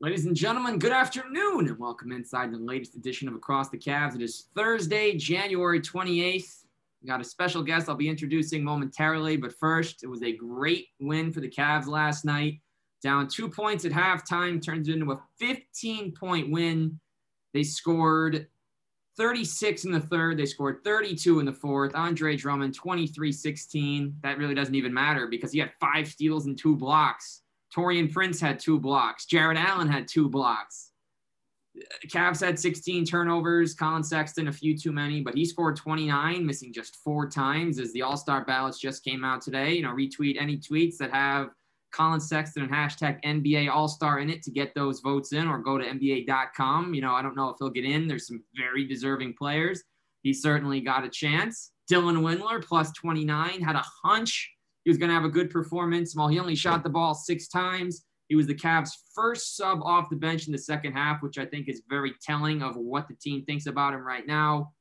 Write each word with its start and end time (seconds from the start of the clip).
Ladies 0.00 0.26
and 0.26 0.34
gentlemen, 0.34 0.80
good 0.80 0.92
afternoon 0.92 1.68
and 1.68 1.78
welcome 1.78 2.10
inside 2.10 2.52
the 2.52 2.58
latest 2.58 2.96
edition 2.96 3.28
of 3.28 3.34
Across 3.34 3.68
the 3.68 3.78
Cavs. 3.78 4.16
It 4.16 4.22
is 4.22 4.48
Thursday, 4.56 5.16
January 5.16 5.80
28th. 5.80 6.64
We 7.00 7.06
got 7.06 7.20
a 7.20 7.24
special 7.24 7.62
guest 7.62 7.88
I'll 7.88 7.94
be 7.94 8.08
introducing 8.08 8.64
momentarily, 8.64 9.36
but 9.36 9.56
first, 9.56 10.02
it 10.02 10.08
was 10.08 10.24
a 10.24 10.32
great 10.32 10.88
win 11.00 11.32
for 11.32 11.40
the 11.40 11.48
Cavs 11.48 11.86
last 11.86 12.24
night. 12.24 12.60
Down 13.04 13.28
two 13.28 13.48
points 13.48 13.84
at 13.84 13.92
halftime, 13.92 14.60
turns 14.60 14.88
into 14.88 15.12
a 15.12 15.22
15 15.38 16.12
point 16.12 16.50
win. 16.50 16.98
They 17.54 17.62
scored 17.62 18.48
36 19.16 19.84
in 19.84 19.92
the 19.92 20.00
third. 20.00 20.38
They 20.38 20.46
scored 20.46 20.82
32 20.82 21.38
in 21.38 21.46
the 21.46 21.52
fourth. 21.52 21.94
Andre 21.94 22.36
Drummond, 22.36 22.74
23 22.74 23.30
16. 23.30 24.16
That 24.24 24.38
really 24.38 24.56
doesn't 24.56 24.74
even 24.74 24.92
matter 24.92 25.28
because 25.28 25.52
he 25.52 25.60
had 25.60 25.70
five 25.78 26.08
steals 26.08 26.46
and 26.46 26.58
two 26.58 26.74
blocks. 26.74 27.43
Taurean 27.74 28.12
Prince 28.12 28.40
had 28.40 28.58
two 28.58 28.78
blocks. 28.78 29.26
Jarrett 29.26 29.58
Allen 29.58 29.88
had 29.88 30.06
two 30.06 30.28
blocks. 30.28 30.90
Cavs 32.06 32.44
had 32.44 32.58
16 32.58 33.04
turnovers. 33.04 33.74
Collin 33.74 34.04
Sexton, 34.04 34.46
a 34.46 34.52
few 34.52 34.78
too 34.78 34.92
many, 34.92 35.20
but 35.20 35.34
he 35.34 35.44
scored 35.44 35.76
29, 35.76 36.46
missing 36.46 36.72
just 36.72 36.96
four 36.96 37.28
times 37.28 37.80
as 37.80 37.92
the 37.92 38.02
All 38.02 38.16
Star 38.16 38.44
ballots 38.44 38.78
just 38.78 39.04
came 39.04 39.24
out 39.24 39.40
today. 39.40 39.74
You 39.74 39.82
know, 39.82 39.92
retweet 39.92 40.40
any 40.40 40.56
tweets 40.56 40.96
that 40.98 41.12
have 41.12 41.50
Collin 41.90 42.20
Sexton 42.20 42.62
and 42.62 42.72
hashtag 42.72 43.20
NBA 43.24 43.68
All 43.68 43.88
Star 43.88 44.20
in 44.20 44.30
it 44.30 44.42
to 44.44 44.52
get 44.52 44.72
those 44.74 45.00
votes 45.00 45.32
in, 45.32 45.48
or 45.48 45.58
go 45.58 45.76
to 45.76 45.84
NBA.com. 45.84 46.94
You 46.94 47.00
know, 47.00 47.12
I 47.12 47.22
don't 47.22 47.36
know 47.36 47.48
if 47.48 47.56
he'll 47.58 47.70
get 47.70 47.84
in. 47.84 48.06
There's 48.06 48.28
some 48.28 48.44
very 48.56 48.86
deserving 48.86 49.34
players. 49.34 49.82
He 50.22 50.32
certainly 50.32 50.80
got 50.80 51.04
a 51.04 51.08
chance. 51.08 51.72
Dylan 51.90 52.22
Windler, 52.22 52.64
plus 52.64 52.92
29, 52.92 53.60
had 53.60 53.76
a 53.76 53.84
hunch 54.04 54.53
he 54.84 54.90
was 54.90 54.98
going 54.98 55.08
to 55.08 55.14
have 55.14 55.24
a 55.24 55.30
good 55.30 55.50
performance. 55.50 56.14
While 56.14 56.28
he 56.28 56.38
only 56.38 56.54
shot 56.54 56.82
the 56.82 56.90
ball 56.90 57.14
six 57.14 57.48
times, 57.48 58.04
he 58.28 58.36
was 58.36 58.46
the 58.46 58.54
Cavs' 58.54 58.90
first 59.14 59.56
sub 59.56 59.80
off 59.82 60.10
the 60.10 60.16
bench 60.16 60.46
in 60.46 60.52
the 60.52 60.58
second 60.58 60.92
half, 60.92 61.22
which 61.22 61.38
I 61.38 61.46
think 61.46 61.68
is 61.68 61.82
very 61.88 62.14
telling 62.22 62.62
of 62.62 62.76
what 62.76 63.08
the 63.08 63.14
team 63.14 63.44
thinks 63.44 63.66
about 63.66 63.94
him 63.94 64.06
right 64.06 64.26
now. 64.26 64.72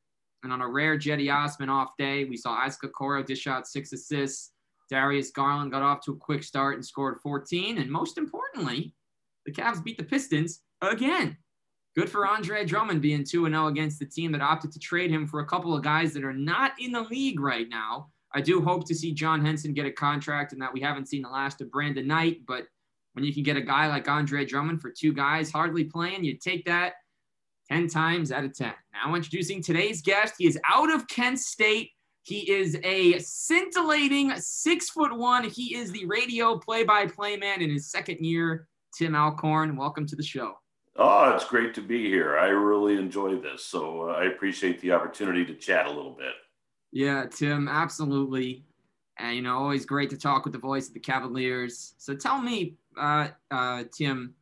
And 0.44 0.52
on 0.52 0.62
a 0.62 0.68
rare 0.68 0.98
Cedi 0.98 1.34
Osman 1.34 1.70
off 1.70 1.92
day, 1.98 2.26
we 2.26 2.38
saw 2.38 2.54
Isaac 2.54 2.92
Okoro 2.92 3.26
dish 3.26 3.48
out 3.48 3.68
six 3.68 3.94
assists. 3.94 4.52
Darius 4.90 5.32
Garland 5.32 5.72
got 5.72 5.82
off 5.82 6.02
to 6.02 6.12
a 6.12 6.18
quick 6.18 6.44
start 6.44 6.76
and 6.76 6.86
scored 6.86 7.20
14. 7.24 7.78
And 7.78 7.90
most 7.90 8.18
importantly, 8.18 8.94
the 9.46 9.52
Cavs 9.52 9.84
beat 9.84 9.98
the 9.98 10.04
Pistons 10.04 10.62
again. 10.82 11.38
Good 11.96 12.10
for 12.10 12.28
Andre 12.28 12.66
Drummond 12.66 13.02
being 13.02 13.24
2 13.24 13.48
0 13.48 13.68
against 13.68 14.00
the 14.00 14.06
team 14.06 14.32
that 14.32 14.42
opted 14.42 14.72
to 14.72 14.80
trade 14.80 15.12
him 15.12 15.28
for 15.28 15.40
a 15.40 15.46
couple 15.46 15.76
of 15.76 15.84
guys 15.84 16.14
that 16.14 16.24
are 16.24 16.34
not 16.34 16.74
in 16.80 16.92
the 16.92 17.02
league 17.02 17.40
right 17.40 17.70
now. 17.70 18.10
I 18.34 18.42
do 18.42 18.62
hope 18.62 18.88
to 18.88 18.96
see 18.96 19.14
John 19.14 19.46
Henson 19.46 19.74
get 19.74 19.86
a 19.86 19.92
contract 19.92 20.54
and 20.54 20.62
that 20.62 20.74
we 20.74 20.82
haven't 20.82 21.08
seen 21.08 21.22
the 21.22 21.30
last 21.30 21.62
of 21.62 21.72
Brandon 21.72 22.08
Knight. 22.08 22.42
But 22.48 22.66
when 23.14 23.24
you 23.24 23.34
can 23.34 23.44
get 23.44 23.58
a 23.58 23.62
guy 23.62 23.88
like 23.88 24.08
Andre 24.08 24.46
Drummond 24.46 24.82
for 24.82 24.90
two 24.90 25.14
guys 25.14 25.52
hardly 25.52 25.84
playing, 25.84 26.24
you 26.24 26.38
take 26.38 26.66
that 26.66 26.94
10 27.72 27.88
times 27.88 28.32
out 28.32 28.44
of 28.44 28.54
10. 28.54 28.74
Now, 28.94 29.14
introducing 29.14 29.62
today's 29.62 30.02
guest. 30.02 30.36
He 30.38 30.48
is 30.48 30.60
out 30.70 30.92
of 30.92 31.08
Kent 31.08 31.40
State. 31.40 31.92
He 32.24 32.50
is 32.50 32.78
a 32.84 33.20
scintillating 33.20 34.34
six 34.38 34.90
foot 34.90 35.16
one. 35.16 35.44
He 35.44 35.76
is 35.76 35.92
the 35.92 36.06
radio 36.06 36.58
play 36.58 36.84
by 36.84 37.06
play 37.06 37.38
man 37.38 37.62
in 37.62 37.70
his 37.70 37.92
second 37.92 38.20
year. 38.20 38.68
Tim 38.98 39.16
Alcorn, 39.16 39.76
welcome 39.76 40.06
to 40.08 40.16
the 40.16 40.24
show. 40.24 40.56
Oh, 40.96 41.32
it's 41.32 41.46
great 41.46 41.74
to 41.74 41.82
be 41.82 42.08
here. 42.08 42.38
I 42.38 42.48
really 42.48 42.98
enjoy 42.98 43.38
this. 43.38 43.66
So 43.66 44.10
uh, 44.10 44.14
I 44.14 44.26
appreciate 44.26 44.80
the 44.80 44.92
opportunity 44.92 45.44
to 45.46 45.56
chat 45.56 45.88
a 45.88 45.92
little 45.92 46.16
bit. 46.16 46.34
Yeah, 46.94 47.26
Tim, 47.26 47.68
absolutely. 47.68 48.64
And, 49.18 49.36
you 49.36 49.42
know, 49.42 49.58
always 49.58 49.84
great 49.84 50.12
to 50.12 50.18
talk 50.18 50.46
with 50.46 50.54
the 50.54 50.60
voice 50.60 50.88
of 50.88 50.94
the 50.94 51.00
Cavaliers. 51.00 51.96
So 51.98 52.16
tell 52.16 52.40
me, 52.40 52.76
uh, 52.98 53.30
uh, 53.50 53.84
Tim, 53.92 54.36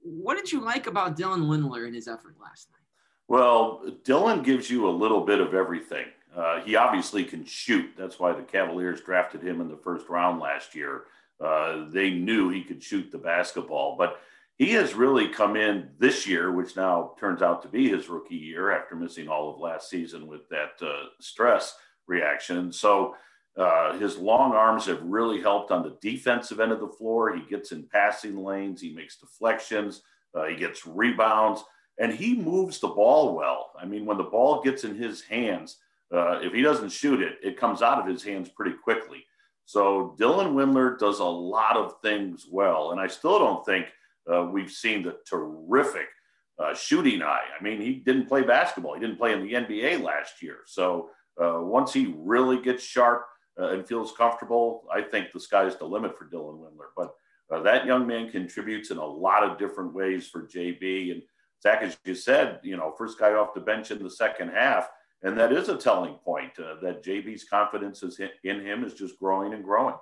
what 0.00 0.36
did 0.36 0.50
you 0.50 0.60
like 0.60 0.86
about 0.86 1.18
Dylan 1.18 1.46
Windler 1.46 1.86
in 1.86 1.92
his 1.92 2.08
effort 2.08 2.36
last 2.40 2.70
night? 2.70 2.80
Well, 3.28 3.82
Dylan 4.04 4.42
gives 4.42 4.70
you 4.70 4.88
a 4.88 4.90
little 4.90 5.20
bit 5.20 5.38
of 5.38 5.52
everything. 5.52 6.06
Uh, 6.34 6.60
he 6.60 6.76
obviously 6.76 7.24
can 7.24 7.44
shoot. 7.44 7.90
That's 7.96 8.18
why 8.18 8.32
the 8.32 8.42
Cavaliers 8.42 9.02
drafted 9.02 9.42
him 9.42 9.60
in 9.60 9.68
the 9.68 9.76
first 9.76 10.08
round 10.08 10.40
last 10.40 10.74
year. 10.74 11.04
Uh, 11.44 11.90
they 11.90 12.10
knew 12.10 12.48
he 12.48 12.62
could 12.62 12.82
shoot 12.82 13.10
the 13.12 13.18
basketball, 13.18 13.96
but 13.98 14.20
he 14.58 14.72
has 14.72 14.94
really 14.94 15.28
come 15.28 15.54
in 15.54 15.90
this 15.98 16.26
year, 16.26 16.50
which 16.50 16.76
now 16.76 17.12
turns 17.20 17.42
out 17.42 17.62
to 17.62 17.68
be 17.68 17.88
his 17.88 18.08
rookie 18.08 18.36
year 18.36 18.70
after 18.70 18.96
missing 18.96 19.28
all 19.28 19.52
of 19.52 19.60
last 19.60 19.90
season 19.90 20.26
with 20.26 20.48
that 20.48 20.72
uh, 20.80 21.04
stress 21.20 21.74
reaction. 22.06 22.72
So 22.72 23.14
uh, 23.58 23.98
his 23.98 24.16
long 24.16 24.52
arms 24.52 24.86
have 24.86 25.02
really 25.02 25.40
helped 25.40 25.70
on 25.70 25.82
the 25.82 25.96
defensive 26.00 26.60
end 26.60 26.72
of 26.72 26.80
the 26.80 26.88
floor. 26.88 27.34
He 27.34 27.42
gets 27.48 27.72
in 27.72 27.88
passing 27.92 28.42
lanes, 28.42 28.80
he 28.80 28.94
makes 28.94 29.18
deflections, 29.18 30.02
uh, 30.34 30.44
he 30.44 30.56
gets 30.56 30.86
rebounds, 30.86 31.62
and 31.98 32.12
he 32.12 32.34
moves 32.34 32.78
the 32.78 32.88
ball 32.88 33.34
well. 33.34 33.72
I 33.78 33.84
mean, 33.84 34.06
when 34.06 34.18
the 34.18 34.24
ball 34.24 34.62
gets 34.62 34.84
in 34.84 34.94
his 34.94 35.22
hands, 35.22 35.76
uh, 36.14 36.40
if 36.42 36.52
he 36.52 36.62
doesn't 36.62 36.92
shoot 36.92 37.20
it, 37.20 37.38
it 37.42 37.58
comes 37.58 37.82
out 37.82 37.98
of 37.98 38.06
his 38.06 38.22
hands 38.22 38.48
pretty 38.48 38.76
quickly. 38.76 39.24
So 39.64 40.14
Dylan 40.18 40.52
Windler 40.52 40.98
does 40.98 41.18
a 41.18 41.24
lot 41.24 41.76
of 41.76 42.00
things 42.00 42.46
well, 42.50 42.92
and 42.92 43.00
I 43.00 43.06
still 43.06 43.38
don't 43.38 43.64
think 43.66 43.86
uh, 44.32 44.44
we've 44.44 44.70
seen 44.70 45.02
the 45.02 45.16
terrific 45.28 46.08
uh, 46.58 46.74
shooting 46.74 47.22
eye. 47.22 47.44
I 47.58 47.62
mean, 47.62 47.80
he 47.80 47.94
didn't 47.94 48.26
play 48.26 48.42
basketball. 48.42 48.94
He 48.94 49.00
didn't 49.00 49.18
play 49.18 49.32
in 49.32 49.42
the 49.42 49.52
NBA 49.52 50.02
last 50.02 50.42
year. 50.42 50.58
So 50.66 51.10
uh, 51.42 51.60
once 51.60 51.92
he 51.92 52.14
really 52.18 52.60
gets 52.60 52.82
sharp 52.82 53.26
uh, 53.60 53.68
and 53.70 53.86
feels 53.86 54.12
comfortable, 54.12 54.84
I 54.92 55.02
think 55.02 55.32
the 55.32 55.40
sky's 55.40 55.76
the 55.76 55.84
limit 55.84 56.16
for 56.18 56.26
Dylan 56.26 56.58
Windler. 56.58 56.90
But 56.96 57.14
uh, 57.50 57.62
that 57.62 57.86
young 57.86 58.06
man 58.06 58.30
contributes 58.30 58.90
in 58.90 58.98
a 58.98 59.04
lot 59.04 59.44
of 59.44 59.58
different 59.58 59.94
ways 59.94 60.28
for 60.28 60.46
JB. 60.46 61.12
And 61.12 61.22
Zach, 61.62 61.82
as 61.82 61.96
you 62.04 62.14
said, 62.14 62.60
you 62.62 62.76
know, 62.76 62.94
first 62.96 63.18
guy 63.18 63.34
off 63.34 63.54
the 63.54 63.60
bench 63.60 63.90
in 63.90 64.02
the 64.02 64.10
second 64.10 64.50
half. 64.50 64.88
And 65.22 65.38
that 65.38 65.52
is 65.52 65.68
a 65.68 65.76
telling 65.76 66.14
point 66.14 66.52
uh, 66.58 66.76
that 66.82 67.02
JB's 67.02 67.44
confidence 67.44 68.02
is 68.02 68.20
in 68.44 68.60
him 68.60 68.84
is 68.84 68.94
just 68.94 69.18
growing 69.18 69.54
and 69.54 69.64
growing. 69.64 69.94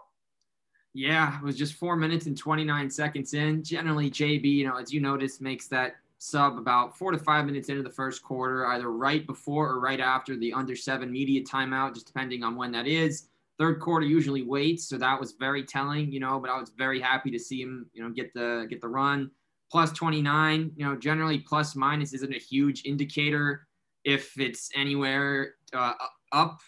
Yeah, 0.94 1.38
it 1.38 1.42
was 1.44 1.58
just 1.58 1.74
four 1.74 1.96
minutes 1.96 2.26
and 2.26 2.38
29 2.38 2.88
seconds 2.88 3.34
in. 3.34 3.64
Generally, 3.64 4.12
JB, 4.12 4.44
you 4.44 4.66
know, 4.66 4.76
as 4.76 4.92
you 4.92 5.00
noticed, 5.00 5.40
makes 5.40 5.66
that 5.68 5.96
sub 6.18 6.56
about 6.56 6.96
four 6.96 7.10
to 7.10 7.18
five 7.18 7.44
minutes 7.46 7.68
into 7.68 7.82
the 7.82 7.90
first 7.90 8.22
quarter, 8.22 8.66
either 8.68 8.90
right 8.90 9.26
before 9.26 9.68
or 9.68 9.80
right 9.80 9.98
after 9.98 10.36
the 10.36 10.52
under 10.52 10.76
seven 10.76 11.10
media 11.10 11.42
timeout, 11.42 11.94
just 11.94 12.06
depending 12.06 12.44
on 12.44 12.54
when 12.54 12.70
that 12.72 12.86
is. 12.86 13.26
Third 13.58 13.80
quarter 13.80 14.06
usually 14.06 14.42
waits, 14.42 14.88
so 14.88 14.96
that 14.98 15.18
was 15.18 15.32
very 15.32 15.64
telling, 15.64 16.12
you 16.12 16.20
know. 16.20 16.38
But 16.38 16.50
I 16.50 16.58
was 16.60 16.70
very 16.70 17.00
happy 17.00 17.30
to 17.32 17.38
see 17.40 17.60
him, 17.60 17.86
you 17.92 18.02
know, 18.02 18.10
get 18.10 18.32
the 18.32 18.66
get 18.70 18.80
the 18.80 18.88
run. 18.88 19.30
Plus 19.72 19.90
29, 19.92 20.72
you 20.76 20.84
know, 20.84 20.94
generally 20.96 21.40
plus 21.40 21.74
minus 21.74 22.12
isn't 22.14 22.32
a 22.34 22.38
huge 22.38 22.84
indicator 22.84 23.66
if 24.04 24.38
it's 24.38 24.70
anywhere 24.76 25.54
uh, 25.72 25.94
up 26.30 26.60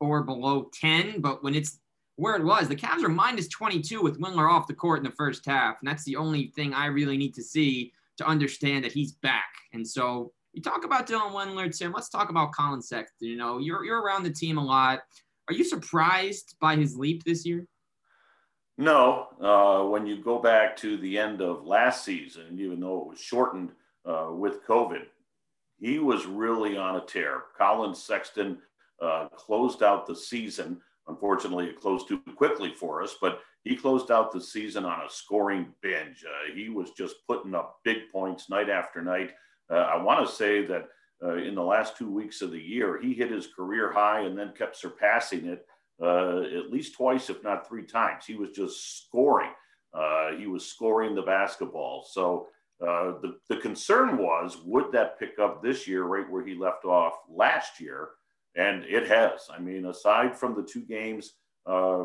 or 0.00 0.22
below 0.22 0.68
10. 0.78 1.20
But 1.20 1.42
when 1.42 1.54
it's 1.54 1.78
where 2.22 2.36
it 2.36 2.44
was. 2.44 2.68
The 2.68 2.76
Cavs 2.76 3.02
are 3.02 3.08
minus 3.08 3.48
22 3.48 4.00
with 4.00 4.20
Windler 4.20 4.48
off 4.48 4.68
the 4.68 4.74
court 4.74 4.98
in 4.98 5.04
the 5.04 5.10
first 5.10 5.44
half. 5.44 5.78
And 5.80 5.90
that's 5.90 6.04
the 6.04 6.14
only 6.14 6.52
thing 6.54 6.72
I 6.72 6.86
really 6.86 7.16
need 7.16 7.34
to 7.34 7.42
see 7.42 7.92
to 8.16 8.24
understand 8.24 8.84
that 8.84 8.92
he's 8.92 9.10
back. 9.10 9.52
And 9.72 9.84
so 9.84 10.32
you 10.52 10.62
talk 10.62 10.84
about 10.84 11.08
Dylan 11.08 11.32
Windler, 11.32 11.76
Tim. 11.76 11.92
Let's 11.92 12.08
talk 12.08 12.30
about 12.30 12.52
Collin 12.52 12.80
Sexton. 12.80 13.26
You 13.26 13.36
know, 13.36 13.58
you're, 13.58 13.84
you're 13.84 14.00
around 14.00 14.22
the 14.22 14.30
team 14.30 14.56
a 14.56 14.64
lot. 14.64 15.00
Are 15.48 15.54
you 15.54 15.64
surprised 15.64 16.54
by 16.60 16.76
his 16.76 16.96
leap 16.96 17.24
this 17.24 17.44
year? 17.44 17.66
No. 18.78 19.26
Uh, 19.40 19.88
when 19.88 20.06
you 20.06 20.22
go 20.22 20.38
back 20.38 20.76
to 20.76 20.96
the 20.98 21.18
end 21.18 21.42
of 21.42 21.66
last 21.66 22.04
season, 22.04 22.56
even 22.60 22.78
though 22.78 23.00
it 23.00 23.08
was 23.08 23.20
shortened 23.20 23.72
uh, 24.08 24.28
with 24.30 24.64
COVID, 24.64 25.06
he 25.80 25.98
was 25.98 26.24
really 26.26 26.76
on 26.76 26.94
a 26.94 27.04
tear. 27.04 27.42
Collin 27.58 27.96
Sexton 27.96 28.58
uh, 29.00 29.26
closed 29.34 29.82
out 29.82 30.06
the 30.06 30.14
season– 30.14 30.80
Unfortunately, 31.08 31.66
it 31.66 31.80
closed 31.80 32.08
too 32.08 32.20
quickly 32.36 32.72
for 32.72 33.02
us, 33.02 33.16
but 33.20 33.40
he 33.64 33.76
closed 33.76 34.10
out 34.10 34.32
the 34.32 34.40
season 34.40 34.84
on 34.84 35.04
a 35.06 35.10
scoring 35.10 35.72
binge. 35.82 36.24
Uh, 36.24 36.54
he 36.54 36.68
was 36.68 36.90
just 36.90 37.16
putting 37.26 37.54
up 37.54 37.80
big 37.84 38.10
points 38.12 38.48
night 38.48 38.70
after 38.70 39.02
night. 39.02 39.32
Uh, 39.70 39.76
I 39.76 40.02
want 40.02 40.26
to 40.26 40.34
say 40.34 40.64
that 40.66 40.88
uh, 41.22 41.36
in 41.36 41.54
the 41.54 41.62
last 41.62 41.96
two 41.96 42.10
weeks 42.10 42.42
of 42.42 42.50
the 42.50 42.60
year, 42.60 43.00
he 43.00 43.14
hit 43.14 43.30
his 43.30 43.46
career 43.46 43.92
high 43.92 44.20
and 44.20 44.36
then 44.36 44.52
kept 44.56 44.76
surpassing 44.76 45.46
it 45.46 45.66
uh, 46.02 46.40
at 46.40 46.70
least 46.70 46.94
twice, 46.94 47.30
if 47.30 47.42
not 47.44 47.68
three 47.68 47.84
times. 47.84 48.24
He 48.26 48.34
was 48.34 48.50
just 48.50 49.04
scoring. 49.04 49.52
Uh, 49.94 50.32
he 50.32 50.46
was 50.46 50.66
scoring 50.66 51.14
the 51.14 51.22
basketball. 51.22 52.04
So 52.10 52.48
uh, 52.80 53.20
the, 53.20 53.36
the 53.48 53.58
concern 53.58 54.18
was 54.18 54.58
would 54.64 54.90
that 54.92 55.18
pick 55.18 55.38
up 55.38 55.62
this 55.62 55.86
year, 55.86 56.04
right 56.04 56.28
where 56.28 56.44
he 56.44 56.54
left 56.54 56.84
off 56.84 57.14
last 57.28 57.80
year? 57.80 58.10
And 58.56 58.84
it 58.84 59.06
has. 59.08 59.48
I 59.50 59.58
mean, 59.58 59.86
aside 59.86 60.36
from 60.36 60.54
the 60.54 60.62
two 60.62 60.82
games, 60.82 61.34
uh, 61.66 62.04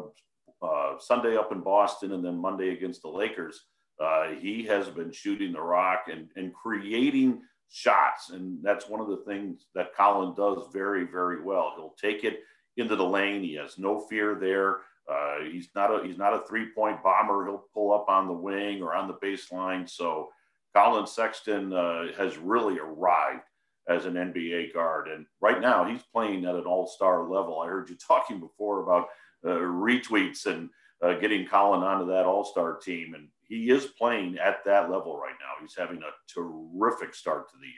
uh, 0.61 0.97
Sunday 0.99 1.35
up 1.35 1.51
in 1.51 1.61
Boston 1.61 2.13
and 2.13 2.23
then 2.23 2.37
Monday 2.37 2.69
against 2.69 3.01
the 3.01 3.09
Lakers, 3.09 3.65
uh, 3.99 4.29
he 4.39 4.63
has 4.63 4.87
been 4.87 5.11
shooting 5.11 5.53
the 5.53 5.61
rock 5.61 6.05
and, 6.11 6.29
and 6.35 6.53
creating 6.53 7.41
shots. 7.69 8.29
And 8.29 8.59
that's 8.63 8.87
one 8.87 9.01
of 9.01 9.07
the 9.07 9.23
things 9.27 9.67
that 9.75 9.95
Collin 9.95 10.35
does 10.35 10.67
very, 10.71 11.05
very 11.05 11.41
well. 11.41 11.73
He'll 11.75 11.95
take 12.01 12.23
it 12.23 12.39
into 12.77 12.95
the 12.95 13.05
lane. 13.05 13.43
He 13.43 13.55
has 13.55 13.77
no 13.77 13.99
fear 13.99 14.35
there. 14.35 14.77
Uh, 15.09 15.45
he's 15.49 15.69
not 15.73 15.89
a 15.89 16.05
he's 16.05 16.17
not 16.17 16.33
a 16.33 16.45
three 16.47 16.67
point 16.75 17.01
bomber. 17.01 17.45
He'll 17.45 17.65
pull 17.73 17.93
up 17.93 18.09
on 18.09 18.27
the 18.27 18.33
wing 18.33 18.81
or 18.81 18.93
on 18.93 19.07
the 19.07 19.13
baseline. 19.13 19.89
So 19.89 20.29
Collin 20.75 21.07
Sexton 21.07 21.71
uh, 21.73 22.07
has 22.17 22.37
really 22.37 22.77
arrived 22.77 23.43
as 23.87 24.05
an 24.05 24.13
NBA 24.13 24.73
guard. 24.73 25.07
And 25.07 25.25
right 25.41 25.61
now, 25.61 25.85
he's 25.85 26.03
playing 26.13 26.45
at 26.45 26.55
an 26.55 26.65
all 26.65 26.87
star 26.87 27.23
level. 27.29 27.61
I 27.61 27.67
heard 27.67 27.89
you 27.89 27.97
talking 28.07 28.39
before 28.39 28.83
about 28.83 29.07
uh, 29.45 29.59
retweets 29.59 30.45
and 30.45 30.69
uh, 31.01 31.13
getting 31.13 31.47
Collin 31.47 31.83
onto 31.83 32.07
that 32.11 32.25
all 32.25 32.43
star 32.43 32.77
team. 32.77 33.13
And 33.13 33.27
he 33.47 33.69
is 33.69 33.85
playing 33.85 34.37
at 34.39 34.63
that 34.65 34.89
level 34.89 35.17
right 35.17 35.35
now. 35.39 35.61
He's 35.61 35.75
having 35.77 36.01
a 36.01 36.31
terrific 36.33 37.13
start 37.15 37.49
to 37.49 37.55
the 37.57 37.67
year. 37.67 37.73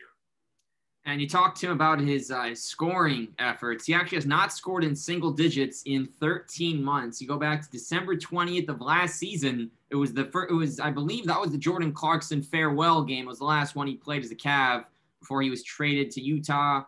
And 1.06 1.22
you 1.22 1.30
talked 1.30 1.60
to 1.62 1.68
him 1.68 1.72
about 1.72 2.00
his 2.00 2.30
uh, 2.30 2.54
scoring 2.54 3.30
efforts. 3.40 3.86
He 3.86 3.94
actually 3.94 4.18
has 4.18 4.26
not 4.26 4.52
scored 4.52 4.84
in 4.84 4.96
single 4.96 5.32
digits 5.32 5.82
in 5.86 6.06
13 6.06 6.84
months. 6.84 7.22
You 7.22 7.28
go 7.28 7.38
back 7.38 7.62
to 7.64 7.70
December 7.70 8.16
20th 8.16 8.68
of 8.68 8.82
last 8.82 9.18
season. 9.18 9.72
It 9.90 9.96
was 9.96 10.14
the 10.14 10.26
first, 10.26 10.52
it 10.52 10.54
was, 10.54 10.80
I 10.80 10.92
believe 10.92 11.26
that 11.26 11.40
was 11.40 11.52
the 11.52 11.58
Jordan 11.58 11.94
Clarkson 11.94 12.42
farewell 12.42 13.04
game. 13.04 13.26
It 13.26 13.30
was 13.30 13.40
the 13.40 13.46
last 13.46 13.76
one 13.76 13.88
he 13.88 13.96
played 13.96 14.24
as 14.24 14.32
a 14.32 14.36
Cav 14.36 14.86
before 15.20 15.42
he 15.42 15.50
was 15.50 15.64
traded 15.64 16.12
to 16.12 16.22
Utah. 16.22 16.84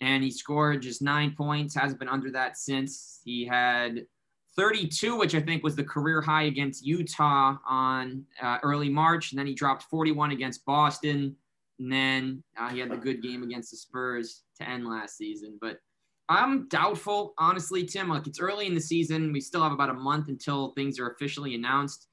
And 0.00 0.22
he 0.22 0.30
scored 0.30 0.82
just 0.82 1.02
nine 1.02 1.34
points, 1.36 1.74
hasn't 1.74 2.00
been 2.00 2.08
under 2.08 2.30
that 2.32 2.58
since. 2.58 3.20
He 3.24 3.46
had 3.46 4.06
32, 4.56 5.16
which 5.16 5.34
I 5.34 5.40
think 5.40 5.62
was 5.62 5.76
the 5.76 5.84
career 5.84 6.20
high 6.20 6.44
against 6.44 6.84
Utah 6.84 7.56
on 7.66 8.24
uh, 8.42 8.58
early 8.62 8.88
March. 8.88 9.32
And 9.32 9.38
then 9.38 9.46
he 9.46 9.54
dropped 9.54 9.84
41 9.84 10.32
against 10.32 10.64
Boston. 10.64 11.36
And 11.78 11.92
then 11.92 12.42
uh, 12.58 12.68
he 12.68 12.78
had 12.78 12.90
the 12.90 12.96
good 12.96 13.22
game 13.22 13.42
against 13.42 13.70
the 13.70 13.76
Spurs 13.76 14.42
to 14.60 14.68
end 14.68 14.86
last 14.86 15.16
season. 15.16 15.58
But 15.60 15.78
I'm 16.28 16.68
doubtful, 16.68 17.34
honestly, 17.36 17.84
Tim. 17.84 18.08
Like 18.08 18.26
it's 18.26 18.40
early 18.40 18.66
in 18.66 18.74
the 18.74 18.80
season. 18.80 19.32
We 19.32 19.40
still 19.40 19.62
have 19.62 19.72
about 19.72 19.90
a 19.90 19.94
month 19.94 20.28
until 20.28 20.70
things 20.70 20.98
are 20.98 21.10
officially 21.10 21.54
announced. 21.54 22.08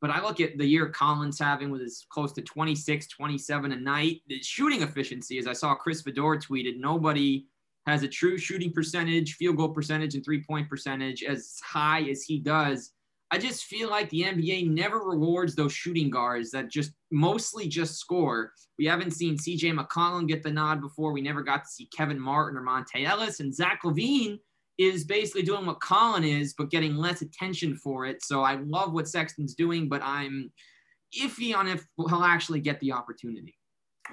But 0.00 0.10
I 0.10 0.22
look 0.22 0.40
at 0.40 0.56
the 0.56 0.66
year 0.66 0.88
Collin's 0.88 1.38
having 1.38 1.70
with 1.70 1.82
his 1.82 2.06
close 2.08 2.32
to 2.32 2.42
26, 2.42 3.06
27 3.08 3.72
a 3.72 3.76
night. 3.76 4.22
The 4.28 4.42
shooting 4.42 4.82
efficiency, 4.82 5.38
as 5.38 5.46
I 5.46 5.52
saw 5.52 5.74
Chris 5.74 6.02
Fedor 6.02 6.38
tweeted, 6.38 6.78
nobody 6.78 7.46
has 7.86 8.02
a 8.02 8.08
true 8.08 8.38
shooting 8.38 8.72
percentage, 8.72 9.34
field 9.34 9.56
goal 9.56 9.70
percentage, 9.70 10.14
and 10.14 10.24
three 10.24 10.42
point 10.42 10.68
percentage 10.68 11.22
as 11.22 11.58
high 11.62 12.02
as 12.02 12.22
he 12.22 12.38
does. 12.38 12.92
I 13.32 13.38
just 13.38 13.64
feel 13.64 13.88
like 13.88 14.08
the 14.10 14.22
NBA 14.22 14.70
never 14.70 14.98
rewards 14.98 15.54
those 15.54 15.72
shooting 15.72 16.10
guards 16.10 16.50
that 16.50 16.68
just 16.68 16.92
mostly 17.12 17.68
just 17.68 17.96
score. 17.96 18.52
We 18.76 18.86
haven't 18.86 19.12
seen 19.12 19.36
CJ 19.36 19.78
McCollum 19.78 20.26
get 20.26 20.42
the 20.42 20.50
nod 20.50 20.80
before. 20.80 21.12
We 21.12 21.20
never 21.20 21.42
got 21.42 21.64
to 21.64 21.70
see 21.70 21.88
Kevin 21.96 22.18
Martin 22.18 22.58
or 22.58 22.62
Monta 22.62 23.04
Ellis. 23.04 23.38
And 23.38 23.54
Zach 23.54 23.82
LaVine 23.84 24.40
is 24.80 25.04
basically 25.04 25.42
doing 25.42 25.66
what 25.66 25.78
Collin 25.80 26.24
is, 26.24 26.54
but 26.54 26.70
getting 26.70 26.96
less 26.96 27.20
attention 27.20 27.76
for 27.76 28.06
it. 28.06 28.24
So 28.24 28.40
I 28.40 28.54
love 28.54 28.94
what 28.94 29.06
Sexton's 29.06 29.54
doing, 29.54 29.90
but 29.90 30.00
I'm 30.02 30.50
iffy 31.20 31.54
on 31.54 31.68
if 31.68 31.86
he'll 31.98 32.22
actually 32.22 32.60
get 32.60 32.80
the 32.80 32.92
opportunity. 32.92 33.58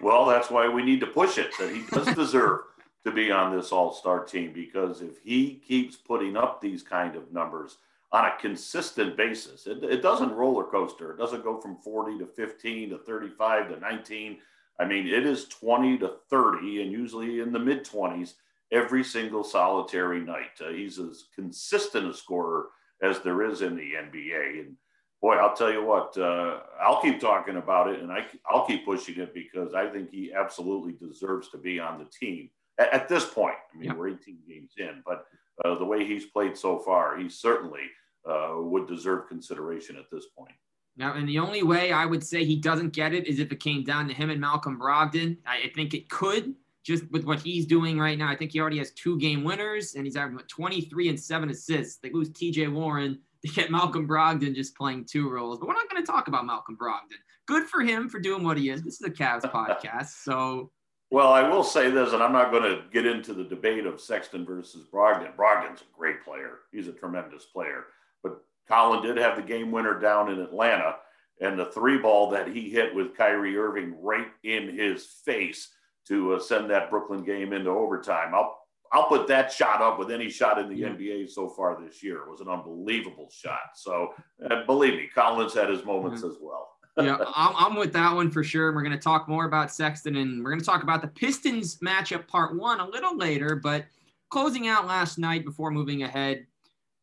Well, 0.02 0.26
that's 0.26 0.52
why 0.52 0.68
we 0.68 0.84
need 0.84 1.00
to 1.00 1.08
push 1.08 1.38
it 1.38 1.52
that 1.58 1.74
he 1.74 1.84
does 1.90 2.14
deserve 2.14 2.60
to 3.06 3.12
be 3.12 3.32
on 3.32 3.56
this 3.56 3.72
all-star 3.72 4.26
team 4.26 4.52
because 4.52 5.02
if 5.02 5.18
he 5.24 5.62
keeps 5.66 5.96
putting 5.96 6.36
up 6.36 6.60
these 6.60 6.84
kind 6.84 7.16
of 7.16 7.32
numbers 7.32 7.78
on 8.12 8.26
a 8.26 8.38
consistent 8.38 9.16
basis, 9.16 9.68
it, 9.68 9.82
it 9.86 10.02
doesn't 10.02 10.36
roller 10.36 10.66
coaster. 10.66 11.12
It 11.12 11.18
doesn't 11.18 11.46
go 11.46 11.62
from 11.62 11.78
40 11.78 12.20
to 12.20 12.26
15 12.26 12.90
to 12.90 12.98
35 12.98 13.70
to 13.70 13.80
19. 13.80 14.40
I 14.82 14.86
mean, 14.86 15.08
it 15.08 15.26
is 15.26 15.46
20 15.46 15.98
to 16.00 16.12
30 16.30 16.82
and 16.82 16.92
usually 16.92 17.40
in 17.40 17.54
the 17.54 17.60
mid 17.60 17.86
20s 17.86 18.34
every 18.72 19.04
single 19.04 19.44
solitary 19.44 20.20
night. 20.20 20.60
Uh, 20.64 20.70
he's 20.70 21.00
as 21.00 21.26
consistent 21.34 22.08
a 22.08 22.14
scorer 22.14 22.68
as 23.02 23.20
there 23.20 23.44
is 23.44 23.62
in 23.62 23.76
the 23.76 23.94
NBA. 23.94 24.60
And 24.60 24.76
boy, 25.22 25.36
I'll 25.36 25.56
tell 25.56 25.72
you 25.72 25.84
what, 25.84 26.18
uh, 26.18 26.60
I'll 26.82 27.02
keep 27.02 27.20
talking 27.20 27.58
about 27.58 27.90
it 27.90 28.02
and 28.02 28.12
I, 28.12 28.26
I'll 28.50 28.66
keep 28.66 28.86
pushing 28.86 29.20
it 29.20 29.34
because 29.34 29.74
I 29.74 29.88
think 29.88 30.12
he 30.12 30.34
absolutely 30.34 30.94
deserves 30.94 31.50
to 31.50 31.58
be 31.58 31.80
on 31.80 32.00
the 32.00 32.06
team 32.06 32.50
at, 32.78 32.94
at 32.94 33.08
this 33.08 33.26
point. 33.26 33.56
I 33.74 33.78
mean, 33.78 33.90
yeah. 33.90 33.96
we're 33.96 34.10
18 34.10 34.38
games 34.48 34.72
in, 34.78 35.02
but 35.06 35.26
uh, 35.64 35.78
the 35.78 35.86
way 35.86 36.06
he's 36.06 36.26
played 36.26 36.58
so 36.58 36.80
far, 36.80 37.18
he 37.18 37.30
certainly 37.30 37.84
uh, 38.30 38.56
would 38.58 38.88
deserve 38.88 39.28
consideration 39.28 39.96
at 39.96 40.06
this 40.12 40.26
point. 40.38 40.54
Now, 40.98 41.14
and 41.14 41.30
the 41.30 41.40
only 41.40 41.62
way 41.62 41.92
I 41.92 42.06
would 42.06 42.24
say 42.24 42.44
he 42.44 42.56
doesn't 42.56 42.92
get 42.92 43.14
it 43.14 43.28
is 43.28 43.40
if 43.40 43.52
it 43.52 43.60
came 43.60 43.84
down 43.84 44.08
to 44.08 44.14
him 44.14 44.32
and 44.32 44.42
Malcolm 44.42 44.80
Brogdon. 44.80 45.38
I, 45.46 45.58
I 45.66 45.72
think 45.76 45.94
it 45.94 46.10
could 46.10 46.56
just 46.88 47.04
with 47.12 47.26
what 47.26 47.42
he's 47.42 47.66
doing 47.66 48.00
right 48.00 48.18
now. 48.18 48.30
I 48.30 48.36
think 48.38 48.54
he 48.54 48.62
already 48.62 48.78
has 48.78 48.92
two 48.92 49.20
game 49.20 49.44
winners 49.44 49.96
and 49.96 50.06
he's 50.06 50.16
having 50.16 50.38
23 50.38 51.10
and 51.10 51.20
seven 51.20 51.50
assists. 51.50 51.98
They 51.98 52.10
lose 52.10 52.30
TJ 52.32 52.72
Warren. 52.72 53.20
They 53.44 53.50
get 53.50 53.70
Malcolm 53.70 54.08
Brogdon 54.08 54.56
just 54.56 54.76
playing 54.76 55.06
two 55.06 55.30
roles. 55.30 55.60
But 55.60 55.68
we're 55.68 55.76
not 55.76 55.88
going 55.92 56.04
to 56.04 56.12
talk 56.12 56.28
about 56.28 56.48
Malcolm 56.48 56.76
Brogdon. 56.76 57.20
Good 57.46 57.68
for 57.68 57.82
him 57.82 58.10
for 58.10 58.20
doing 58.20 58.44
what 58.44 58.58
he 58.58 58.72
is. 58.72 58.82
This 58.82 59.00
is 59.00 59.08
a 59.08 59.12
Cavs 59.12 59.42
podcast. 59.54 60.24
So. 60.24 60.72
Well, 61.12 61.32
I 61.32 61.48
will 61.48 61.64
say 61.64 61.92
this, 61.92 62.14
and 62.14 62.24
I'm 62.24 62.34
not 62.34 62.50
going 62.50 62.64
to 62.64 62.82
get 62.92 63.06
into 63.06 63.36
the 63.36 63.44
debate 63.44 63.86
of 63.86 64.02
Sexton 64.02 64.44
versus 64.44 64.88
Brogdon. 64.92 65.36
Brogdon's 65.36 65.82
a 65.82 65.96
great 65.96 66.26
player. 66.26 66.62
He's 66.72 66.88
a 66.88 66.92
tremendous 66.92 67.46
player. 67.46 67.86
But 68.24 68.44
Collin 68.68 69.04
did 69.04 69.18
have 69.18 69.36
the 69.36 69.44
game 69.44 69.72
winner 69.72 70.00
down 70.00 70.32
in 70.32 70.40
Atlanta, 70.40 70.96
and 71.40 71.60
the 71.60 71.66
three 71.66 72.00
ball 72.00 72.32
that 72.32 72.48
he 72.48 72.72
hit 72.72 72.96
with 72.96 73.16
Kyrie 73.16 73.56
Irving 73.56 74.02
right 74.02 74.32
in 74.44 74.76
his 74.76 75.06
face 75.06 75.70
to 76.08 76.34
uh, 76.34 76.40
send 76.40 76.70
that 76.70 76.90
Brooklyn 76.90 77.24
game 77.24 77.54
into 77.54 77.70
overtime. 77.70 78.34
I'll 78.34 78.58
I'll 78.92 79.08
put 79.08 79.28
that 79.28 79.52
shot 79.52 79.82
up 79.82 80.00
with 80.00 80.12
any 80.12 80.30
shot 80.30 80.60
in 80.60 80.70
the 80.70 80.76
yeah. 80.76 80.90
NBA 80.90 81.30
so 81.30 81.50
far 81.50 81.78
this 81.82 82.02
year. 82.02 82.24
It 82.24 82.30
was 82.30 82.42
an 82.42 82.48
unbelievable 82.48 83.30
shot. 83.30 83.72
So 83.76 84.14
uh, 84.50 84.66
believe 84.66 84.94
me, 84.94 85.10
Collins 85.14 85.54
had 85.54 85.70
his 85.70 85.84
moments 85.84 86.22
mm-hmm. 86.22 86.32
as 86.32 86.38
well. 86.42 86.70
yeah, 86.98 87.18
I'm, 87.36 87.54
I'm 87.56 87.76
with 87.76 87.94
that 87.94 88.16
one 88.16 88.32
for 88.32 88.44
sure. 88.44 88.74
We're 88.74 88.82
going 88.82 88.94
to 88.94 88.98
talk 88.98 89.28
more 89.28 89.46
about 89.46 89.72
Sexton 89.72 90.16
and 90.16 90.44
we're 90.44 90.50
going 90.50 90.62
to 90.62 90.66
talk 90.66 90.84
about 90.84 91.02
the 91.02 91.10
Pistons 91.10 91.78
matchup 91.80 92.28
part 92.28 92.58
one 92.58 92.80
a 92.80 92.88
little 92.88 93.16
later. 93.16 93.56
But 93.56 93.86
closing 94.30 94.68
out 94.68 94.88
last 94.88 95.20
night 95.20 95.46
before 95.46 95.70
moving 95.70 96.04
ahead, 96.04 96.48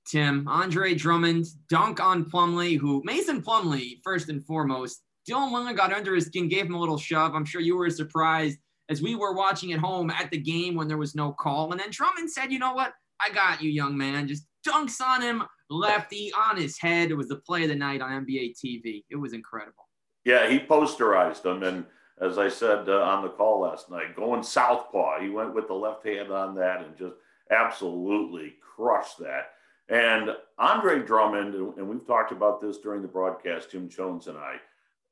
Tim, 0.06 0.49
Andre 0.49 0.95
Drummond, 0.95 1.47
dunk 1.69 2.01
on 2.01 2.25
Plumlee, 2.25 2.79
who 2.79 3.03
Mason 3.05 3.41
Plumlee, 3.41 4.01
first 4.03 4.29
and 4.29 4.45
foremost. 4.45 5.03
Dylan 5.29 5.53
Windler 5.53 5.77
got 5.77 5.93
under 5.93 6.15
his 6.15 6.27
skin, 6.27 6.49
gave 6.49 6.67
him 6.67 6.75
a 6.75 6.81
little 6.81 6.99
shove. 6.99 7.35
I'm 7.35 7.47
sure 7.47 7.61
you 7.61 7.77
were 7.77 7.89
surprised 7.89 8.59
as 8.89 9.03
we 9.03 9.15
were 9.17 9.35
watching 9.35 9.73
at 9.73 9.79
home 9.79 10.11
at 10.11 10.31
the 10.31 10.39
game 10.39 10.75
when 10.75 10.89
there 10.89 10.99
was 10.99 11.15
no 11.15 11.33
call. 11.33 11.71
And 11.73 11.81
then 11.81 11.91
Drummond 11.91 12.31
said, 12.31 12.53
you 12.53 12.59
know 12.59 12.75
what? 12.75 12.93
I 13.21 13.33
got 13.33 13.63
you, 13.63 13.71
young 13.71 13.97
man. 13.97 14.29
Just 14.29 14.47
dunks 14.67 15.01
on 15.01 15.23
him, 15.23 15.43
lefty 15.71 16.33
on 16.37 16.57
his 16.57 16.79
head. 16.79 17.11
It 17.11 17.17
was 17.17 17.29
the 17.29 17.37
play 17.37 17.63
of 17.63 17.69
the 17.69 17.75
night 17.75 18.01
on 18.01 18.27
NBA 18.27 18.55
TV. 18.63 19.05
It 19.11 19.17
was 19.17 19.33
incredible. 19.33 19.89
Yeah, 20.25 20.49
he 20.49 20.59
posterized 20.59 21.45
him. 21.45 21.63
And 21.63 21.85
as 22.21 22.39
I 22.39 22.49
said 22.49 22.89
uh, 22.89 23.03
on 23.03 23.23
the 23.23 23.31
call 23.31 23.61
last 23.61 23.91
night, 23.91 24.17
going 24.17 24.43
southpaw, 24.43 25.20
he 25.20 25.29
went 25.29 25.55
with 25.55 25.69
the 25.69 25.75
left 25.75 26.06
hand 26.06 26.31
on 26.31 26.55
that 26.56 26.85
and 26.85 26.97
just 26.97 27.17
absolutely 27.51 28.55
crushed 28.61 29.19
that. 29.19 29.53
And 29.89 30.31
Andre 30.58 31.03
Drummond, 31.03 31.55
and 31.55 31.89
we've 31.89 32.06
talked 32.06 32.32
about 32.32 32.61
this 32.61 32.79
during 32.79 33.03
the 33.03 33.08
broadcast, 33.08 33.70
Jim 33.70 33.89
Chones 33.89 34.29
and 34.29 34.39
I, 34.39 34.56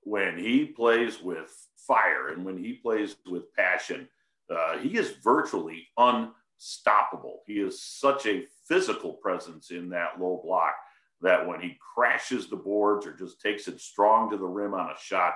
when 0.05 0.39
he 0.39 0.67
plays 0.67 1.23
with 1.23 1.53
fire 1.87 2.29
and 2.29 2.45
when 2.45 2.57
he 2.57 2.75
plays 2.75 3.17
with 3.31 3.53
passion, 3.55 4.09
uh, 4.51 4.79
he 4.79 4.97
is 4.97 5.15
virtually 5.23 5.87
unstoppable. 5.97 7.41
He 7.47 7.55
is 7.55 7.83
such 7.83 8.27
a 8.27 8.45
physical 8.69 9.15
presence 9.15 9.71
in 9.71 9.89
that 9.91 10.21
low 10.21 10.41
block 10.45 10.75
that 11.21 11.47
when 11.47 11.61
he 11.61 11.79
crashes 11.95 12.49
the 12.49 12.57
boards 12.57 13.07
or 13.07 13.13
just 13.13 13.41
takes 13.41 13.69
it 13.69 13.81
strong 13.81 14.31
to 14.31 14.37
the 14.37 14.47
rim 14.47 14.75
on 14.75 14.91
a 14.91 14.97
shot, 15.01 15.35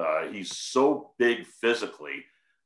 uh, 0.00 0.26
he's 0.28 0.56
so 0.56 1.12
big 1.18 1.46
physically. 1.46 2.24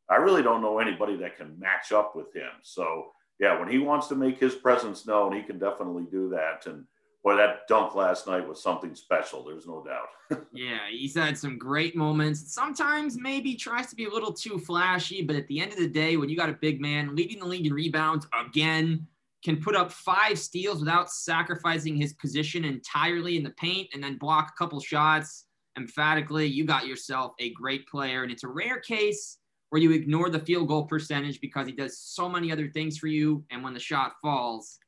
I 0.08 0.16
really 0.16 0.42
don't 0.42 0.62
know 0.62 0.78
anybody 0.78 1.16
that 1.16 1.36
can 1.36 1.58
match 1.58 1.92
up 1.92 2.16
with 2.16 2.34
him. 2.34 2.50
So, 2.62 3.12
yeah, 3.38 3.58
when 3.58 3.68
he 3.68 3.78
wants 3.78 4.08
to 4.08 4.14
make 4.14 4.38
his 4.38 4.54
presence 4.54 5.06
known, 5.06 5.32
he 5.32 5.42
can 5.42 5.58
definitely 5.58 6.06
do 6.10 6.28
that. 6.30 6.66
And 6.66 6.84
boy, 7.22 7.36
that 7.36 7.66
dunk 7.68 7.94
last 7.94 8.26
night 8.26 8.46
was 8.46 8.62
something 8.62 8.94
special. 8.94 9.44
There's 9.44 9.66
no 9.66 9.84
doubt. 9.84 10.44
yeah, 10.52 10.78
he's 10.90 11.16
had 11.16 11.36
some 11.36 11.58
great 11.58 11.96
moments. 11.96 12.54
Sometimes 12.54 13.18
maybe 13.18 13.54
tries 13.54 13.88
to 13.88 13.96
be 13.96 14.06
a 14.06 14.10
little 14.10 14.32
too 14.32 14.58
flashy, 14.58 15.22
but 15.22 15.36
at 15.36 15.46
the 15.48 15.60
end 15.60 15.72
of 15.72 15.78
the 15.78 15.88
day, 15.88 16.16
when 16.16 16.28
you 16.28 16.36
got 16.36 16.48
a 16.48 16.54
big 16.54 16.80
man 16.80 17.14
leading 17.14 17.40
the 17.40 17.46
league 17.46 17.66
in 17.66 17.72
rebounds 17.72 18.26
again, 18.46 19.06
can 19.44 19.56
put 19.60 19.74
up 19.74 19.90
five 19.90 20.38
steals 20.38 20.80
without 20.80 21.10
sacrificing 21.10 21.96
his 21.96 22.12
position 22.14 22.64
entirely 22.64 23.36
in 23.36 23.42
the 23.42 23.50
paint 23.50 23.88
and 23.94 24.04
then 24.04 24.18
block 24.18 24.52
a 24.54 24.58
couple 24.58 24.78
shots 24.80 25.46
emphatically, 25.76 26.46
you 26.46 26.64
got 26.64 26.86
yourself 26.86 27.32
a 27.38 27.52
great 27.52 27.86
player. 27.88 28.22
And 28.22 28.30
it's 28.30 28.44
a 28.44 28.48
rare 28.48 28.80
case 28.80 29.38
where 29.70 29.80
you 29.80 29.92
ignore 29.92 30.28
the 30.30 30.38
field 30.38 30.68
goal 30.68 30.84
percentage 30.84 31.40
because 31.40 31.66
he 31.66 31.72
does 31.72 31.98
so 31.98 32.28
many 32.28 32.52
other 32.52 32.68
things 32.68 32.98
for 32.98 33.06
you. 33.06 33.44
And 33.50 33.62
when 33.62 33.74
the 33.74 33.80
shot 33.80 34.12
falls, 34.22 34.78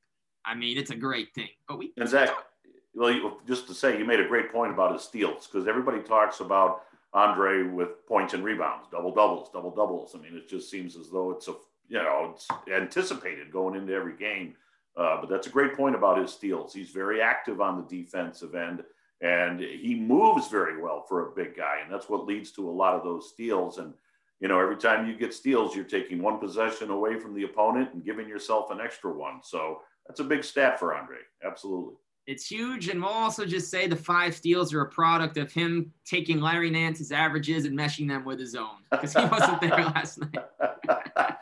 I 0.45 0.55
mean, 0.55 0.79
it's 0.79 0.91
a 0.91 0.97
great 0.97 1.35
thing. 1.35 1.49
But 1.69 1.79
we 1.79 1.93
and 1.97 2.09
Zach, 2.09 2.31
well, 2.95 3.11
you, 3.11 3.39
just 3.47 3.67
to 3.69 3.75
say, 3.75 3.99
you 3.99 4.05
made 4.05 4.21
a 4.21 4.29
great 4.29 4.53
point 4.53 4.73
about 4.73 4.93
his 4.93 5.03
steals 5.03 5.47
because 5.47 5.67
everybody 5.67 6.01
talks 6.03 6.41
about 6.41 6.83
Andre 7.15 7.63
with 7.63 8.07
points 8.07 8.35
and 8.35 8.45
rebounds, 8.45 8.89
double 8.91 9.15
doubles, 9.15 9.51
double 9.53 9.71
doubles. 9.71 10.15
I 10.15 10.19
mean, 10.19 10.37
it 10.37 10.49
just 10.49 10.71
seems 10.71 10.97
as 10.97 11.11
though 11.11 11.31
it's 11.31 11.49
a 11.49 11.55
you 11.89 11.99
know 11.99 12.33
it's 12.35 12.49
anticipated 12.73 13.53
going 13.53 13.77
into 13.77 13.93
every 13.93 14.17
game. 14.17 14.55
Uh, 14.97 15.21
but 15.21 15.31
that's 15.31 15.47
a 15.47 15.51
great 15.51 15.75
point 15.75 15.95
about 15.95 16.19
his 16.19 16.31
steals. 16.31 16.75
He's 16.75 16.91
very 16.91 17.23
active 17.23 17.63
on 17.63 17.79
the 17.79 18.03
defensive 18.03 18.55
end, 18.55 18.83
and 19.23 19.59
he 19.59 19.95
moves 19.95 20.49
very 20.49 20.83
well 20.83 21.05
for 21.09 21.29
a 21.29 21.35
big 21.35 21.57
guy, 21.57 21.79
and 21.83 21.93
that's 21.93 22.11
what 22.11 22.27
leads 22.27 22.51
to 22.53 22.69
a 22.69 22.71
lot 22.71 22.95
of 22.95 23.03
those 23.03 23.31
steals. 23.31 23.79
And 23.79 23.95
you 24.41 24.49
know, 24.49 24.59
every 24.59 24.77
time 24.77 25.07
you 25.07 25.17
get 25.17 25.33
steals, 25.33 25.75
you're 25.75 25.85
taking 25.85 26.21
one 26.21 26.39
possession 26.39 26.91
away 26.91 27.19
from 27.19 27.33
the 27.33 27.45
opponent 27.45 27.95
and 27.95 28.05
giving 28.05 28.29
yourself 28.29 28.71
an 28.71 28.81
extra 28.81 29.13
one. 29.13 29.41
So 29.43 29.81
that's 30.13 30.21
a 30.21 30.25
big 30.25 30.45
stat 30.45 30.79
for 30.79 30.95
Andre. 30.95 31.17
Absolutely. 31.43 31.95
It's 32.27 32.47
huge. 32.47 32.89
And 32.89 33.01
we'll 33.01 33.11
also 33.11 33.47
just 33.47 33.71
say 33.71 33.87
the 33.87 33.97
five 33.97 34.37
steals 34.37 34.75
are 34.75 34.83
a 34.83 34.89
product 34.89 35.39
of 35.39 35.51
him 35.51 35.91
taking 36.05 36.39
Larry 36.39 36.69
Nance's 36.69 37.11
averages 37.13 37.65
and 37.65 37.77
meshing 37.77 38.07
them 38.07 38.27
with 38.27 38.39
his 38.39 38.55
own 38.55 38.77
because 38.91 39.15
he 39.15 39.25
wasn't 39.25 39.61
there 39.63 39.71
last 39.71 40.21
night. 40.21 40.45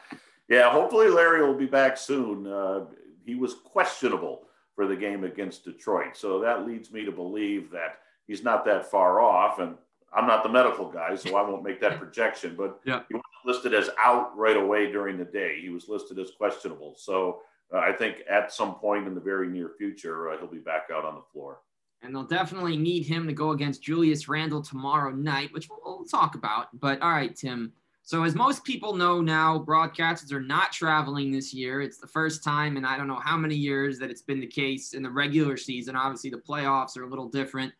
yeah, 0.49 0.71
hopefully 0.71 1.09
Larry 1.09 1.45
will 1.45 1.59
be 1.59 1.67
back 1.67 1.99
soon. 1.99 2.47
Uh, 2.47 2.85
he 3.27 3.35
was 3.35 3.55
questionable 3.55 4.43
for 4.77 4.87
the 4.87 4.95
game 4.95 5.25
against 5.25 5.65
Detroit. 5.65 6.17
So 6.17 6.39
that 6.39 6.65
leads 6.65 6.93
me 6.93 7.05
to 7.05 7.13
believe 7.13 7.73
that 7.73 7.99
he's 8.29 8.45
not 8.45 8.65
that 8.67 8.89
far 8.89 9.21
off. 9.21 9.59
And 9.59 9.75
I'm 10.15 10.29
not 10.29 10.45
the 10.45 10.49
medical 10.49 10.89
guy, 10.89 11.17
so 11.17 11.37
I 11.37 11.43
won't 11.43 11.65
make 11.65 11.81
that 11.81 11.99
projection, 11.99 12.55
but 12.57 12.81
yeah. 12.85 13.01
he 13.09 13.15
wasn't 13.17 13.25
listed 13.45 13.75
as 13.75 13.91
out 13.99 14.37
right 14.39 14.57
away 14.57 14.93
during 14.93 15.19
the 15.19 15.25
day. 15.25 15.59
He 15.61 15.71
was 15.71 15.89
listed 15.89 16.21
as 16.21 16.31
questionable. 16.31 16.95
So 16.97 17.41
I 17.73 17.93
think 17.93 18.19
at 18.29 18.53
some 18.53 18.75
point 18.77 19.07
in 19.07 19.15
the 19.15 19.21
very 19.21 19.49
near 19.49 19.71
future, 19.79 20.31
uh, 20.31 20.39
he'll 20.39 20.49
be 20.49 20.59
back 20.59 20.89
out 20.93 21.05
on 21.05 21.15
the 21.15 21.23
floor. 21.33 21.61
And 22.03 22.15
they'll 22.15 22.25
definitely 22.25 22.77
need 22.77 23.07
him 23.07 23.27
to 23.27 23.33
go 23.33 23.51
against 23.51 23.83
Julius 23.83 24.29
Randle 24.29 24.63
tomorrow 24.63 25.11
night, 25.11 25.53
which 25.53 25.69
we'll, 25.69 25.81
we'll 25.85 26.05
talk 26.05 26.35
about. 26.35 26.69
But 26.81 27.01
all 27.03 27.11
right, 27.11 27.35
Tim. 27.35 27.73
So, 28.03 28.25
as 28.25 28.35
most 28.35 28.65
people 28.65 28.95
know 28.95 29.21
now, 29.21 29.59
broadcasters 29.59 30.33
are 30.33 30.41
not 30.41 30.73
traveling 30.73 31.31
this 31.31 31.55
year. 31.55 31.83
It's 31.83 31.99
the 31.99 32.07
first 32.07 32.43
time 32.43 32.77
in 32.77 32.85
I 32.85 32.97
don't 32.97 33.07
know 33.07 33.21
how 33.23 33.37
many 33.37 33.55
years 33.55 33.99
that 33.99 34.11
it's 34.11 34.23
been 34.23 34.41
the 34.41 34.47
case 34.47 34.95
in 34.95 35.03
the 35.03 35.11
regular 35.11 35.57
season. 35.57 35.95
Obviously, 35.95 36.31
the 36.31 36.39
playoffs 36.39 36.97
are 36.97 37.05
a 37.05 37.09
little 37.09 37.29
different. 37.29 37.73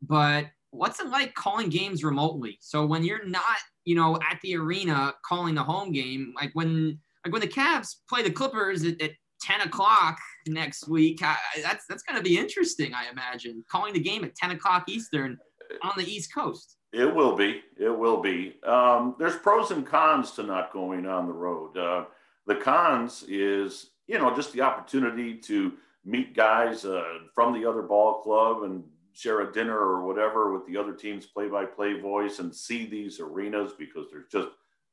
But 0.00 0.46
what's 0.70 1.00
it 1.00 1.08
like 1.08 1.34
calling 1.34 1.68
games 1.68 2.04
remotely? 2.04 2.56
So, 2.60 2.86
when 2.86 3.04
you're 3.04 3.26
not, 3.26 3.58
you 3.84 3.96
know, 3.96 4.16
at 4.30 4.40
the 4.42 4.56
arena 4.56 5.12
calling 5.22 5.54
the 5.54 5.64
home 5.64 5.92
game, 5.92 6.32
like 6.36 6.52
when 6.54 6.98
like 7.24 7.32
when 7.32 7.42
the 7.42 7.48
Cavs 7.48 7.96
play 8.08 8.22
the 8.22 8.30
Clippers 8.30 8.84
at, 8.84 9.00
at 9.02 9.10
10 9.44 9.62
o'clock 9.62 10.18
next 10.48 10.88
week. 10.88 11.20
I, 11.22 11.36
that's 11.62 11.86
that's 11.86 12.02
going 12.02 12.16
to 12.16 12.22
be 12.22 12.38
interesting, 12.38 12.94
I 12.94 13.10
imagine. 13.10 13.64
Calling 13.70 13.92
the 13.92 14.00
game 14.00 14.24
at 14.24 14.34
10 14.34 14.52
o'clock 14.52 14.88
Eastern 14.88 15.38
on 15.82 15.92
the 15.96 16.04
East 16.04 16.34
Coast. 16.34 16.76
It 16.92 17.12
will 17.12 17.36
be. 17.36 17.62
It 17.78 17.96
will 17.96 18.20
be. 18.20 18.56
Um, 18.64 19.16
there's 19.18 19.36
pros 19.36 19.70
and 19.70 19.84
cons 19.86 20.30
to 20.32 20.42
not 20.42 20.72
going 20.72 21.06
on 21.06 21.26
the 21.26 21.32
road. 21.32 21.76
Uh, 21.76 22.04
the 22.46 22.54
cons 22.54 23.24
is, 23.28 23.90
you 24.06 24.18
know, 24.18 24.34
just 24.34 24.52
the 24.52 24.60
opportunity 24.60 25.34
to 25.38 25.72
meet 26.04 26.36
guys 26.36 26.84
uh, 26.84 27.02
from 27.34 27.52
the 27.52 27.68
other 27.68 27.82
ball 27.82 28.22
club 28.22 28.62
and 28.62 28.84
share 29.12 29.40
a 29.40 29.52
dinner 29.52 29.76
or 29.76 30.06
whatever 30.06 30.52
with 30.52 30.66
the 30.66 30.76
other 30.76 30.92
team's 30.92 31.26
play-by-play 31.26 32.00
voice 32.00 32.38
and 32.40 32.54
see 32.54 32.86
these 32.86 33.20
arenas 33.20 33.72
because 33.78 34.06
there's 34.10 34.28
just 34.30 34.48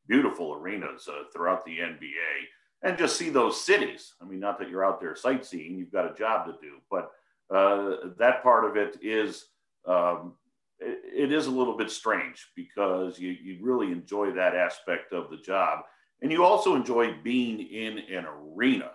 beautiful 0.07 0.53
arenas 0.53 1.07
uh, 1.07 1.23
throughout 1.33 1.65
the 1.65 1.77
NBA 1.77 2.47
and 2.83 2.97
just 2.97 3.17
see 3.17 3.29
those 3.29 3.63
cities. 3.63 4.13
I 4.21 4.25
mean, 4.25 4.39
not 4.39 4.59
that 4.59 4.69
you're 4.69 4.85
out 4.85 4.99
there 4.99 5.15
sightseeing, 5.15 5.77
you've 5.77 5.91
got 5.91 6.11
a 6.11 6.15
job 6.15 6.45
to 6.47 6.53
do, 6.61 6.77
but 6.89 7.11
uh, 7.53 8.09
that 8.17 8.41
part 8.43 8.65
of 8.65 8.77
it 8.77 8.97
is 9.01 9.45
um, 9.87 10.33
it, 10.79 10.99
it 11.13 11.31
is 11.31 11.47
a 11.47 11.51
little 11.51 11.77
bit 11.77 11.91
strange 11.91 12.47
because 12.55 13.19
you, 13.19 13.29
you 13.29 13.57
really 13.61 13.91
enjoy 13.91 14.31
that 14.31 14.55
aspect 14.55 15.13
of 15.13 15.29
the 15.29 15.37
job. 15.37 15.81
And 16.21 16.31
you 16.31 16.43
also 16.43 16.75
enjoy 16.75 17.15
being 17.23 17.59
in 17.59 17.99
an 18.15 18.25
arena. 18.25 18.91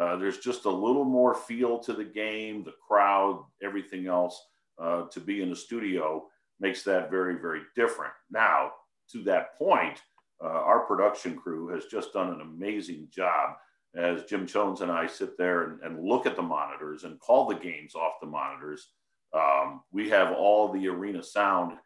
Uh, 0.00 0.16
there's 0.16 0.38
just 0.38 0.64
a 0.64 0.70
little 0.70 1.04
more 1.04 1.34
feel 1.34 1.78
to 1.80 1.92
the 1.92 2.04
game, 2.04 2.62
the 2.62 2.74
crowd, 2.86 3.44
everything 3.62 4.06
else. 4.06 4.40
Uh, 4.80 5.08
to 5.08 5.18
be 5.18 5.42
in 5.42 5.50
a 5.50 5.56
studio 5.56 6.24
makes 6.60 6.84
that 6.84 7.10
very, 7.10 7.34
very 7.34 7.62
different. 7.74 8.12
Now, 8.30 8.70
to 9.10 9.24
that 9.24 9.58
point, 9.58 10.00
uh, 10.42 10.48
our 10.48 10.80
production 10.80 11.36
crew 11.36 11.68
has 11.68 11.86
just 11.86 12.12
done 12.12 12.32
an 12.32 12.40
amazing 12.40 13.08
job 13.10 13.56
as 13.96 14.24
Jim 14.24 14.46
Chones 14.46 14.80
and 14.80 14.92
I 14.92 15.06
sit 15.06 15.36
there 15.38 15.64
and, 15.64 15.80
and, 15.82 16.04
look 16.04 16.26
at 16.26 16.36
the 16.36 16.42
monitors 16.42 17.04
and 17.04 17.18
call 17.18 17.46
the 17.46 17.54
games 17.54 17.94
off 17.94 18.20
the 18.20 18.26
monitors. 18.26 18.88
Um, 19.32 19.80
we 19.90 20.08
have 20.10 20.32
all 20.32 20.70
the 20.70 20.86
arena 20.88 21.22
sound 21.22 21.78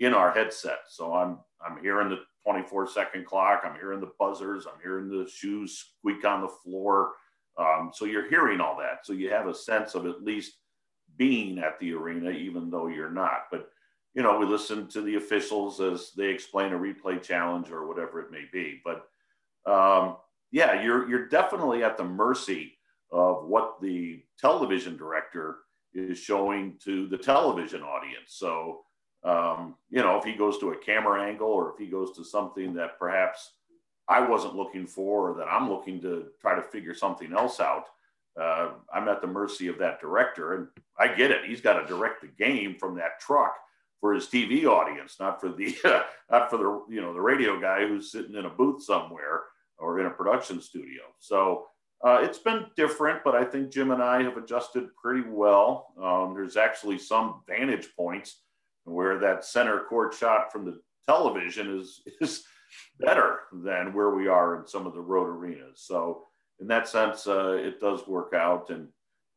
in 0.00 0.12
our 0.12 0.30
headset. 0.32 0.80
So 0.88 1.14
I'm 1.14 1.38
I'm 1.64 1.82
hearing 1.82 2.10
the 2.10 2.20
24 2.44 2.88
second 2.88 3.26
clock. 3.26 3.62
I'm 3.64 3.74
hearing 3.74 4.00
the 4.00 4.12
buzzers. 4.18 4.66
I'm 4.66 4.80
hearing 4.80 5.08
the 5.08 5.28
shoes 5.28 5.92
squeak 5.98 6.24
on 6.24 6.42
the 6.42 6.48
floor. 6.48 7.12
Um, 7.58 7.90
so 7.92 8.04
you're 8.04 8.28
hearing 8.28 8.60
all 8.60 8.76
that. 8.78 9.04
So 9.04 9.14
you 9.14 9.30
have 9.30 9.48
a 9.48 9.54
sense 9.54 9.94
of 9.94 10.06
at 10.06 10.22
least 10.22 10.58
being 11.16 11.58
at 11.58 11.78
the 11.80 11.94
arena, 11.94 12.30
even 12.30 12.70
though 12.70 12.88
you're 12.88 13.10
not. 13.10 13.44
But 13.50 13.70
you 14.16 14.22
know, 14.22 14.38
we 14.38 14.46
listen 14.46 14.88
to 14.88 15.02
the 15.02 15.16
officials 15.16 15.78
as 15.78 16.12
they 16.16 16.28
explain 16.28 16.72
a 16.72 16.78
replay 16.78 17.22
challenge 17.22 17.70
or 17.70 17.86
whatever 17.86 18.18
it 18.20 18.32
may 18.32 18.44
be. 18.50 18.80
But 18.82 19.06
um, 19.70 20.16
yeah, 20.50 20.82
you're 20.82 21.08
you're 21.08 21.28
definitely 21.28 21.84
at 21.84 21.98
the 21.98 22.04
mercy 22.04 22.78
of 23.12 23.44
what 23.44 23.80
the 23.82 24.22
television 24.40 24.96
director 24.96 25.58
is 25.92 26.18
showing 26.18 26.78
to 26.84 27.06
the 27.08 27.18
television 27.18 27.82
audience. 27.82 28.28
So 28.28 28.80
um, 29.22 29.74
you 29.90 30.00
know, 30.00 30.16
if 30.16 30.24
he 30.24 30.32
goes 30.32 30.58
to 30.58 30.70
a 30.70 30.78
camera 30.78 31.22
angle 31.22 31.48
or 31.48 31.72
if 31.72 31.78
he 31.78 31.86
goes 31.86 32.16
to 32.16 32.24
something 32.24 32.72
that 32.74 32.98
perhaps 32.98 33.52
I 34.08 34.26
wasn't 34.26 34.56
looking 34.56 34.86
for 34.86 35.30
or 35.30 35.36
that 35.36 35.48
I'm 35.48 35.68
looking 35.68 36.00
to 36.02 36.28
try 36.40 36.54
to 36.54 36.62
figure 36.62 36.94
something 36.94 37.34
else 37.34 37.60
out, 37.60 37.88
uh, 38.40 38.70
I'm 38.94 39.08
at 39.08 39.20
the 39.20 39.26
mercy 39.26 39.66
of 39.66 39.78
that 39.78 40.00
director. 40.00 40.54
And 40.54 40.68
I 40.98 41.08
get 41.08 41.32
it. 41.32 41.44
He's 41.44 41.60
got 41.60 41.80
to 41.80 41.86
direct 41.86 42.22
the 42.22 42.28
game 42.28 42.76
from 42.78 42.94
that 42.96 43.20
truck 43.20 43.56
for 44.00 44.12
his 44.12 44.26
TV 44.26 44.66
audience, 44.66 45.16
not 45.18 45.40
for 45.40 45.50
the 45.50 45.76
uh, 45.84 46.02
not 46.30 46.50
for 46.50 46.56
the 46.56 46.94
you 46.94 47.00
know 47.00 47.12
the 47.12 47.20
radio 47.20 47.60
guy 47.60 47.86
who's 47.86 48.12
sitting 48.12 48.34
in 48.34 48.46
a 48.46 48.50
booth 48.50 48.82
somewhere 48.82 49.42
or 49.78 50.00
in 50.00 50.06
a 50.06 50.10
production 50.10 50.60
studio. 50.60 51.02
So 51.18 51.66
uh, 52.04 52.20
it's 52.22 52.38
been 52.38 52.66
different, 52.76 53.20
but 53.24 53.34
I 53.34 53.44
think 53.44 53.70
Jim 53.72 53.90
and 53.90 54.02
I 54.02 54.22
have 54.22 54.36
adjusted 54.36 54.88
pretty 55.00 55.28
well. 55.28 55.94
Um, 56.02 56.34
there's 56.34 56.56
actually 56.56 56.98
some 56.98 57.42
vantage 57.46 57.88
points 57.96 58.42
where 58.84 59.18
that 59.18 59.44
center 59.44 59.80
court 59.88 60.14
shot 60.14 60.52
from 60.52 60.64
the 60.64 60.78
television 61.06 61.78
is 61.78 62.02
is 62.20 62.44
better 62.98 63.40
than 63.52 63.94
where 63.94 64.10
we 64.10 64.28
are 64.28 64.60
in 64.60 64.66
some 64.66 64.86
of 64.86 64.94
the 64.94 65.00
road 65.00 65.28
arenas. 65.28 65.82
So 65.82 66.24
in 66.60 66.66
that 66.68 66.88
sense, 66.88 67.26
uh, 67.26 67.52
it 67.52 67.80
does 67.80 68.06
work 68.06 68.32
out 68.34 68.70
and 68.70 68.88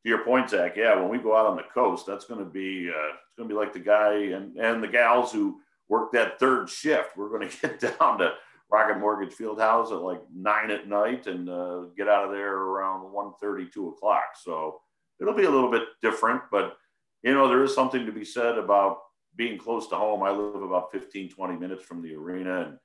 to 0.03 0.10
your 0.10 0.24
point, 0.24 0.50
Zach, 0.50 0.77
yeah, 0.77 0.96
when 1.00 1.10
we 1.10 1.18
go 1.18 1.36
out 1.36 1.46
on 1.46 1.58
the 1.58 1.63
coast, 1.74 2.06
that's 2.06 2.25
going 2.25 2.39
to 2.39 2.50
be 2.50 2.89
uh, 2.89 3.10
it's 3.10 3.38
going 3.38 3.50
to 3.50 3.53
be 3.53 3.60
like 3.60 3.74
the 3.74 3.79
guy 3.79 4.13
and 4.13 4.56
and 4.58 4.82
the 4.82 4.88
gals 4.88 5.32
who 5.32 5.60
work 5.89 6.12
that 6.13 6.39
third 6.39 6.70
shift. 6.70 7.18
We're 7.18 7.29
going 7.29 7.50
to 7.50 7.62
get 7.62 7.79
down 7.79 8.20
to 8.20 8.34
Rocket 8.72 9.00
Mortgage 9.00 9.36
Fieldhouse 9.36 9.91
at 9.91 10.01
like 10.01 10.22
nine 10.34 10.72
at 10.72 10.88
night 10.88 11.27
and 11.27 11.50
uh, 11.50 11.82
get 11.98 12.08
out 12.08 12.25
of 12.25 12.32
there 12.32 12.56
around 12.56 13.01
1.30, 13.01 13.72
2 13.74 13.89
o'clock. 13.89 14.36
So 14.41 14.79
it'll 15.20 15.34
be 15.34 15.46
a 15.46 15.50
little 15.50 15.72
bit 15.72 15.84
different, 16.01 16.44
but 16.51 16.77
you 17.24 17.34
know 17.34 17.48
there 17.48 17.63
is 17.63 17.74
something 17.74 18.06
to 18.06 18.12
be 18.12 18.24
said 18.24 18.58
about 18.58 19.00
being 19.36 19.58
close 19.58 19.88
to 19.88 19.96
home. 19.96 20.24
I 20.24 20.29
live 20.29 20.62
about 20.62 20.91
15, 20.91 21.29
20 21.29 21.58
minutes 21.58 21.84
from 21.84 22.01
the 22.01 22.13
arena, 22.13 22.62
and 22.62 22.77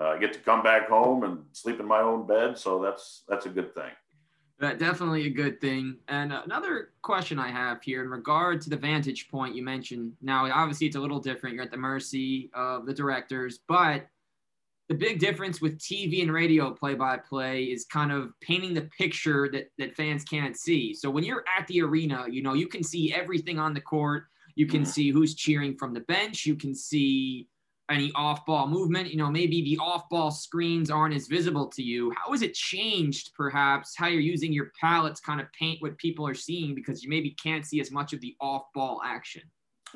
uh, 0.00 0.10
I 0.10 0.18
get 0.18 0.32
to 0.34 0.38
come 0.38 0.62
back 0.62 0.88
home 0.88 1.24
and 1.24 1.44
sleep 1.52 1.80
in 1.80 1.86
my 1.86 2.00
own 2.00 2.26
bed. 2.26 2.58
So 2.58 2.80
that's 2.82 3.24
that's 3.28 3.46
a 3.46 3.50
good 3.50 3.74
thing. 3.74 3.90
That 4.62 4.78
definitely 4.78 5.26
a 5.26 5.30
good 5.30 5.60
thing. 5.60 5.96
And 6.06 6.32
another 6.32 6.90
question 7.02 7.36
I 7.36 7.48
have 7.48 7.82
here 7.82 8.00
in 8.04 8.08
regard 8.08 8.60
to 8.60 8.70
the 8.70 8.76
vantage 8.76 9.28
point 9.28 9.56
you 9.56 9.64
mentioned. 9.64 10.12
Now, 10.22 10.48
obviously, 10.52 10.86
it's 10.86 10.94
a 10.94 11.00
little 11.00 11.18
different. 11.18 11.56
You're 11.56 11.64
at 11.64 11.72
the 11.72 11.76
mercy 11.76 12.48
of 12.54 12.86
the 12.86 12.94
directors, 12.94 13.58
but 13.66 14.06
the 14.88 14.94
big 14.94 15.18
difference 15.18 15.60
with 15.60 15.80
TV 15.80 16.22
and 16.22 16.32
radio 16.32 16.70
play 16.70 16.94
by 16.94 17.16
play 17.16 17.64
is 17.64 17.86
kind 17.86 18.12
of 18.12 18.38
painting 18.40 18.72
the 18.72 18.88
picture 18.96 19.48
that, 19.50 19.72
that 19.78 19.96
fans 19.96 20.22
can't 20.22 20.56
see. 20.56 20.94
So 20.94 21.10
when 21.10 21.24
you're 21.24 21.44
at 21.58 21.66
the 21.66 21.82
arena, 21.82 22.26
you 22.30 22.44
know, 22.44 22.54
you 22.54 22.68
can 22.68 22.84
see 22.84 23.12
everything 23.12 23.58
on 23.58 23.74
the 23.74 23.80
court. 23.80 24.26
You 24.54 24.68
can 24.68 24.82
mm-hmm. 24.82 24.90
see 24.90 25.10
who's 25.10 25.34
cheering 25.34 25.76
from 25.76 25.92
the 25.92 26.02
bench. 26.02 26.46
You 26.46 26.54
can 26.54 26.72
see 26.72 27.48
any 27.92 28.10
off 28.14 28.44
ball 28.46 28.66
movement. 28.66 29.10
You 29.10 29.18
know, 29.18 29.30
maybe 29.30 29.62
the 29.62 29.78
off 29.78 30.08
ball 30.08 30.30
screens 30.30 30.90
aren't 30.90 31.14
as 31.14 31.26
visible 31.26 31.68
to 31.68 31.82
you. 31.82 32.12
How 32.16 32.32
has 32.32 32.42
it 32.42 32.54
changed, 32.54 33.30
perhaps, 33.36 33.94
how 33.96 34.08
you're 34.08 34.20
using 34.20 34.52
your 34.52 34.72
palette 34.80 35.16
to 35.16 35.22
kind 35.22 35.40
of 35.40 35.46
paint 35.52 35.80
what 35.82 35.96
people 35.98 36.26
are 36.26 36.34
seeing 36.34 36.74
because 36.74 37.02
you 37.02 37.10
maybe 37.10 37.36
can't 37.42 37.64
see 37.64 37.80
as 37.80 37.90
much 37.90 38.12
of 38.12 38.20
the 38.20 38.34
off 38.40 38.64
ball 38.74 39.00
action? 39.04 39.42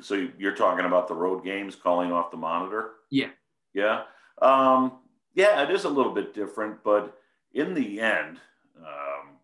So 0.01 0.29
you're 0.37 0.55
talking 0.55 0.85
about 0.85 1.07
the 1.07 1.15
road 1.15 1.43
games 1.43 1.75
calling 1.75 2.11
off 2.11 2.31
the 2.31 2.37
monitor? 2.37 2.91
Yeah. 3.09 3.29
Yeah. 3.73 4.03
Um, 4.41 4.99
yeah, 5.33 5.63
it 5.63 5.71
is 5.71 5.85
a 5.85 5.89
little 5.89 6.13
bit 6.13 6.33
different, 6.33 6.83
but 6.83 7.17
in 7.53 7.73
the 7.73 7.99
end, 7.99 8.39
um, 8.77 9.37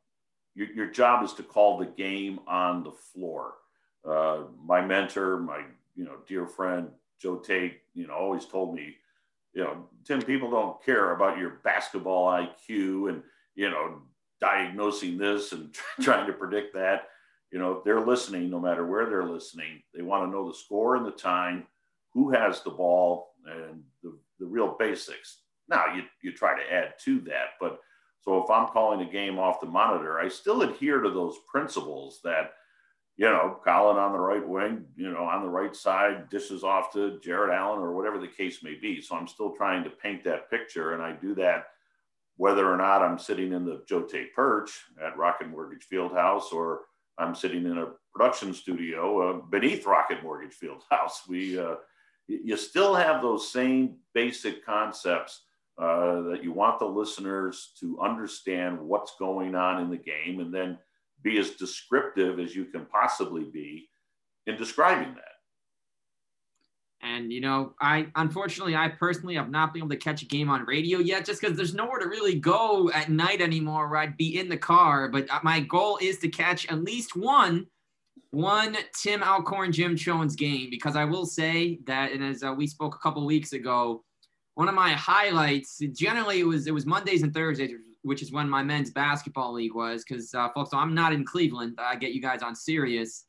your, 0.56 0.72
your 0.74 0.88
job 0.88 1.24
is 1.24 1.34
to 1.34 1.44
call 1.44 1.78
the 1.78 1.86
game 1.86 2.40
on 2.48 2.84
the 2.84 2.92
floor. 2.92 3.56
Uh, 4.08 4.44
my 4.64 4.82
mentor, 4.82 5.40
my 5.40 5.64
you 5.96 6.04
know 6.04 6.18
dear 6.28 6.46
friend 6.46 6.90
Joe 7.24 7.38
Tait, 7.38 7.80
you 7.94 8.06
know, 8.06 8.14
always 8.14 8.46
told 8.46 8.76
me, 8.76 8.98
you 9.54 9.64
know, 9.64 9.88
Tim, 10.04 10.22
people 10.22 10.52
don't 10.52 10.84
care 10.84 11.16
about 11.16 11.38
your 11.38 11.62
basketball 11.64 12.30
IQ 12.30 13.10
and, 13.10 13.24
you 13.56 13.70
know, 13.70 14.02
diagnosing 14.42 15.18
this 15.18 15.54
and 15.54 15.74
trying 16.02 16.28
to 16.28 16.34
predict 16.34 16.74
that. 16.74 17.08
you 17.50 17.60
know, 17.60 17.82
they're 17.86 18.06
listening, 18.06 18.50
no 18.50 18.60
matter 18.60 18.86
where 18.86 19.06
they're 19.06 19.26
listening, 19.30 19.82
they 19.94 20.02
want 20.02 20.26
to 20.26 20.32
know 20.32 20.48
the 20.48 20.58
score 20.58 20.98
and 20.98 21.06
the 21.06 21.12
time, 21.12 21.66
who 22.14 22.32
has 22.32 22.62
the 22.62 22.70
ball, 22.70 23.36
and 23.46 23.84
the, 24.02 24.18
the 24.40 24.46
real 24.46 24.76
basics. 24.78 25.38
Now, 25.70 25.86
you, 25.96 26.04
you 26.22 26.34
try 26.34 26.58
to 26.58 26.74
add 26.74 26.96
to 27.06 27.22
that, 27.22 27.52
but 27.60 27.80
so 28.22 28.44
if 28.44 28.50
I'm 28.50 28.68
calling 28.68 29.02
a 29.02 29.12
game 29.12 29.38
off 29.38 29.62
the 29.62 29.68
monitor, 29.68 30.20
I 30.20 30.28
still 30.30 30.62
adhere 30.62 31.02
to 31.02 31.10
those 31.10 31.38
principles 31.50 32.20
that, 32.24 32.54
you 33.18 33.26
know, 33.26 33.60
Collin 33.64 33.98
on 33.98 34.12
the 34.12 34.20
right 34.20 34.48
wing, 34.48 34.86
you 34.96 35.12
know, 35.12 35.26
on 35.26 35.44
the 35.44 35.50
right 35.50 35.76
side, 35.76 36.30
dishes 36.30 36.64
off 36.64 36.92
to 36.94 37.20
Jarrett 37.20 37.54
Allen 37.54 37.80
or 37.80 37.94
whatever 37.94 38.18
the 38.18 38.28
case 38.28 38.64
may 38.64 38.74
be. 38.74 39.02
So 39.02 39.16
I'm 39.16 39.28
still 39.28 39.52
trying 39.52 39.84
to 39.84 39.90
paint 39.90 40.24
that 40.24 40.50
picture. 40.50 40.94
And 40.94 41.04
I 41.04 41.14
do 41.14 41.36
that 41.36 41.68
whether 42.38 42.72
or 42.72 42.78
not 42.78 43.04
I'm 43.04 43.20
sitting 43.20 43.54
in 43.54 43.66
the 43.66 43.84
Joe 43.88 44.02
Tait 44.02 44.34
Perch 44.34 44.72
at 45.04 45.16
Rocket 45.18 45.50
Mortgage 45.50 45.88
Fieldhouse 45.92 46.52
or 46.52 46.82
I'm 47.20 47.36
sitting 47.36 47.66
in 47.66 47.78
a 47.78 47.92
production 48.12 48.54
studio 48.54 49.30
uh, 49.30 49.42
beneath 49.52 49.86
Rocket 49.86 50.24
Mortgage 50.24 50.58
Fieldhouse. 50.58 51.28
We, 51.30 51.60
uh, 51.60 51.76
you 52.28 52.58
still 52.58 52.96
have 52.96 53.22
those 53.22 53.52
same 53.52 53.98
basic 54.16 54.66
concepts 54.66 55.42
uh, 55.78 56.22
that 56.22 56.40
you 56.42 56.52
want 56.52 56.80
the 56.80 56.86
listeners 56.86 57.74
to 57.80 58.00
understand 58.00 58.80
what's 58.80 59.16
going 59.20 59.54
on 59.54 59.82
in 59.82 59.92
the 59.92 59.98
game 59.98 60.40
and 60.40 60.52
then 60.52 60.80
be 61.24 61.40
as 61.40 61.52
descriptive 61.52 62.40
as 62.40 62.56
you 62.56 62.66
can 62.66 62.86
possibly 62.86 63.46
be 63.46 63.90
in 64.46 64.58
describing 64.58 65.14
that. 65.16 65.34
And 67.04 67.34
you 67.34 67.42
know, 67.42 67.74
I 67.82 68.08
unfortunately, 68.16 68.76
I 68.76 68.88
personally 68.88 69.36
have 69.36 69.50
not 69.50 69.74
been 69.74 69.82
able 69.82 69.90
to 69.90 69.98
catch 69.98 70.22
a 70.22 70.26
game 70.26 70.50
on 70.50 70.66
radio 70.66 71.00
yet, 71.00 71.26
just 71.26 71.42
because 71.42 71.58
there's 71.58 71.74
nowhere 71.74 72.00
to 72.00 72.08
really 72.08 72.40
go 72.40 72.90
at 72.92 73.10
night 73.10 73.42
anymore. 73.42 73.90
Where 73.90 74.00
I'd 74.00 74.16
be 74.16 74.40
in 74.40 74.48
the 74.48 74.58
car, 74.58 75.10
but 75.10 75.30
uh, 75.30 75.40
my 75.44 75.60
goal 75.60 76.00
is 76.02 76.20
to 76.20 76.30
catch 76.30 76.66
at 76.72 76.82
least 76.82 77.18
one, 77.18 77.68
one 78.32 78.78
Tim 78.98 79.22
Alcorn 79.22 79.74
Jim 79.74 79.98
Chones 79.98 80.36
game, 80.38 80.70
because 80.70 80.96
I 80.96 81.04
will 81.04 81.26
say 81.26 81.80
that, 81.88 82.14
and 82.14 82.24
as 82.24 82.42
uh, 82.42 82.54
we 82.54 82.68
spoke 82.68 82.96
a 82.96 83.00
couple 83.00 83.26
weeks 83.26 83.52
ago, 83.52 84.06
one 84.56 84.70
of 84.70 84.76
my 84.76 84.92
highlights. 84.92 85.80
Generally, 85.80 86.40
it 86.40 86.48
was 86.48 86.68
it 86.68 86.74
was 86.74 86.86
Mondays 86.86 87.22
and 87.22 87.34
Thursdays, 87.34 87.72
which 88.04 88.22
is 88.22 88.32
when 88.32 88.50
my 88.50 88.62
men's 88.64 88.92
basketball 88.92 89.54
league 89.54 89.74
was. 89.74 90.04
Because 90.08 90.34
uh, 90.34 90.50
folks, 90.50 90.72
I'm 90.74 90.94
not 90.94 91.14
in 91.14 91.26
Cleveland. 91.26 91.78
I 91.80 91.96
get 91.96 92.14
you 92.14 92.22
guys 92.22 92.42
on 92.42 92.56
Sirius. 92.56 93.26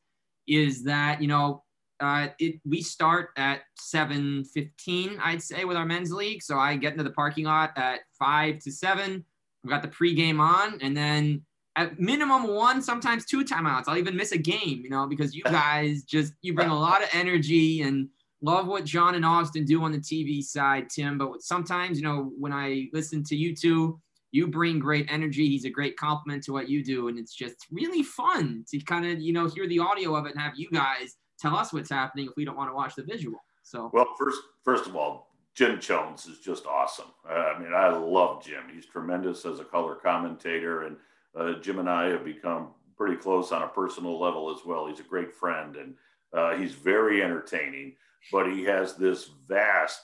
Is 0.47 0.83
that 0.83 1.21
you 1.21 1.27
know 1.27 1.63
uh, 1.99 2.27
it 2.39 2.59
we 2.65 2.81
start 2.81 3.29
at 3.37 3.61
7:15, 3.79 5.17
I'd 5.21 5.41
say, 5.41 5.65
with 5.65 5.77
our 5.77 5.85
men's 5.85 6.11
league. 6.11 6.43
So 6.43 6.57
I 6.57 6.75
get 6.75 6.93
into 6.93 7.03
the 7.03 7.11
parking 7.11 7.45
lot 7.45 7.71
at 7.77 8.01
five 8.19 8.59
to 8.59 8.71
seven. 8.71 9.23
We 9.63 9.69
got 9.69 9.81
the 9.81 9.87
pregame 9.87 10.39
on, 10.39 10.79
and 10.81 10.95
then 10.95 11.41
at 11.75 11.99
minimum 11.99 12.47
one, 12.47 12.81
sometimes 12.81 13.25
two 13.25 13.43
timeouts. 13.43 13.85
I'll 13.87 13.97
even 13.97 14.15
miss 14.15 14.31
a 14.31 14.37
game, 14.37 14.81
you 14.83 14.89
know, 14.89 15.07
because 15.07 15.35
you 15.35 15.43
guys 15.45 16.03
just 16.03 16.33
you 16.41 16.53
bring 16.53 16.69
a 16.69 16.79
lot 16.79 17.03
of 17.03 17.09
energy 17.13 17.81
and 17.81 18.09
love 18.41 18.67
what 18.67 18.85
John 18.85 19.15
and 19.15 19.25
Austin 19.25 19.65
do 19.65 19.83
on 19.83 19.91
the 19.91 19.97
TV 19.97 20.43
side, 20.43 20.89
Tim. 20.89 21.17
But 21.17 21.41
sometimes, 21.41 21.97
you 21.97 22.03
know, 22.03 22.31
when 22.37 22.53
I 22.53 22.89
listen 22.93 23.23
to 23.25 23.35
you 23.35 23.55
two, 23.55 23.99
you 24.35 24.47
bring 24.47 24.79
great 24.79 25.07
energy. 25.09 25.47
He's 25.47 25.63
a 25.63 25.69
great 25.69 25.95
compliment 25.95 26.43
to 26.43 26.51
what 26.51 26.67
you 26.67 26.83
do, 26.83 27.07
and 27.07 27.17
it's 27.17 27.33
just 27.33 27.55
really 27.71 28.03
fun 28.03 28.65
to 28.69 28.79
kind 28.79 29.05
of 29.05 29.21
you 29.21 29.31
know 29.31 29.47
hear 29.47 29.67
the 29.67 29.79
audio 29.79 30.13
of 30.15 30.25
it 30.25 30.33
and 30.33 30.41
have 30.41 30.57
you 30.57 30.69
guys 30.69 31.15
tell 31.39 31.55
us 31.55 31.71
what's 31.71 31.89
happening 31.89 32.27
if 32.27 32.33
we 32.35 32.43
don't 32.43 32.57
want 32.57 32.69
to 32.69 32.75
watch 32.75 32.95
the 32.95 33.03
visual. 33.03 33.39
So 33.63 33.89
well, 33.93 34.13
first 34.19 34.41
first 34.63 34.87
of 34.87 34.95
all, 34.97 35.29
Jim 35.53 35.79
Chones 35.79 36.25
is 36.25 36.39
just 36.39 36.65
awesome. 36.65 37.07
I 37.27 37.57
mean, 37.57 37.73
I 37.73 37.89
love 37.89 38.43
Jim. 38.43 38.63
He's 38.73 38.85
tremendous 38.85 39.45
as 39.45 39.61
a 39.61 39.63
color 39.63 39.95
commentator, 39.95 40.83
and 40.83 40.97
uh, 41.39 41.53
Jim 41.61 41.79
and 41.79 41.89
I 41.89 42.09
have 42.09 42.25
become 42.25 42.71
pretty 42.97 43.15
close 43.15 43.53
on 43.53 43.63
a 43.63 43.67
personal 43.69 44.19
level 44.19 44.53
as 44.53 44.65
well. 44.65 44.87
He's 44.87 44.99
a 44.99 45.03
great 45.03 45.33
friend, 45.33 45.77
and 45.77 45.93
uh, 46.33 46.57
he's 46.57 46.73
very 46.73 47.23
entertaining. 47.23 47.95
But 48.33 48.51
he 48.51 48.63
has 48.65 48.95
this 48.95 49.29
vast 49.47 50.01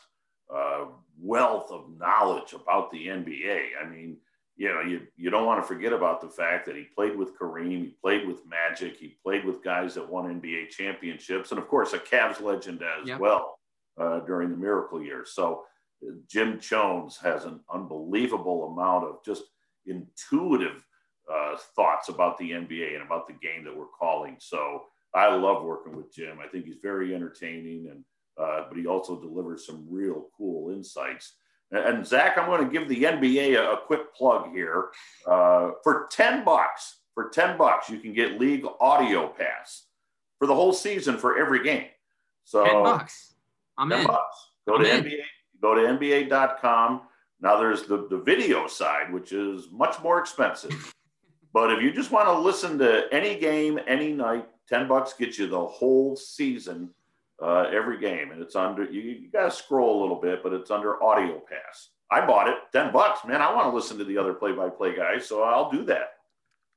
uh, 0.53 0.85
wealth 1.21 1.71
of 1.71 1.85
knowledge 1.97 2.53
about 2.53 2.91
the 2.91 3.07
NBA. 3.07 3.69
I 3.81 3.87
mean, 3.87 4.17
you 4.57 4.69
know, 4.69 4.81
you, 4.81 5.01
you 5.15 5.29
don't 5.29 5.45
want 5.45 5.61
to 5.61 5.67
forget 5.67 5.93
about 5.93 6.21
the 6.21 6.29
fact 6.29 6.65
that 6.65 6.75
he 6.75 6.83
played 6.83 7.15
with 7.15 7.37
Kareem, 7.37 7.71
he 7.71 7.95
played 8.01 8.27
with 8.27 8.45
Magic, 8.47 8.97
he 8.97 9.17
played 9.23 9.45
with 9.45 9.63
guys 9.63 9.95
that 9.95 10.09
won 10.09 10.41
NBA 10.41 10.69
championships, 10.69 11.51
and 11.51 11.59
of 11.59 11.67
course, 11.67 11.93
a 11.93 11.99
Cavs 11.99 12.41
legend 12.41 12.83
as 12.83 13.07
yep. 13.07 13.19
well 13.19 13.57
uh, 13.99 14.19
during 14.21 14.49
the 14.49 14.57
miracle 14.57 15.01
years. 15.01 15.31
So, 15.33 15.63
uh, 16.07 16.13
Jim 16.27 16.59
Chones 16.59 17.17
has 17.17 17.45
an 17.45 17.61
unbelievable 17.73 18.71
amount 18.71 19.05
of 19.05 19.23
just 19.25 19.43
intuitive 19.85 20.85
uh, 21.31 21.55
thoughts 21.75 22.09
about 22.09 22.37
the 22.37 22.51
NBA 22.51 22.93
and 22.93 23.03
about 23.03 23.27
the 23.27 23.33
game 23.33 23.63
that 23.63 23.75
we're 23.75 23.85
calling. 23.99 24.35
So, 24.39 24.83
I 25.13 25.33
love 25.33 25.63
working 25.63 25.95
with 25.95 26.13
Jim. 26.13 26.37
I 26.41 26.47
think 26.47 26.65
he's 26.65 26.77
very 26.81 27.13
entertaining, 27.13 27.87
and 27.89 28.03
uh, 28.41 28.65
but 28.67 28.77
he 28.77 28.87
also 28.87 29.19
delivers 29.19 29.65
some 29.65 29.85
real 29.89 30.27
cool 30.37 30.71
insights 30.71 31.33
and 31.71 32.05
Zach, 32.05 32.37
I'm 32.37 32.47
going 32.47 32.65
to 32.65 32.71
give 32.71 32.89
the 32.89 33.03
NBA 33.03 33.55
a, 33.55 33.73
a 33.73 33.77
quick 33.77 34.13
plug 34.13 34.51
here. 34.51 34.89
Uh, 35.25 35.71
for 35.83 36.07
10 36.11 36.43
bucks, 36.43 36.99
for 37.13 37.29
10 37.29 37.57
bucks, 37.57 37.89
you 37.89 37.99
can 37.99 38.13
get 38.13 38.39
league 38.39 38.65
audio 38.79 39.27
pass 39.27 39.85
for 40.37 40.47
the 40.47 40.55
whole 40.55 40.73
season 40.73 41.17
for 41.17 41.37
every 41.37 41.63
game. 41.63 41.87
So 42.43 42.65
10 42.65 42.83
bucks. 42.83 43.35
I'm 43.77 43.89
10 43.89 44.01
in. 44.01 44.07
bucks. 44.07 44.49
Go 44.67 44.75
I'm 44.75 44.83
to 44.83 44.97
in. 44.97 45.03
NBA, 45.03 45.21
go 45.61 45.75
to 45.75 45.81
NBA.com. 45.81 47.01
Now 47.39 47.57
there's 47.57 47.83
the, 47.83 48.07
the 48.09 48.17
video 48.17 48.67
side, 48.67 49.11
which 49.13 49.31
is 49.31 49.67
much 49.71 50.01
more 50.03 50.19
expensive. 50.19 50.93
but 51.53 51.71
if 51.71 51.81
you 51.81 51.93
just 51.93 52.11
want 52.11 52.27
to 52.27 52.37
listen 52.37 52.77
to 52.79 53.05
any 53.13 53.39
game, 53.39 53.79
any 53.87 54.11
night, 54.11 54.45
10 54.67 54.89
bucks 54.89 55.13
gets 55.13 55.39
you 55.39 55.47
the 55.47 55.65
whole 55.65 56.17
season 56.17 56.89
uh, 57.41 57.69
every 57.73 57.99
game, 57.99 58.31
and 58.31 58.41
it's 58.41 58.55
under. 58.55 58.83
You, 58.83 59.01
you 59.01 59.31
got 59.31 59.45
to 59.45 59.51
scroll 59.51 59.99
a 59.99 60.01
little 60.01 60.21
bit, 60.21 60.43
but 60.43 60.53
it's 60.53 60.71
under 60.71 61.01
Audio 61.03 61.39
Pass. 61.39 61.89
I 62.09 62.25
bought 62.25 62.47
it, 62.47 62.55
ten 62.71 62.91
bucks, 62.91 63.25
man. 63.25 63.41
I 63.41 63.53
want 63.53 63.71
to 63.71 63.75
listen 63.75 63.97
to 63.97 64.03
the 64.03 64.17
other 64.17 64.33
play-by-play 64.33 64.95
guys, 64.95 65.27
so 65.27 65.43
I'll 65.43 65.71
do 65.71 65.83
that. 65.85 66.13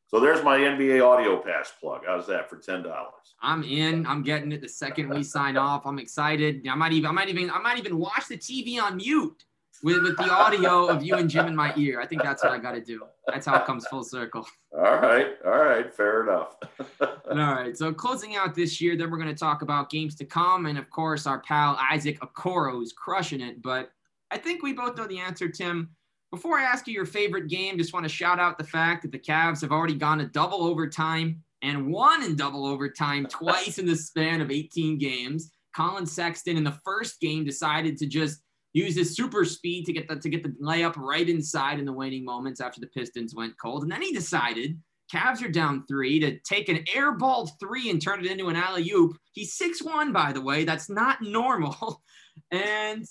So 0.07 0.21
there's 0.21 0.45
my 0.45 0.59
NBA 0.59 1.05
Audio 1.05 1.39
Pass 1.39 1.73
plug. 1.81 2.03
How's 2.07 2.27
that 2.29 2.49
for 2.49 2.57
ten 2.57 2.83
dollars? 2.83 3.35
I'm 3.43 3.65
in. 3.65 4.07
I'm 4.07 4.23
getting 4.23 4.53
it 4.53 4.61
the 4.61 4.69
second 4.69 5.09
we 5.09 5.23
sign 5.23 5.57
off. 5.57 5.87
I'm 5.87 5.99
excited. 5.99 6.67
I 6.69 6.75
might 6.75 6.93
even. 6.93 7.11
I 7.11 7.13
might 7.13 7.29
even. 7.29 7.51
I 7.51 7.59
might 7.59 7.79
even 7.79 7.99
watch 7.99 8.29
the 8.29 8.39
TV 8.39 8.81
on 8.81 8.97
mute 8.97 9.45
with, 9.83 10.03
with 10.03 10.17
the 10.17 10.31
audio 10.31 10.89
of 10.89 11.03
you 11.03 11.17
and 11.17 11.29
Jim 11.29 11.47
in 11.47 11.57
my 11.57 11.73
ear. 11.77 12.01
I 12.01 12.07
think 12.07 12.23
that's 12.23 12.43
what 12.43 12.53
I 12.53 12.59
got 12.59 12.73
to 12.73 12.81
do. 12.81 13.03
That's 13.27 13.47
how 13.47 13.57
it 13.57 13.67
comes 13.67 13.87
full 13.87 14.05
circle. 14.05 14.47
All 14.73 14.97
right. 14.97 15.29
All 15.45 15.65
right. 15.65 15.93
Fair 15.95 16.23
enough. 16.23 16.57
all 17.01 17.37
right. 17.37 17.77
So 17.77 17.93
closing 17.93 18.37
out 18.37 18.55
this 18.55 18.81
year, 18.81 18.97
then 18.97 19.11
we're 19.11 19.19
going 19.19 19.29
to 19.29 19.39
talk 19.39 19.63
about 19.63 19.91
games 19.91 20.15
to 20.17 20.25
come. 20.25 20.67
And 20.67 20.79
of 20.79 20.89
course, 20.91 21.27
our 21.27 21.41
pal 21.41 21.79
Isaac 21.91 22.21
Okoro 22.21 22.83
is 22.83 22.93
crushing 22.93 23.41
it. 23.41 23.63
But 23.63 23.91
I 24.31 24.39
think 24.39 24.63
we 24.63 24.73
both 24.73 24.97
know 24.97 25.07
the 25.07 25.19
answer, 25.19 25.49
Tim. 25.49 25.91
Before 26.31 26.59
I 26.59 26.65
ask 26.65 26.89
you 26.89 26.95
your 26.95 27.07
favorite 27.07 27.49
game, 27.49 27.79
just 27.79 27.93
want 27.93 28.05
to 28.05 28.09
shout 28.09 28.41
out 28.41 28.59
the 28.59 28.65
fact 28.65 29.03
that 29.03 29.13
the 29.13 29.19
Cavs 29.19 29.61
have 29.61 29.71
already 29.71 29.95
gone 29.95 30.19
to 30.19 30.27
double 30.27 30.65
overtime 30.65 31.43
and 31.63 31.87
won 31.87 32.23
in 32.23 32.37
double 32.37 32.67
overtime 32.67 33.27
twice 33.27 33.79
in 33.79 33.87
the 33.87 33.97
span 33.97 34.41
of 34.41 34.51
18 34.51 34.99
games. 34.99 35.51
Collin 35.75 36.07
Sexton 36.07 36.57
in 36.57 36.65
the 36.65 36.79
first 36.85 37.21
game 37.21 37.45
decided 37.45 37.97
to 37.99 38.07
just 38.07 38.44
use 38.75 38.97
his 38.97 39.17
super 39.17 39.45
speed 39.45 39.87
to 39.87 39.93
get 39.93 40.07
the 40.09 40.17
to 40.17 40.29
get 40.29 40.43
the 40.43 40.51
layup 40.63 40.97
right 40.97 41.29
inside 41.29 41.79
in 41.79 41.87
the 41.87 41.93
waning 41.93 42.25
moments 42.25 42.61
after 42.61 42.81
the 42.81 42.89
Pistons 42.89 43.35
went 43.35 43.59
cold. 43.59 43.83
And 43.83 43.91
then 43.91 44.03
he 44.03 44.13
decided 44.13 44.79
Cavs 45.13 45.43
are 45.43 45.51
down 45.51 45.85
three 45.87 46.19
to 46.21 46.39
take 46.41 46.69
an 46.69 46.85
airball 46.95 47.49
three 47.61 47.89
and 47.89 48.03
turn 48.03 48.25
it 48.25 48.31
into 48.31 48.49
an 48.49 48.57
alley 48.57 48.91
oop. 48.91 49.17
He's 49.33 49.55
six 49.55 49.83
one, 49.83 50.13
by 50.13 50.33
the 50.33 50.41
way. 50.41 50.65
That's 50.65 50.91
not 50.91 51.19
normal. 51.23 52.03
And 52.51 53.07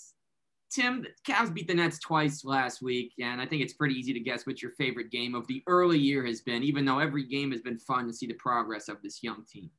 Tim, 0.69 1.05
Cavs 1.27 1.53
beat 1.53 1.67
the 1.67 1.75
Nets 1.75 1.99
twice 1.99 2.43
last 2.43 2.81
week, 2.81 3.13
and 3.21 3.39
I 3.39 3.45
think 3.45 3.61
it's 3.61 3.73
pretty 3.73 3.93
easy 3.93 4.11
to 4.11 4.19
guess 4.19 4.47
what 4.47 4.61
your 4.61 4.71
favorite 4.71 5.11
game 5.11 5.35
of 5.35 5.45
the 5.47 5.61
early 5.67 5.99
year 5.99 6.25
has 6.25 6.41
been. 6.41 6.63
Even 6.63 6.83
though 6.83 6.99
every 6.99 7.25
game 7.25 7.51
has 7.51 7.61
been 7.61 7.77
fun 7.77 8.07
to 8.07 8.13
see 8.13 8.25
the 8.25 8.33
progress 8.33 8.89
of 8.89 9.01
this 9.01 9.21
young 9.21 9.45
team. 9.45 9.69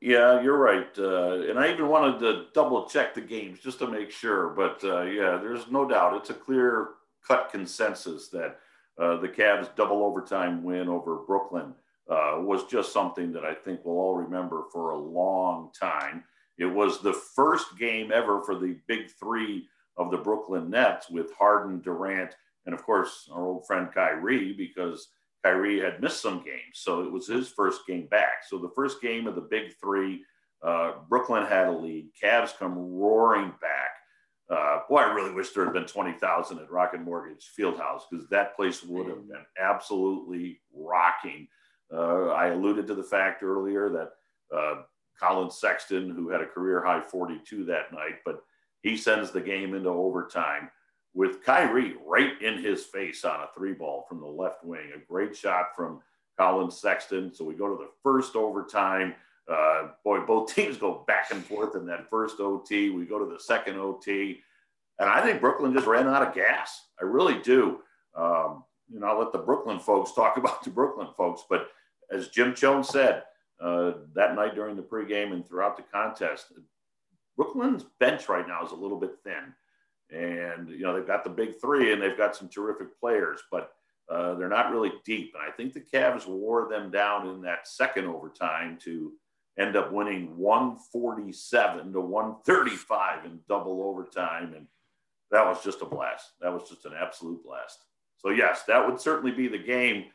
Yeah, 0.00 0.42
you're 0.42 0.58
right. 0.58 0.86
Uh, 0.98 1.48
and 1.48 1.58
I 1.58 1.72
even 1.72 1.88
wanted 1.88 2.20
to 2.20 2.46
double 2.54 2.86
check 2.86 3.14
the 3.14 3.20
games 3.20 3.60
just 3.60 3.78
to 3.78 3.86
make 3.86 4.10
sure. 4.10 4.50
But 4.50 4.82
uh, 4.84 5.02
yeah, 5.02 5.38
there's 5.38 5.70
no 5.70 5.88
doubt 5.88 6.16
it's 6.16 6.30
a 6.30 6.34
clear 6.34 6.90
cut 7.26 7.48
consensus 7.50 8.28
that 8.28 8.58
uh, 8.98 9.16
the 9.16 9.28
Cavs' 9.28 9.74
double 9.76 10.04
overtime 10.04 10.62
win 10.62 10.88
over 10.88 11.16
Brooklyn 11.26 11.74
uh, 12.08 12.36
was 12.38 12.64
just 12.64 12.92
something 12.92 13.32
that 13.32 13.44
I 13.44 13.54
think 13.54 13.80
we'll 13.84 13.96
all 13.96 14.14
remember 14.14 14.64
for 14.72 14.90
a 14.90 14.98
long 14.98 15.70
time. 15.78 16.24
It 16.58 16.66
was 16.66 17.00
the 17.00 17.12
first 17.12 17.78
game 17.78 18.12
ever 18.12 18.42
for 18.42 18.54
the 18.54 18.76
big 18.86 19.10
three 19.18 19.66
of 19.96 20.10
the 20.10 20.18
Brooklyn 20.18 20.70
Nets 20.70 21.10
with 21.10 21.32
Harden, 21.32 21.80
Durant, 21.80 22.36
and 22.66 22.74
of 22.74 22.82
course 22.84 23.28
our 23.32 23.46
old 23.46 23.66
friend 23.66 23.88
Kyrie, 23.92 24.52
because 24.52 25.08
Kyrie 25.44 25.80
had 25.80 26.00
missed 26.00 26.22
some 26.22 26.38
games, 26.38 26.74
so 26.74 27.04
it 27.04 27.12
was 27.12 27.26
his 27.26 27.48
first 27.48 27.86
game 27.86 28.06
back. 28.06 28.44
So 28.48 28.58
the 28.58 28.72
first 28.74 29.02
game 29.02 29.26
of 29.26 29.34
the 29.34 29.42
big 29.42 29.74
three, 29.78 30.22
uh, 30.62 30.92
Brooklyn 31.08 31.44
had 31.44 31.68
a 31.68 31.72
lead. 31.72 32.08
Cavs 32.20 32.56
come 32.58 32.78
roaring 32.78 33.52
back. 33.60 33.90
Uh, 34.50 34.80
boy, 34.88 34.98
I 34.98 35.12
really 35.12 35.32
wish 35.34 35.50
there 35.50 35.64
had 35.64 35.74
been 35.74 35.86
20,000 35.86 36.58
at 36.58 36.70
Rocket 36.70 37.02
Mortgage 37.02 37.50
Fieldhouse 37.58 38.02
because 38.10 38.26
that 38.28 38.56
place 38.56 38.82
would 38.82 39.06
have 39.06 39.28
been 39.28 39.44
absolutely 39.60 40.60
rocking. 40.74 41.46
Uh, 41.92 42.28
I 42.28 42.48
alluded 42.48 42.86
to 42.86 42.94
the 42.94 43.02
fact 43.02 43.42
earlier 43.42 43.90
that 43.90 44.56
uh, 44.56 44.82
Collin 45.20 45.50
Sexton, 45.50 46.10
who 46.10 46.30
had 46.30 46.40
a 46.40 46.46
career 46.46 46.82
high 46.82 47.00
42 47.00 47.64
that 47.66 47.92
night, 47.92 48.16
but 48.24 48.40
he 48.82 48.96
sends 48.96 49.30
the 49.30 49.40
game 49.40 49.74
into 49.74 49.88
overtime 49.90 50.70
with 51.14 51.42
Kyrie 51.44 51.94
right 52.04 52.40
in 52.42 52.62
his 52.62 52.84
face 52.84 53.24
on 53.24 53.40
a 53.40 53.48
three 53.56 53.72
ball 53.72 54.04
from 54.08 54.20
the 54.20 54.26
left 54.26 54.64
wing. 54.64 54.90
A 54.94 54.98
great 54.98 55.36
shot 55.36 55.68
from 55.76 56.00
Collin 56.36 56.70
Sexton. 56.70 57.32
So 57.32 57.44
we 57.44 57.54
go 57.54 57.68
to 57.68 57.82
the 57.82 57.90
first 58.02 58.34
overtime. 58.34 59.14
Uh, 59.48 59.88
boy, 60.02 60.20
both 60.20 60.54
teams 60.54 60.76
go 60.76 61.04
back 61.06 61.30
and 61.30 61.44
forth 61.44 61.76
in 61.76 61.86
that 61.86 62.10
first 62.10 62.40
OT. 62.40 62.90
We 62.90 63.04
go 63.04 63.18
to 63.18 63.32
the 63.32 63.38
second 63.38 63.78
OT. 63.78 64.40
And 64.98 65.08
I 65.08 65.22
think 65.22 65.40
Brooklyn 65.40 65.72
just 65.72 65.86
ran 65.86 66.08
out 66.08 66.26
of 66.26 66.34
gas. 66.34 66.88
I 67.00 67.04
really 67.04 67.40
do. 67.42 67.80
Um, 68.16 68.64
you 68.92 69.00
know, 69.00 69.06
I'll 69.06 69.18
let 69.18 69.32
the 69.32 69.38
Brooklyn 69.38 69.78
folks 69.78 70.12
talk 70.12 70.36
about 70.36 70.62
the 70.64 70.70
Brooklyn 70.70 71.08
folks. 71.16 71.42
But 71.48 71.68
as 72.10 72.28
Jim 72.28 72.54
Chones 72.54 72.88
said 72.88 73.22
uh, 73.60 73.92
that 74.14 74.34
night 74.34 74.54
during 74.54 74.76
the 74.76 74.82
pregame 74.82 75.32
and 75.32 75.46
throughout 75.46 75.76
the 75.76 75.84
contest, 75.92 76.46
Brooklyn's 77.36 77.84
bench 78.00 78.28
right 78.28 78.46
now 78.46 78.64
is 78.64 78.72
a 78.72 78.76
little 78.76 78.98
bit 78.98 79.16
thin. 79.24 79.54
And, 80.10 80.68
you 80.68 80.80
know, 80.80 80.94
they've 80.94 81.06
got 81.06 81.24
the 81.24 81.30
big 81.30 81.60
three 81.60 81.92
and 81.92 82.00
they've 82.00 82.16
got 82.16 82.36
some 82.36 82.48
terrific 82.48 82.98
players, 83.00 83.40
but 83.50 83.72
uh, 84.10 84.34
they're 84.34 84.48
not 84.48 84.70
really 84.70 84.92
deep. 85.04 85.34
And 85.34 85.42
I 85.42 85.54
think 85.54 85.72
the 85.72 85.80
Cavs 85.80 86.26
wore 86.26 86.68
them 86.68 86.90
down 86.90 87.28
in 87.28 87.40
that 87.42 87.66
second 87.66 88.06
overtime 88.06 88.78
to 88.84 89.12
end 89.58 89.76
up 89.76 89.92
winning 89.92 90.36
147 90.36 91.92
to 91.92 92.00
135 92.00 93.24
in 93.24 93.40
double 93.48 93.82
overtime. 93.82 94.52
And 94.54 94.66
that 95.30 95.46
was 95.46 95.62
just 95.64 95.82
a 95.82 95.86
blast. 95.86 96.32
That 96.40 96.52
was 96.52 96.68
just 96.68 96.84
an 96.84 96.92
absolute 97.00 97.42
blast. 97.44 97.84
So, 98.18 98.30
yes, 98.30 98.64
that 98.68 98.86
would 98.86 99.00
certainly 99.00 99.32
be 99.32 99.48
the 99.48 99.58
game. 99.58 100.06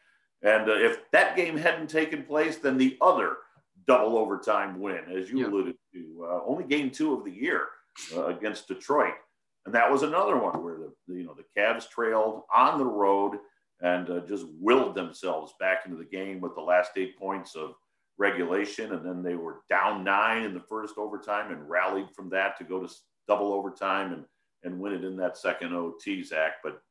And 0.43 0.69
uh, 0.69 0.73
if 0.73 1.09
that 1.11 1.35
game 1.35 1.57
hadn't 1.57 1.89
taken 1.89 2.23
place, 2.23 2.57
then 2.57 2.77
the 2.77 2.97
other 3.01 3.37
double 3.87 4.17
overtime 4.17 4.79
win, 4.79 5.01
as 5.11 5.29
you 5.29 5.47
alluded 5.47 5.75
to, 5.93 6.27
uh, 6.29 6.39
only 6.45 6.63
game 6.63 6.91
two 6.91 7.13
of 7.13 7.25
the 7.25 7.31
year 7.31 7.67
uh, 8.15 8.27
against 8.27 8.67
Detroit. 8.67 9.15
And 9.65 9.75
that 9.75 9.91
was 9.91 10.03
another 10.03 10.37
one 10.37 10.63
where 10.63 10.77
the, 10.77 11.13
you 11.13 11.23
know 11.23 11.35
the 11.35 11.59
Cavs 11.59 11.89
trailed 11.89 12.43
on 12.55 12.77
the 12.79 12.85
road 12.85 13.37
and 13.81 14.09
uh, 14.09 14.19
just 14.21 14.45
willed 14.59 14.95
themselves 14.95 15.53
back 15.59 15.85
into 15.85 15.97
the 15.97 16.05
game 16.05 16.41
with 16.41 16.55
the 16.55 16.61
last 16.61 16.91
eight 16.97 17.17
points 17.17 17.55
of 17.55 17.75
regulation, 18.17 18.93
and 18.93 19.05
then 19.05 19.23
they 19.23 19.35
were 19.35 19.61
down 19.69 20.03
nine 20.03 20.43
in 20.43 20.53
the 20.53 20.59
first 20.59 20.95
overtime 20.97 21.51
and 21.51 21.69
rallied 21.69 22.09
from 22.13 22.29
that 22.29 22.57
to 22.57 22.63
go 22.63 22.85
to 22.85 22.93
double 23.27 23.53
overtime 23.53 24.13
and 24.13 24.25
and 24.63 24.79
win 24.79 24.93
it 24.93 25.05
in 25.05 25.15
that 25.15 25.37
second 25.37 25.73
OT, 25.73 26.21
Zach. 26.21 26.55
But 26.63 26.81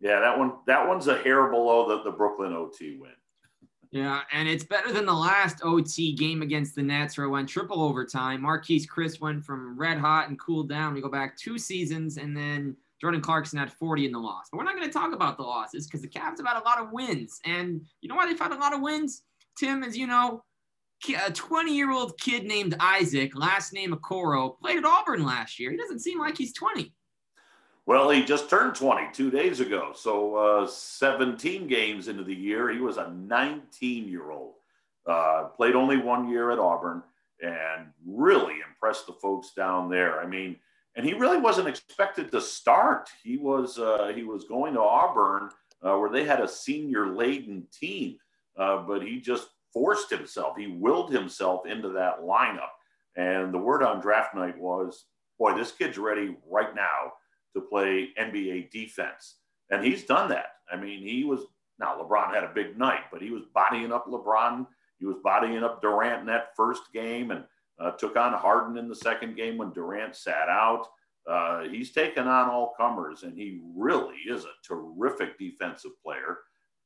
yeah, 0.00 0.20
that 0.20 0.38
one 0.38 0.52
that 0.66 0.86
one's 0.86 1.08
a 1.08 1.18
hair 1.18 1.48
below 1.48 1.88
the, 1.88 2.02
the 2.04 2.16
Brooklyn 2.16 2.52
OT 2.52 2.98
win. 2.98 3.10
Yeah, 3.92 4.22
and 4.32 4.48
it's 4.48 4.64
better 4.64 4.92
than 4.92 5.06
the 5.06 5.14
last 5.14 5.60
OT 5.62 6.14
game 6.14 6.42
against 6.42 6.74
the 6.74 6.82
Nets 6.82 7.16
where 7.16 7.26
it 7.26 7.30
went 7.30 7.48
triple 7.48 7.82
overtime. 7.82 8.42
Marquese 8.42 8.86
Chriss 8.86 9.20
went 9.20 9.44
from 9.44 9.78
red 9.78 9.98
hot 9.98 10.28
and 10.28 10.38
cooled 10.38 10.68
down. 10.68 10.92
We 10.92 11.00
go 11.00 11.08
back 11.08 11.36
two 11.36 11.56
seasons, 11.56 12.18
and 12.18 12.36
then 12.36 12.76
Jordan 13.00 13.20
Clarkson 13.20 13.58
had 13.58 13.72
40 13.72 14.06
in 14.06 14.12
the 14.12 14.18
loss. 14.18 14.48
But 14.50 14.58
we're 14.58 14.64
not 14.64 14.76
going 14.76 14.88
to 14.88 14.92
talk 14.92 15.12
about 15.12 15.36
the 15.36 15.44
losses 15.44 15.86
because 15.86 16.02
the 16.02 16.08
Cavs 16.08 16.38
have 16.38 16.46
had 16.46 16.60
a 16.60 16.64
lot 16.64 16.78
of 16.78 16.92
wins. 16.92 17.40
And 17.44 17.80
you 18.00 18.08
know 18.08 18.16
why 18.16 18.26
they've 18.26 18.38
had 18.38 18.52
a 18.52 18.56
lot 18.56 18.74
of 18.74 18.80
wins? 18.80 19.22
Tim, 19.58 19.82
as 19.82 19.96
you 19.96 20.06
know, 20.06 20.42
a 21.26 21.32
20 21.32 21.74
year 21.74 21.90
old 21.90 22.18
kid 22.18 22.44
named 22.44 22.76
Isaac, 22.80 23.36
last 23.36 23.72
name 23.72 23.92
Okoro, 23.92 24.58
played 24.58 24.78
at 24.78 24.84
Auburn 24.84 25.24
last 25.24 25.58
year. 25.58 25.70
He 25.70 25.76
doesn't 25.76 26.00
seem 26.00 26.18
like 26.18 26.36
he's 26.36 26.52
20. 26.54 26.92
Well, 27.86 28.10
he 28.10 28.24
just 28.24 28.50
turned 28.50 28.74
20 28.74 29.12
two 29.12 29.30
days 29.30 29.60
ago. 29.60 29.92
So, 29.94 30.34
uh, 30.34 30.66
17 30.66 31.68
games 31.68 32.08
into 32.08 32.24
the 32.24 32.34
year, 32.34 32.68
he 32.70 32.80
was 32.80 32.96
a 32.96 33.10
19 33.10 34.08
year 34.08 34.32
old. 34.32 34.54
Uh, 35.06 35.44
played 35.56 35.76
only 35.76 35.96
one 35.96 36.28
year 36.28 36.50
at 36.50 36.58
Auburn 36.58 37.00
and 37.40 37.86
really 38.04 38.56
impressed 38.68 39.06
the 39.06 39.12
folks 39.12 39.52
down 39.54 39.88
there. 39.88 40.20
I 40.20 40.26
mean, 40.26 40.56
and 40.96 41.06
he 41.06 41.12
really 41.12 41.38
wasn't 41.38 41.68
expected 41.68 42.32
to 42.32 42.40
start. 42.40 43.08
He 43.22 43.36
was 43.36 43.78
uh, 43.78 44.12
he 44.14 44.24
was 44.24 44.44
going 44.44 44.74
to 44.74 44.80
Auburn 44.80 45.50
uh, 45.82 45.96
where 45.98 46.10
they 46.10 46.24
had 46.24 46.40
a 46.40 46.48
senior 46.48 47.14
laden 47.14 47.66
team, 47.70 48.16
uh, 48.58 48.78
but 48.78 49.02
he 49.02 49.20
just 49.20 49.48
forced 49.72 50.10
himself. 50.10 50.56
He 50.56 50.66
willed 50.66 51.12
himself 51.12 51.66
into 51.66 51.90
that 51.90 52.22
lineup. 52.22 52.70
And 53.14 53.52
the 53.52 53.58
word 53.58 53.82
on 53.82 54.00
draft 54.00 54.34
night 54.34 54.58
was, 54.58 55.04
"Boy, 55.38 55.54
this 55.54 55.70
kid's 55.70 55.98
ready 55.98 56.36
right 56.48 56.74
now." 56.74 57.12
To 57.56 57.62
play 57.62 58.10
NBA 58.20 58.70
defense. 58.70 59.36
And 59.70 59.84
he's 59.84 60.04
done 60.04 60.28
that. 60.28 60.52
I 60.70 60.76
mean, 60.76 61.00
he 61.00 61.24
was 61.24 61.40
now 61.78 61.98
LeBron 61.98 62.32
had 62.32 62.44
a 62.44 62.52
big 62.54 62.78
night, 62.78 63.04
but 63.10 63.22
he 63.22 63.30
was 63.30 63.44
bodying 63.54 63.92
up 63.92 64.06
LeBron. 64.06 64.66
He 64.98 65.06
was 65.06 65.16
bodying 65.24 65.62
up 65.64 65.82
Durant 65.82 66.20
in 66.20 66.26
that 66.26 66.54
first 66.56 66.82
game 66.92 67.30
and 67.30 67.44
uh, 67.78 67.92
took 67.92 68.16
on 68.16 68.32
Harden 68.32 68.78
in 68.78 68.88
the 68.88 68.94
second 68.94 69.36
game 69.36 69.58
when 69.58 69.72
Durant 69.72 70.14
sat 70.14 70.48
out. 70.48 70.86
Uh, 71.28 71.64
he's 71.64 71.92
taken 71.92 72.28
on 72.28 72.48
all 72.48 72.74
comers, 72.78 73.24
and 73.24 73.36
he 73.36 73.60
really 73.74 74.16
is 74.28 74.44
a 74.44 74.66
terrific 74.66 75.38
defensive 75.38 75.90
player. 76.02 76.38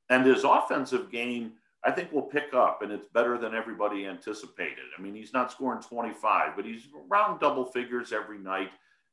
And 0.08 0.24
his 0.24 0.44
offensive 0.44 1.10
game, 1.10 1.52
I 1.84 1.90
think, 1.90 2.10
will 2.10 2.22
pick 2.22 2.54
up, 2.54 2.82
and 2.82 2.90
it's 2.90 3.06
better 3.08 3.38
than 3.38 3.54
everybody 3.54 4.06
anticipated. 4.06 4.86
I 4.98 5.02
mean, 5.02 5.14
he's 5.14 5.34
not 5.34 5.52
scoring 5.52 5.82
25, 5.82 6.56
but 6.56 6.64
he's 6.64 6.88
around 7.12 7.38
double 7.38 7.66
figures 7.66 8.12
every 8.12 8.38
night. 8.38 8.70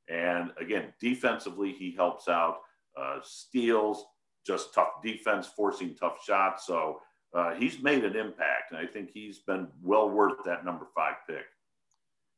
And 0.10 0.52
again, 0.60 0.93
defensively, 1.00 1.74
he 1.74 1.91
helps 1.96 2.28
out. 2.28 2.60
Uh, 3.00 3.20
steals, 3.22 4.06
just 4.46 4.74
tough 4.74 5.04
defense, 5.04 5.48
forcing 5.48 5.93
tough 5.96 6.24
shots. 6.26 6.65
So 6.65 7.00
uh, 7.34 7.54
he's 7.54 7.82
made 7.82 8.06
an 8.06 8.15
impact, 8.15 8.72
and 8.72 8.80
I 8.80 8.86
think 8.86 9.12
he's 9.13 9.39
been 9.39 9.67
well 9.84 10.10
worth 10.10 10.43
that 10.46 10.65
number 10.65 10.88
five 10.96 11.15
pick. 11.28 11.46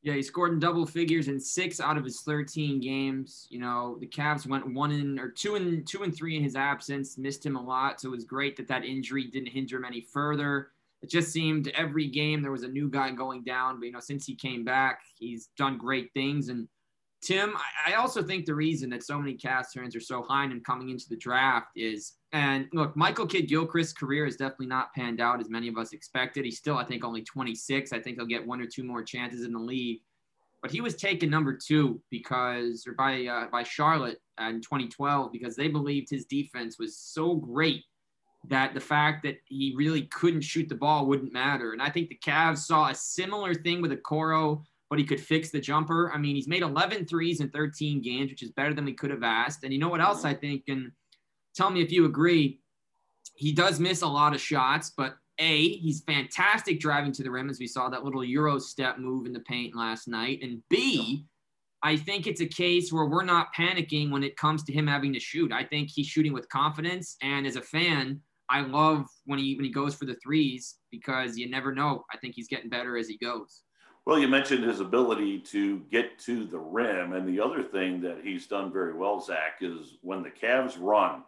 Yeah, 0.01 0.13
he 0.13 0.21
scored 0.21 0.53
in 0.53 0.59
double 0.59 0.85
figures 0.85 1.27
in 1.27 1.39
six 1.39 1.81
out 1.81 1.97
of 1.97 2.05
his 2.05 2.21
13 2.21 2.79
games. 2.79 3.47
You 3.49 3.59
know, 3.59 3.97
the 3.99 4.07
Cavs 4.07 4.47
went 4.47 4.73
one 4.73 4.91
in 4.91 5.19
or 5.19 5.29
two 5.29 5.55
and 5.55 5.85
two 5.85 6.03
and 6.03 6.15
three 6.15 6.37
in 6.37 6.43
his 6.43 6.55
absence, 6.55 7.17
missed 7.17 7.45
him 7.45 7.57
a 7.57 7.61
lot. 7.61 7.99
So 7.99 8.07
it 8.07 8.11
was 8.11 8.23
great 8.23 8.55
that 8.57 8.67
that 8.69 8.85
injury 8.85 9.25
didn't 9.25 9.49
hinder 9.49 9.77
him 9.77 9.85
any 9.85 10.01
further. 10.01 10.69
It 11.01 11.09
just 11.09 11.31
seemed 11.31 11.67
every 11.75 12.07
game 12.07 12.41
there 12.41 12.51
was 12.51 12.63
a 12.63 12.67
new 12.67 12.89
guy 12.89 13.11
going 13.11 13.43
down. 13.43 13.79
But 13.79 13.87
you 13.87 13.91
know, 13.91 13.99
since 13.99 14.25
he 14.25 14.35
came 14.35 14.63
back, 14.63 15.01
he's 15.15 15.49
done 15.57 15.77
great 15.77 16.13
things 16.13 16.47
and 16.47 16.67
Tim, 17.21 17.53
I 17.85 17.95
also 17.95 18.23
think 18.23 18.45
the 18.45 18.55
reason 18.55 18.89
that 18.91 19.03
so 19.03 19.19
many 19.19 19.35
Cavs 19.35 19.73
fans 19.75 19.95
are 19.95 19.99
so 19.99 20.23
high 20.23 20.45
him 20.45 20.61
coming 20.65 20.89
into 20.89 21.09
the 21.09 21.17
draft 21.17 21.67
is, 21.75 22.13
and 22.31 22.67
look, 22.71 22.95
Michael 22.95 23.27
Kidd 23.27 23.49
Gilchrist's 23.49 23.91
career 23.91 24.23
has 24.23 24.37
definitely 24.37 24.67
not 24.67 24.93
panned 24.93 25.19
out 25.19 25.41
as 25.41 25.49
many 25.49 25.67
of 25.67 25.77
us 25.77 25.91
expected. 25.91 26.45
He's 26.45 26.57
still, 26.57 26.77
I 26.77 26.85
think, 26.85 27.03
only 27.03 27.23
26. 27.23 27.91
I 27.91 27.99
think 27.99 28.17
he'll 28.17 28.25
get 28.25 28.45
one 28.45 28.61
or 28.61 28.67
two 28.67 28.83
more 28.83 29.03
chances 29.03 29.43
in 29.43 29.51
the 29.51 29.59
league. 29.59 29.99
But 30.61 30.71
he 30.71 30.81
was 30.81 30.95
taken 30.95 31.29
number 31.29 31.57
two 31.57 32.01
because, 32.09 32.85
or 32.87 32.93
by 32.93 33.25
uh, 33.25 33.47
by 33.49 33.63
Charlotte 33.63 34.19
in 34.39 34.61
2012 34.61 35.31
because 35.31 35.55
they 35.55 35.69
believed 35.69 36.09
his 36.09 36.25
defense 36.25 36.77
was 36.77 36.97
so 36.97 37.35
great 37.35 37.83
that 38.47 38.73
the 38.73 38.79
fact 38.79 39.23
that 39.23 39.37
he 39.45 39.73
really 39.77 40.03
couldn't 40.03 40.41
shoot 40.41 40.69
the 40.69 40.75
ball 40.75 41.05
wouldn't 41.05 41.33
matter. 41.33 41.73
And 41.73 41.81
I 41.81 41.89
think 41.89 42.09
the 42.09 42.19
Cavs 42.25 42.59
saw 42.59 42.89
a 42.89 42.95
similar 42.95 43.53
thing 43.53 43.81
with 43.81 43.91
Okoro 43.91 44.63
but 44.89 44.99
he 44.99 45.05
could 45.05 45.19
fix 45.19 45.51
the 45.51 45.59
jumper. 45.59 46.11
I 46.13 46.17
mean, 46.17 46.35
he's 46.35 46.47
made 46.47 46.63
11 46.63 47.05
threes 47.05 47.41
in 47.41 47.49
13 47.49 48.01
games, 48.01 48.31
which 48.31 48.43
is 48.43 48.51
better 48.51 48.73
than 48.73 48.85
we 48.85 48.93
could 48.93 49.11
have 49.11 49.23
asked. 49.23 49.63
And 49.63 49.71
you 49.71 49.79
know 49.79 49.89
what 49.89 50.01
else 50.01 50.25
I 50.25 50.33
think? 50.33 50.63
And 50.67 50.91
tell 51.55 51.69
me 51.69 51.81
if 51.81 51.91
you 51.91 52.05
agree. 52.05 52.59
He 53.35 53.51
does 53.53 53.79
miss 53.79 54.01
a 54.01 54.07
lot 54.07 54.33
of 54.33 54.41
shots, 54.41 54.91
but 54.97 55.15
A, 55.39 55.69
he's 55.77 56.01
fantastic 56.01 56.79
driving 56.79 57.11
to 57.13 57.23
the 57.23 57.31
rim, 57.31 57.49
as 57.49 57.59
we 57.59 57.67
saw 57.67 57.87
that 57.89 58.03
little 58.03 58.23
Euro 58.23 58.59
step 58.59 58.97
move 58.97 59.25
in 59.25 59.33
the 59.33 59.39
paint 59.41 59.75
last 59.75 60.07
night. 60.07 60.39
And 60.41 60.61
B, 60.69 61.25
I 61.81 61.95
think 61.95 62.27
it's 62.27 62.41
a 62.41 62.45
case 62.45 62.91
where 62.91 63.05
we're 63.05 63.23
not 63.23 63.53
panicking 63.57 64.11
when 64.11 64.23
it 64.23 64.35
comes 64.35 64.63
to 64.63 64.73
him 64.73 64.87
having 64.87 65.13
to 65.13 65.19
shoot. 65.19 65.53
I 65.53 65.63
think 65.63 65.89
he's 65.89 66.07
shooting 66.07 66.33
with 66.33 66.49
confidence. 66.49 67.15
And 67.21 67.47
as 67.47 67.55
a 67.55 67.61
fan, 67.61 68.19
I 68.49 68.61
love 68.61 69.05
when 69.25 69.39
he 69.39 69.55
when 69.55 69.63
he 69.63 69.71
goes 69.71 69.93
for 69.93 70.05
the 70.05 70.17
threes 70.21 70.75
because 70.91 71.37
you 71.37 71.49
never 71.49 71.73
know. 71.73 72.03
I 72.11 72.17
think 72.17 72.35
he's 72.35 72.47
getting 72.47 72.69
better 72.69 72.97
as 72.97 73.07
he 73.07 73.17
goes. 73.17 73.61
Well, 74.05 74.17
you 74.17 74.27
mentioned 74.27 74.63
his 74.63 74.79
ability 74.79 75.39
to 75.51 75.79
get 75.91 76.17
to 76.19 76.45
the 76.45 76.57
rim. 76.57 77.13
And 77.13 77.27
the 77.27 77.39
other 77.39 77.61
thing 77.61 78.01
that 78.01 78.21
he's 78.23 78.47
done 78.47 78.71
very 78.71 78.93
well, 78.93 79.21
Zach, 79.21 79.57
is 79.61 79.97
when 80.01 80.23
the 80.23 80.31
Cavs 80.31 80.77
run, 80.79 81.23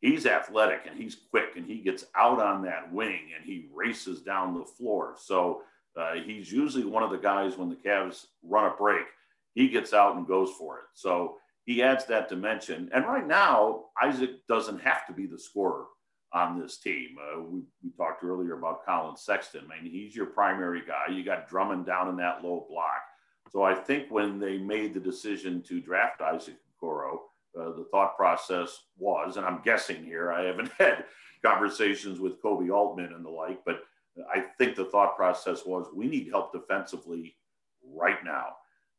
he's 0.00 0.26
athletic 0.26 0.86
and 0.88 0.98
he's 0.98 1.16
quick 1.30 1.56
and 1.56 1.66
he 1.66 1.78
gets 1.78 2.06
out 2.16 2.40
on 2.40 2.62
that 2.62 2.92
wing 2.92 3.30
and 3.36 3.44
he 3.44 3.68
races 3.74 4.20
down 4.20 4.58
the 4.58 4.64
floor. 4.64 5.14
So 5.18 5.62
uh, 5.96 6.14
he's 6.14 6.50
usually 6.50 6.84
one 6.84 7.02
of 7.02 7.10
the 7.10 7.18
guys 7.18 7.56
when 7.56 7.68
the 7.68 7.76
Cavs 7.76 8.26
run 8.42 8.70
a 8.70 8.74
break, 8.76 9.06
he 9.54 9.68
gets 9.68 9.92
out 9.92 10.16
and 10.16 10.26
goes 10.26 10.50
for 10.58 10.78
it. 10.78 10.84
So 10.94 11.36
he 11.64 11.82
adds 11.82 12.06
that 12.06 12.28
dimension. 12.28 12.90
And 12.94 13.04
right 13.04 13.26
now, 13.26 13.84
Isaac 14.02 14.46
doesn't 14.48 14.80
have 14.80 15.06
to 15.06 15.12
be 15.12 15.26
the 15.26 15.38
scorer 15.38 15.84
on 16.34 16.58
this 16.58 16.78
team. 16.78 17.16
Uh, 17.18 17.42
we, 17.42 17.60
we 17.82 17.90
talked 17.96 18.24
earlier 18.24 18.54
about 18.54 18.84
Collin 18.84 19.16
Sexton. 19.16 19.64
I 19.66 19.82
mean, 19.82 19.92
he's 19.92 20.16
your 20.16 20.26
primary 20.26 20.82
guy. 20.86 21.12
You 21.12 21.24
got 21.24 21.48
Drummond 21.48 21.86
down 21.86 22.08
in 22.08 22.16
that 22.16 22.42
low 22.42 22.66
block. 22.68 23.02
So 23.50 23.62
I 23.62 23.74
think 23.74 24.10
when 24.10 24.38
they 24.38 24.56
made 24.56 24.94
the 24.94 25.00
decision 25.00 25.62
to 25.62 25.80
draft 25.80 26.22
Isaac 26.22 26.56
Okoro, 26.82 27.18
uh, 27.58 27.76
the 27.76 27.86
thought 27.90 28.16
process 28.16 28.84
was, 28.96 29.36
and 29.36 29.44
I'm 29.44 29.60
guessing 29.62 30.04
here, 30.04 30.32
I 30.32 30.44
haven't 30.44 30.70
had 30.78 31.04
conversations 31.44 32.18
with 32.18 32.42
Koby 32.42 32.72
Altman 32.72 33.12
and 33.12 33.24
the 33.24 33.30
like, 33.30 33.62
but 33.66 33.82
I 34.32 34.40
think 34.58 34.76
the 34.76 34.86
thought 34.86 35.16
process 35.16 35.66
was 35.66 35.86
we 35.94 36.06
need 36.06 36.28
help 36.28 36.52
defensively 36.52 37.36
right 37.84 38.22
now. 38.24 38.56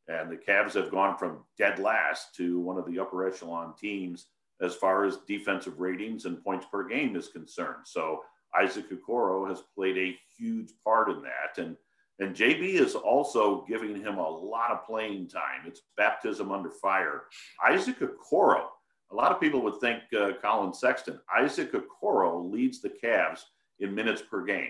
And 0.08 0.30
the 0.30 0.36
Cavs 0.36 0.74
have 0.74 0.91
gone 0.91 1.17
from 1.17 1.46
dead 1.58 1.80
last 1.80 2.36
to 2.36 2.60
one 2.60 2.78
of 2.78 2.86
the 2.86 3.00
upper 3.00 3.26
echelon 3.26 3.74
teams 3.80 4.28
as 4.61 4.75
far 4.75 5.05
as 5.05 5.17
defensive 5.27 5.79
ratings 5.79 6.25
and 6.25 6.43
points 6.43 6.65
per 6.71 6.87
game 6.87 7.15
is 7.15 7.27
concerned. 7.27 7.85
So 7.85 8.21
Isaac 8.59 8.85
Okoro 8.91 9.47
has 9.49 9.63
played 9.75 9.97
a 9.97 10.17
huge 10.37 10.71
part 10.83 11.09
in 11.09 11.21
that. 11.23 11.57
And 11.57 11.75
and 12.19 12.35
JB 12.35 12.75
is 12.75 12.93
also 12.93 13.65
giving 13.67 13.95
him 13.95 14.17
a 14.19 14.29
lot 14.29 14.69
of 14.69 14.85
playing 14.85 15.27
time. 15.27 15.61
It's 15.65 15.81
baptism 15.97 16.51
under 16.51 16.69
fire. 16.69 17.23
Isaac 17.65 17.99
Okoro, 17.99 18.65
a 19.11 19.15
lot 19.15 19.31
of 19.31 19.41
people 19.41 19.61
would 19.63 19.79
think 19.79 20.03
uh, 20.17 20.33
Collin 20.39 20.73
Sexton. 20.73 21.19
Isaac 21.35 21.73
Okoro 21.73 22.51
leads 22.51 22.81
the 22.81 22.89
Cavs 23.03 23.41
in 23.79 23.95
minutes 23.95 24.21
per 24.21 24.45
game. 24.45 24.69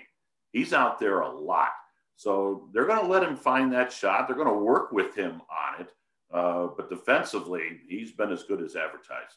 He's 0.54 0.74
out 0.74 1.00
there 1.00 1.20
a 1.20 1.38
lot. 1.38 1.72
So 2.16 2.70
they're 2.74 2.86
going 2.86 3.02
to 3.02 3.12
let 3.12 3.24
him 3.24 3.36
find 3.36 3.74
that 3.74 3.92
shot. 3.92 4.28
They're 4.28 4.38
going 4.38 4.48
to 4.48 4.54
work 4.54 4.92
with 4.92 5.14
him 5.14 5.42
on 5.52 5.82
it. 5.82 5.92
Uh, 6.34 6.68
but 6.76 6.90
defensively, 6.90 7.82
he's 7.88 8.12
been 8.12 8.32
as 8.32 8.44
good 8.44 8.62
as 8.62 8.76
advertised. 8.76 9.36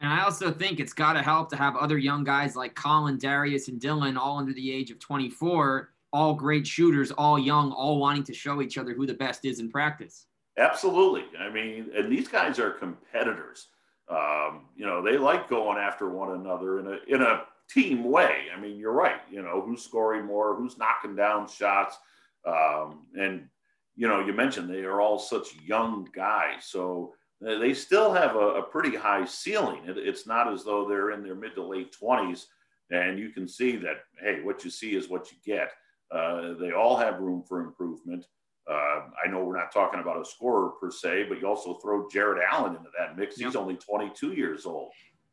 And 0.00 0.12
I 0.12 0.24
also 0.24 0.50
think 0.50 0.80
it's 0.80 0.94
got 0.94 1.12
to 1.12 1.22
help 1.22 1.50
to 1.50 1.56
have 1.56 1.76
other 1.76 1.98
young 1.98 2.24
guys 2.24 2.56
like 2.56 2.74
Collin, 2.74 3.18
Darius, 3.18 3.68
and 3.68 3.80
Dylan, 3.80 4.16
all 4.16 4.38
under 4.38 4.54
the 4.54 4.72
age 4.72 4.90
of 4.90 4.98
24, 4.98 5.90
all 6.12 6.34
great 6.34 6.66
shooters, 6.66 7.10
all 7.10 7.38
young, 7.38 7.70
all 7.72 7.98
wanting 7.98 8.24
to 8.24 8.34
show 8.34 8.62
each 8.62 8.78
other 8.78 8.94
who 8.94 9.06
the 9.06 9.14
best 9.14 9.44
is 9.44 9.60
in 9.60 9.70
practice. 9.70 10.26
Absolutely. 10.56 11.24
I 11.38 11.50
mean, 11.50 11.90
and 11.94 12.10
these 12.10 12.28
guys 12.28 12.58
are 12.58 12.70
competitors. 12.70 13.68
Um, 14.08 14.66
you 14.74 14.86
know, 14.86 15.02
they 15.02 15.18
like 15.18 15.48
going 15.48 15.78
after 15.78 16.08
one 16.08 16.32
another 16.32 16.80
in 16.80 16.86
a 16.86 16.98
in 17.06 17.22
a 17.22 17.44
team 17.68 18.04
way. 18.04 18.46
I 18.54 18.58
mean, 18.58 18.76
you're 18.76 18.92
right. 18.92 19.20
You 19.30 19.42
know, 19.42 19.62
who's 19.64 19.82
scoring 19.82 20.26
more, 20.26 20.56
who's 20.56 20.76
knocking 20.76 21.14
down 21.14 21.46
shots, 21.46 21.96
um, 22.44 23.06
and 23.16 23.48
you 23.94 24.08
know, 24.08 24.20
you 24.20 24.32
mentioned 24.32 24.68
they 24.68 24.82
are 24.82 25.00
all 25.00 25.18
such 25.18 25.54
young 25.64 26.08
guys, 26.12 26.64
so 26.64 27.14
they 27.40 27.74
still 27.74 28.12
have 28.12 28.36
a, 28.36 28.56
a 28.56 28.62
pretty 28.62 28.96
high 28.96 29.24
ceiling. 29.24 29.82
It, 29.86 29.96
it's 29.98 30.26
not 30.26 30.52
as 30.52 30.64
though 30.64 30.88
they're 30.88 31.12
in 31.12 31.22
their 31.22 31.34
mid 31.34 31.54
to 31.54 31.62
late 31.62 31.94
20s, 32.00 32.44
and 32.90 33.18
you 33.18 33.30
can 33.30 33.48
see 33.48 33.76
that 33.76 33.98
hey, 34.22 34.40
what 34.42 34.64
you 34.64 34.70
see 34.70 34.94
is 34.94 35.08
what 35.08 35.30
you 35.30 35.38
get. 35.44 35.72
Uh, 36.14 36.54
they 36.60 36.72
all 36.72 36.96
have 36.96 37.20
room 37.20 37.42
for 37.46 37.60
improvement. 37.60 38.26
Uh, 38.70 39.02
I 39.24 39.28
know 39.28 39.42
we're 39.42 39.56
not 39.56 39.72
talking 39.72 40.00
about 40.00 40.20
a 40.20 40.24
scorer 40.24 40.70
per 40.80 40.90
se, 40.90 41.26
but 41.28 41.40
you 41.40 41.46
also 41.48 41.74
throw 41.74 42.08
Jarrett 42.08 42.42
Allen 42.50 42.76
into 42.76 42.90
that 42.98 43.16
mix. 43.16 43.36
He's 43.36 43.56
only 43.56 43.76
22 43.76 44.32
years 44.32 44.66
old. 44.66 44.90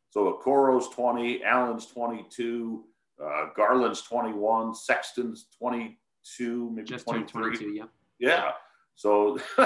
So 0.09 0.33
Okoro's 0.33 0.89
20, 0.89 1.43
Allen's 1.43 1.87
22, 1.87 2.85
uh, 3.23 3.45
Garland's 3.55 4.01
21, 4.01 4.73
Sexton's 4.73 5.47
22, 5.59 6.71
maybe 6.73 6.87
Just 6.87 7.05
23. 7.05 7.57
22, 7.57 7.69
yeah. 7.73 7.83
Yeah. 8.19 8.51
So, 8.95 9.37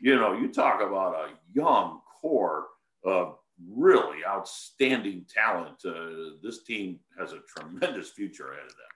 you 0.00 0.16
know, 0.16 0.32
you 0.32 0.48
talk 0.48 0.80
about 0.80 1.14
a 1.14 1.28
young 1.54 2.00
core 2.20 2.66
of 3.04 3.36
really 3.68 4.18
outstanding 4.26 5.26
talent. 5.32 5.76
Uh, 5.84 6.36
this 6.42 6.62
team 6.62 6.98
has 7.18 7.32
a 7.32 7.40
tremendous 7.46 8.10
future 8.10 8.52
ahead 8.52 8.64
of 8.64 8.70
them. 8.70 8.86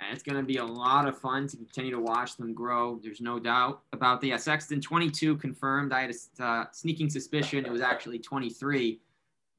And 0.00 0.12
it's 0.12 0.22
going 0.22 0.38
to 0.38 0.42
be 0.42 0.56
a 0.56 0.64
lot 0.64 1.06
of 1.06 1.18
fun 1.18 1.46
to 1.48 1.56
continue 1.56 1.92
to 1.92 2.00
watch 2.00 2.36
them 2.36 2.52
grow. 2.52 2.98
There's 3.02 3.20
no 3.20 3.38
doubt 3.38 3.82
about 3.92 4.20
the 4.20 4.32
uh, 4.32 4.38
Sexton 4.38 4.80
22 4.80 5.36
confirmed. 5.36 5.92
I 5.92 6.02
had 6.02 6.14
a 6.40 6.44
uh, 6.44 6.64
sneaking 6.72 7.10
suspicion 7.10 7.64
it 7.64 7.70
was 7.70 7.80
actually 7.80 8.18
23. 8.18 9.00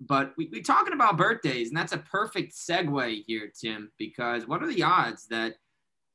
But 0.01 0.33
we, 0.35 0.49
we're 0.51 0.61
talking 0.61 0.93
about 0.93 1.15
birthdays, 1.15 1.69
and 1.69 1.77
that's 1.77 1.93
a 1.93 1.99
perfect 1.99 2.53
segue 2.53 3.23
here, 3.25 3.49
Tim, 3.57 3.89
because 3.97 4.45
what 4.45 4.61
are 4.61 4.67
the 4.67 4.83
odds 4.83 5.25
that 5.27 5.55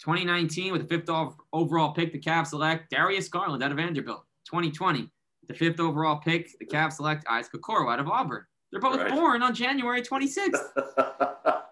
2019 0.01 0.73
with 0.73 0.83
the 0.83 0.89
fifth 0.89 1.09
overall 1.53 1.93
pick, 1.93 2.13
the 2.13 2.19
Cavs 2.19 2.49
select 2.49 2.91
Darius 2.91 3.29
Garland 3.29 3.63
out 3.63 3.71
of 3.71 3.79
Vanderbilt. 3.79 4.25
2020, 4.51 5.09
the 5.49 5.55
fifth 5.55 5.79
overall 5.79 6.17
pick, 6.17 6.59
the 6.59 6.67
Cavs 6.67 6.95
select 6.95 7.25
Isaac 7.29 7.53
Okoro 7.53 7.93
out 7.93 8.01
of 8.01 8.09
Auburn. 8.09 8.45
They're 8.71 8.81
both 8.81 8.99
right. 8.99 9.11
born 9.11 9.43
on 9.43 9.55
January 9.55 10.03
26th. 10.03 10.55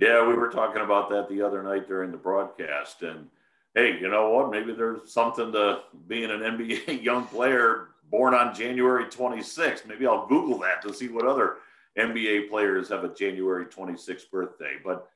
yeah, 0.00 0.26
we 0.26 0.34
were 0.34 0.50
talking 0.50 0.82
about 0.82 1.10
that 1.10 1.28
the 1.28 1.42
other 1.42 1.62
night 1.62 1.88
during 1.88 2.10
the 2.10 2.16
broadcast. 2.16 3.02
And 3.02 3.28
hey, 3.74 3.98
you 4.00 4.08
know 4.08 4.30
what? 4.30 4.50
Maybe 4.50 4.72
there's 4.72 5.12
something 5.12 5.52
to 5.52 5.80
being 6.06 6.30
an 6.30 6.40
NBA 6.40 7.02
young 7.02 7.26
player 7.26 7.88
born 8.10 8.34
on 8.34 8.54
January 8.54 9.04
26th. 9.06 9.86
Maybe 9.86 10.06
I'll 10.06 10.26
Google 10.26 10.58
that 10.60 10.82
to 10.82 10.92
see 10.92 11.08
what 11.08 11.26
other 11.26 11.56
NBA 11.98 12.48
players 12.50 12.88
have 12.88 13.04
a 13.04 13.14
January 13.14 13.66
26th 13.66 14.30
birthday. 14.30 14.74
But 14.84 15.08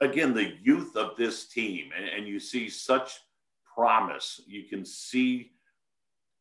again, 0.00 0.34
the 0.34 0.54
youth 0.62 0.96
of 0.96 1.16
this 1.16 1.46
team, 1.46 1.90
and, 1.96 2.08
and 2.08 2.26
you 2.26 2.40
see 2.40 2.68
such 2.68 3.20
promise. 3.74 4.40
You 4.46 4.64
can 4.64 4.84
see 4.84 5.52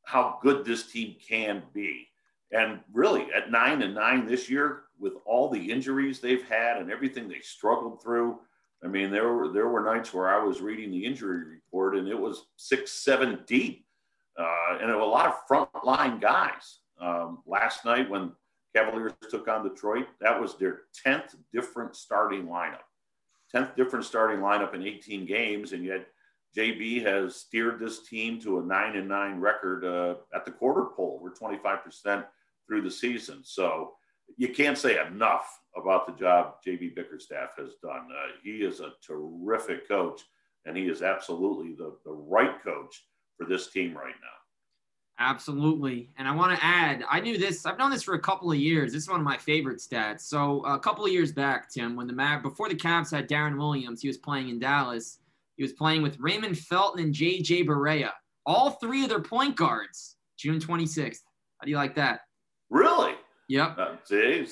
how 0.05 0.39
good 0.41 0.65
this 0.65 0.91
team 0.91 1.15
can 1.27 1.63
be. 1.73 2.07
And 2.51 2.79
really, 2.93 3.27
at 3.35 3.51
nine 3.51 3.81
and 3.81 3.95
nine 3.95 4.25
this 4.25 4.49
year, 4.49 4.83
with 4.99 5.13
all 5.25 5.49
the 5.49 5.71
injuries 5.71 6.19
they've 6.19 6.47
had 6.47 6.77
and 6.77 6.91
everything 6.91 7.27
they 7.27 7.39
struggled 7.41 8.01
through, 8.01 8.39
I 8.83 8.87
mean, 8.87 9.11
there 9.11 9.33
were 9.33 9.49
there 9.49 9.67
were 9.67 9.83
nights 9.83 10.13
where 10.13 10.29
I 10.29 10.43
was 10.43 10.61
reading 10.61 10.91
the 10.91 11.05
injury 11.05 11.43
report 11.43 11.97
and 11.97 12.07
it 12.07 12.17
was 12.17 12.45
six, 12.55 12.91
seven 12.91 13.39
deep, 13.47 13.85
uh, 14.37 14.77
and 14.79 14.91
a 14.91 15.05
lot 15.05 15.27
of 15.27 15.47
frontline 15.49 16.21
guys. 16.21 16.79
Um, 17.01 17.39
last 17.45 17.83
night 17.83 18.09
when 18.09 18.31
Cavaliers 18.75 19.13
took 19.29 19.47
on 19.47 19.67
Detroit, 19.67 20.07
that 20.21 20.39
was 20.39 20.57
their 20.57 20.81
tenth 21.03 21.35
different 21.51 21.95
starting 21.95 22.45
lineup, 22.45 22.85
tenth 23.51 23.75
different 23.75 24.05
starting 24.05 24.39
lineup 24.39 24.73
in 24.73 24.83
18 24.83 25.25
games, 25.25 25.73
and 25.73 25.83
yet 25.83 26.07
JB 26.57 27.03
has 27.03 27.35
steered 27.35 27.79
this 27.79 28.07
team 28.07 28.39
to 28.41 28.59
a 28.59 28.63
nine 28.63 28.95
and 28.95 29.09
nine 29.09 29.39
record 29.39 29.83
uh, 29.83 30.15
at 30.33 30.45
the 30.45 30.51
quarter 30.51 30.85
pole. 30.95 31.19
We're 31.21 31.33
25 31.33 31.83
percent 31.83 32.25
through 32.67 32.81
the 32.81 32.91
season. 32.91 33.41
So 33.43 33.93
you 34.37 34.49
can't 34.49 34.77
say 34.77 34.99
enough 35.05 35.59
about 35.75 36.07
the 36.07 36.13
job 36.13 36.55
JB 36.65 36.95
Bickerstaff 36.95 37.51
has 37.57 37.75
done. 37.81 38.07
Uh, 38.11 38.31
he 38.43 38.57
is 38.57 38.79
a 38.79 38.93
terrific 39.05 39.87
coach, 39.87 40.21
and 40.65 40.75
he 40.75 40.85
is 40.85 41.01
absolutely 41.01 41.73
the, 41.73 41.95
the 42.05 42.11
right 42.11 42.63
coach 42.63 43.05
for 43.37 43.45
this 43.45 43.71
team 43.71 43.95
right 43.95 44.15
now. 44.21 44.35
Absolutely. 45.17 46.09
And 46.17 46.27
I 46.27 46.35
want 46.35 46.57
to 46.57 46.65
add, 46.65 47.05
I 47.09 47.21
knew 47.21 47.37
this, 47.37 47.65
I've 47.65 47.77
known 47.77 47.91
this 47.91 48.03
for 48.03 48.15
a 48.15 48.19
couple 48.19 48.51
of 48.51 48.57
years. 48.57 48.91
This 48.91 49.03
is 49.03 49.09
one 49.09 49.19
of 49.19 49.25
my 49.25 49.37
favorite 49.37 49.77
stats. 49.77 50.21
So 50.21 50.65
a 50.65 50.77
couple 50.77 51.05
of 51.05 51.11
years 51.11 51.31
back, 51.31 51.71
Tim, 51.71 51.95
when 51.95 52.07
the 52.07 52.13
Mav 52.13 52.41
before 52.41 52.67
the 52.67 52.75
Cavs 52.75 53.11
had 53.11 53.29
Deron 53.29 53.57
Williams, 53.57 54.01
he 54.01 54.09
was 54.09 54.17
playing 54.17 54.49
in 54.49 54.59
Dallas. 54.59 55.19
He 55.55 55.63
was 55.63 55.73
playing 55.73 56.01
with 56.01 56.19
Raymond 56.19 56.57
Felton 56.57 57.03
and 57.03 57.13
JJ 57.13 57.65
Barea. 57.65 58.11
All 58.45 58.71
three 58.71 59.03
of 59.03 59.09
their 59.09 59.21
point 59.21 59.55
guards, 59.55 60.17
June 60.37 60.59
26th. 60.59 61.19
How 61.59 61.65
do 61.65 61.71
you 61.71 61.77
like 61.77 61.95
that? 61.95 62.21
Really? 62.69 63.13
Yep. 63.47 63.77
Uh, 63.77 63.95
see, 64.03 64.45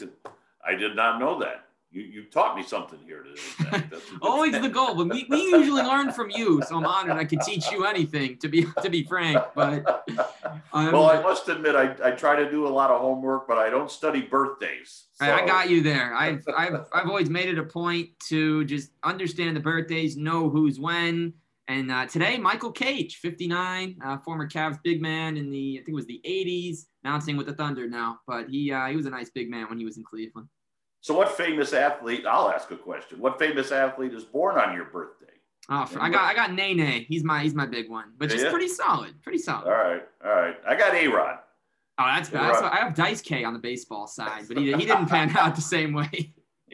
I 0.66 0.76
did 0.76 0.96
not 0.96 1.20
know 1.20 1.40
that. 1.40 1.66
You, 1.94 2.02
you 2.02 2.24
taught 2.24 2.56
me 2.56 2.64
something 2.64 2.98
here 3.06 3.24
today. 3.24 3.84
Always 4.22 4.60
the 4.60 4.68
goal, 4.68 4.96
but 4.96 5.10
we, 5.10 5.28
we 5.30 5.42
usually 5.52 5.84
learn 5.84 6.12
from 6.12 6.32
you, 6.32 6.60
so 6.68 6.78
I'm 6.78 6.86
honored 6.86 7.18
I 7.18 7.24
could 7.24 7.42
teach 7.42 7.72
you 7.72 7.86
anything. 7.86 8.38
To 8.40 8.48
be 8.48 8.66
to 8.82 8.90
be 8.90 9.04
frank, 9.04 9.38
but 9.54 10.04
um, 10.74 10.92
well, 10.92 11.10
I 11.10 11.22
must 11.22 11.48
admit 11.50 11.76
I, 11.76 11.96
I 12.04 12.12
try 12.12 12.36
to 12.36 12.50
do 12.50 12.66
a 12.66 12.70
lot 12.70 12.90
of 12.90 13.00
homework, 13.00 13.48
but 13.48 13.60
I 13.60 13.70
don't 13.70 13.92
study 13.92 14.22
birthdays. 14.22 15.06
So. 15.14 15.26
I 15.26 15.46
got 15.46 15.70
you 15.70 15.84
there. 15.84 16.16
I've 16.16 16.44
I've 16.58 16.88
I've 16.92 17.08
always 17.08 17.30
made 17.30 17.48
it 17.48 17.60
a 17.60 17.64
point 17.64 18.10
to 18.30 18.66
just 18.66 18.90
understand 19.04 19.56
the 19.56 19.62
birthdays, 19.62 20.18
know 20.18 20.50
who's 20.50 20.80
when, 20.80 21.34
and 21.68 21.92
uh, 21.92 22.08
today, 22.08 22.38
Michael 22.38 22.72
Cage, 22.72 23.18
59, 23.18 23.98
uh, 24.04 24.18
former 24.18 24.50
Cavs 24.50 24.80
big 24.84 25.02
man 25.02 25.38
in 25.38 25.50
the, 25.50 25.76
I 25.76 25.86
think 25.86 25.90
it 25.90 25.96
was 25.96 26.06
the 26.08 26.22
80s, 26.26 26.88
bouncing 27.04 27.38
with 27.38 27.46
the 27.46 27.54
Thunder 27.54 27.88
now. 27.88 28.20
But 28.28 28.50
he 28.50 28.72
uh, 28.72 28.88
he 28.88 28.96
was 28.96 29.06
a 29.06 29.10
nice 29.10 29.30
big 29.30 29.50
man 29.50 29.70
when 29.70 29.78
he 29.78 29.86
was 29.86 29.98
in 29.98 30.04
Cleveland. 30.04 30.48
So, 31.04 31.14
what 31.14 31.30
famous 31.36 31.74
athlete? 31.74 32.26
I'll 32.26 32.50
ask 32.50 32.72
a 32.72 32.78
question. 32.78 33.20
What 33.20 33.38
famous 33.38 33.74
athlete 33.74 34.14
is 34.14 34.24
born 34.24 34.58
on 34.58 34.74
your 34.74 34.86
birthday? 34.86 35.34
Oh, 35.68 35.86
I 36.00 36.10
got 36.10 36.24
I 36.24 36.34
got 36.34 36.54
Nene. 36.54 37.06
He's 37.10 37.26
my 37.26 37.44
he's 37.44 37.54
my 37.54 37.66
big 37.66 37.90
one, 37.90 38.14
but 38.18 38.30
just 38.30 38.48
pretty 38.48 38.70
solid, 38.70 39.22
pretty 39.22 39.38
solid. 39.38 39.66
All 39.66 39.72
right, 39.72 40.02
all 40.24 40.32
right. 40.32 40.56
I 40.66 40.76
got 40.76 40.96
A 40.96 41.08
Rod. 41.10 41.40
Oh, 42.00 42.06
that's 42.06 42.30
bad. 42.30 42.56
I 42.64 42.78
have 42.78 42.96
Dice 42.96 43.22
K 43.22 43.44
on 43.44 43.52
the 43.52 43.60
baseball 43.60 44.08
side, 44.08 44.46
but 44.48 44.56
he, 44.56 44.72
he 44.72 44.86
didn't 44.86 45.08
pan 45.08 45.30
out 45.38 45.56
the 45.56 45.62
same 45.62 45.92
way. 45.92 46.34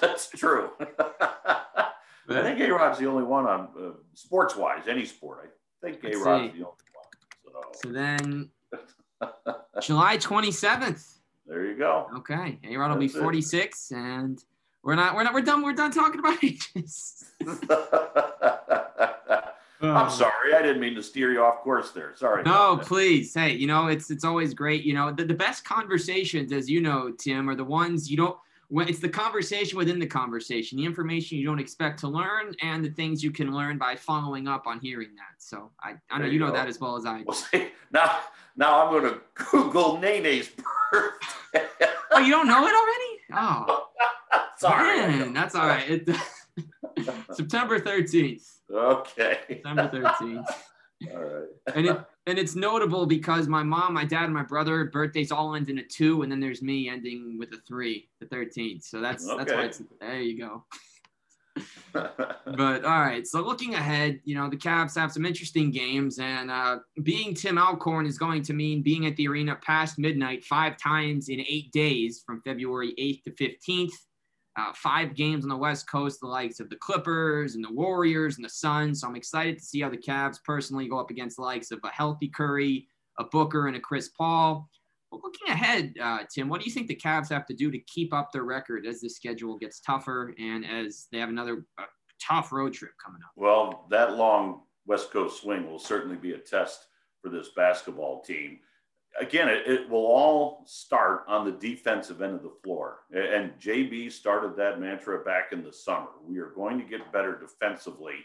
that's 0.00 0.30
true. 0.30 0.70
I 0.80 1.92
think 2.28 2.60
A 2.60 2.70
Rod's 2.72 2.98
the 2.98 3.06
only 3.06 3.24
one 3.24 3.46
on 3.46 3.68
uh, 3.78 3.90
sports 4.14 4.56
wise, 4.56 4.88
any 4.88 5.04
sport. 5.04 5.54
I 5.84 5.90
think 5.90 6.02
A 6.02 6.16
Rod's 6.16 6.54
the 6.54 6.64
only 6.64 6.64
one. 6.64 6.74
So, 7.44 7.60
so 7.74 7.92
then 7.92 8.48
July 9.82 10.16
27th. 10.16 11.17
There 11.48 11.64
you 11.64 11.76
go. 11.76 12.08
Okay. 12.18 12.58
A 12.68 12.76
Rod 12.76 12.90
will 12.90 12.98
be 12.98 13.08
46 13.08 13.90
it. 13.90 13.96
and 13.96 14.44
we're 14.82 14.94
not 14.94 15.14
we're 15.14 15.24
not 15.24 15.32
we're 15.34 15.40
done 15.40 15.62
we're 15.62 15.72
done 15.72 15.90
talking 15.90 16.20
about 16.20 16.42
ages. 16.44 17.24
I'm 19.80 20.10
sorry. 20.10 20.54
I 20.54 20.62
didn't 20.62 20.80
mean 20.80 20.94
to 20.96 21.02
steer 21.02 21.32
you 21.32 21.42
off 21.42 21.60
course 21.62 21.92
there. 21.92 22.12
Sorry. 22.16 22.42
No, 22.42 22.78
please. 22.82 23.32
Hey, 23.32 23.54
you 23.54 23.66
know, 23.66 23.86
it's 23.86 24.10
it's 24.10 24.24
always 24.24 24.52
great. 24.52 24.82
You 24.84 24.92
know, 24.92 25.12
the, 25.12 25.24
the 25.24 25.34
best 25.34 25.64
conversations, 25.64 26.52
as 26.52 26.68
you 26.68 26.80
know, 26.80 27.12
Tim, 27.12 27.48
are 27.48 27.54
the 27.54 27.64
ones 27.64 28.10
you 28.10 28.16
don't 28.16 28.36
when 28.68 28.88
it's 28.88 28.98
the 28.98 29.08
conversation 29.08 29.78
within 29.78 29.98
the 29.98 30.06
conversation, 30.06 30.76
the 30.76 30.84
information 30.84 31.38
you 31.38 31.46
don't 31.46 31.58
expect 31.58 31.98
to 32.00 32.08
learn, 32.08 32.54
and 32.62 32.84
the 32.84 32.90
things 32.90 33.24
you 33.24 33.30
can 33.30 33.52
learn 33.52 33.78
by 33.78 33.96
following 33.96 34.46
up 34.46 34.66
on 34.66 34.78
hearing 34.78 35.14
that. 35.16 35.34
So 35.38 35.70
I, 35.82 35.94
I 36.10 36.18
know 36.18 36.26
you, 36.26 36.32
you 36.32 36.38
know 36.38 36.52
that 36.52 36.68
as 36.68 36.78
well 36.78 36.96
as 36.96 37.06
I. 37.06 37.22
Well, 37.26 37.34
see, 37.36 37.68
now, 37.90 38.18
now 38.56 38.84
I'm 38.84 38.92
going 38.92 39.14
to 39.14 39.20
Google 39.50 39.98
Nene's 39.98 40.50
birthday. 40.92 41.66
oh, 42.10 42.18
you 42.18 42.30
don't 42.30 42.46
know 42.46 42.66
it 42.66 42.74
already? 42.74 43.18
Oh, 43.32 43.86
sorry. 44.58 44.98
Man, 44.98 45.32
that's 45.32 45.54
all 45.54 45.66
right. 45.66 45.88
It, 45.88 46.08
September 47.32 47.80
13th. 47.80 48.42
Okay. 48.70 49.38
September 49.48 49.88
13th. 49.88 50.44
all 51.14 51.22
right. 51.22 51.74
and 51.74 51.86
it 51.86 52.04
and 52.28 52.38
it's 52.38 52.54
notable 52.54 53.06
because 53.06 53.48
my 53.48 53.62
mom, 53.62 53.94
my 53.94 54.04
dad, 54.04 54.24
and 54.24 54.34
my 54.34 54.42
brother 54.42 54.84
birthdays 54.84 55.32
all 55.32 55.54
end 55.54 55.70
in 55.70 55.78
a 55.78 55.82
two, 55.82 56.22
and 56.22 56.30
then 56.30 56.40
there's 56.40 56.62
me 56.62 56.88
ending 56.88 57.36
with 57.38 57.52
a 57.52 57.58
three, 57.66 58.08
the 58.20 58.26
13th. 58.26 58.84
So 58.84 59.00
that's 59.00 59.26
okay. 59.26 59.38
that's 59.38 59.52
why 59.52 59.64
it's 59.64 59.82
there. 60.00 60.20
You 60.20 60.38
go. 60.38 60.64
but 61.92 62.84
all 62.84 63.00
right. 63.00 63.26
So 63.26 63.40
looking 63.40 63.74
ahead, 63.74 64.20
you 64.24 64.36
know 64.36 64.48
the 64.48 64.56
Cavs 64.56 64.96
have 64.96 65.10
some 65.10 65.24
interesting 65.24 65.70
games, 65.70 66.18
and 66.18 66.50
uh, 66.50 66.78
being 67.02 67.34
Tim 67.34 67.58
Alcorn 67.58 68.06
is 68.06 68.18
going 68.18 68.42
to 68.42 68.52
mean 68.52 68.82
being 68.82 69.06
at 69.06 69.16
the 69.16 69.26
arena 69.26 69.56
past 69.56 69.98
midnight 69.98 70.44
five 70.44 70.76
times 70.76 71.30
in 71.30 71.40
eight 71.40 71.72
days, 71.72 72.22
from 72.24 72.42
February 72.42 72.94
8th 72.98 73.24
to 73.24 73.30
15th 73.32 73.92
uh, 74.58 74.72
five 74.74 75.14
games 75.14 75.44
on 75.44 75.48
the 75.48 75.56
West 75.56 75.88
Coast, 75.88 76.20
the 76.20 76.26
likes 76.26 76.58
of 76.58 76.68
the 76.68 76.76
Clippers 76.76 77.54
and 77.54 77.64
the 77.64 77.72
Warriors 77.72 78.36
and 78.36 78.44
the 78.44 78.50
Suns. 78.50 79.00
So 79.00 79.08
I'm 79.08 79.14
excited 79.14 79.56
to 79.58 79.64
see 79.64 79.80
how 79.80 79.88
the 79.88 79.96
Cavs 79.96 80.42
personally 80.42 80.88
go 80.88 80.98
up 80.98 81.10
against 81.10 81.36
the 81.36 81.42
likes 81.42 81.70
of 81.70 81.78
a 81.84 81.88
healthy 81.88 82.28
Curry, 82.28 82.88
a 83.18 83.24
Booker, 83.24 83.68
and 83.68 83.76
a 83.76 83.80
Chris 83.80 84.08
Paul. 84.08 84.68
But 85.10 85.20
looking 85.22 85.48
ahead, 85.48 85.94
uh, 86.02 86.20
Tim, 86.28 86.48
what 86.48 86.60
do 86.60 86.66
you 86.66 86.72
think 86.72 86.88
the 86.88 86.96
Cavs 86.96 87.30
have 87.30 87.46
to 87.46 87.54
do 87.54 87.70
to 87.70 87.78
keep 87.80 88.12
up 88.12 88.32
their 88.32 88.42
record 88.42 88.84
as 88.84 89.00
the 89.00 89.08
schedule 89.08 89.56
gets 89.56 89.80
tougher 89.80 90.34
and 90.38 90.66
as 90.66 91.06
they 91.12 91.18
have 91.18 91.28
another 91.28 91.64
uh, 91.78 91.84
tough 92.20 92.52
road 92.52 92.72
trip 92.72 92.92
coming 93.02 93.20
up? 93.24 93.30
Well, 93.36 93.86
that 93.90 94.16
long 94.16 94.62
West 94.86 95.12
Coast 95.12 95.42
swing 95.42 95.70
will 95.70 95.78
certainly 95.78 96.16
be 96.16 96.32
a 96.32 96.38
test 96.38 96.86
for 97.22 97.30
this 97.30 97.50
basketball 97.54 98.22
team 98.22 98.58
again, 99.20 99.48
it, 99.48 99.66
it, 99.66 99.88
will 99.88 100.06
all 100.06 100.62
start 100.66 101.24
on 101.28 101.44
the 101.44 101.52
defensive 101.52 102.22
end 102.22 102.34
of 102.34 102.42
the 102.42 102.56
floor. 102.62 103.00
And 103.12 103.52
JB 103.60 104.12
started 104.12 104.56
that 104.56 104.80
mantra 104.80 105.24
back 105.24 105.52
in 105.52 105.62
the 105.62 105.72
summer. 105.72 106.08
We 106.22 106.38
are 106.38 106.50
going 106.50 106.78
to 106.78 106.84
get 106.84 107.12
better 107.12 107.38
defensively. 107.38 108.16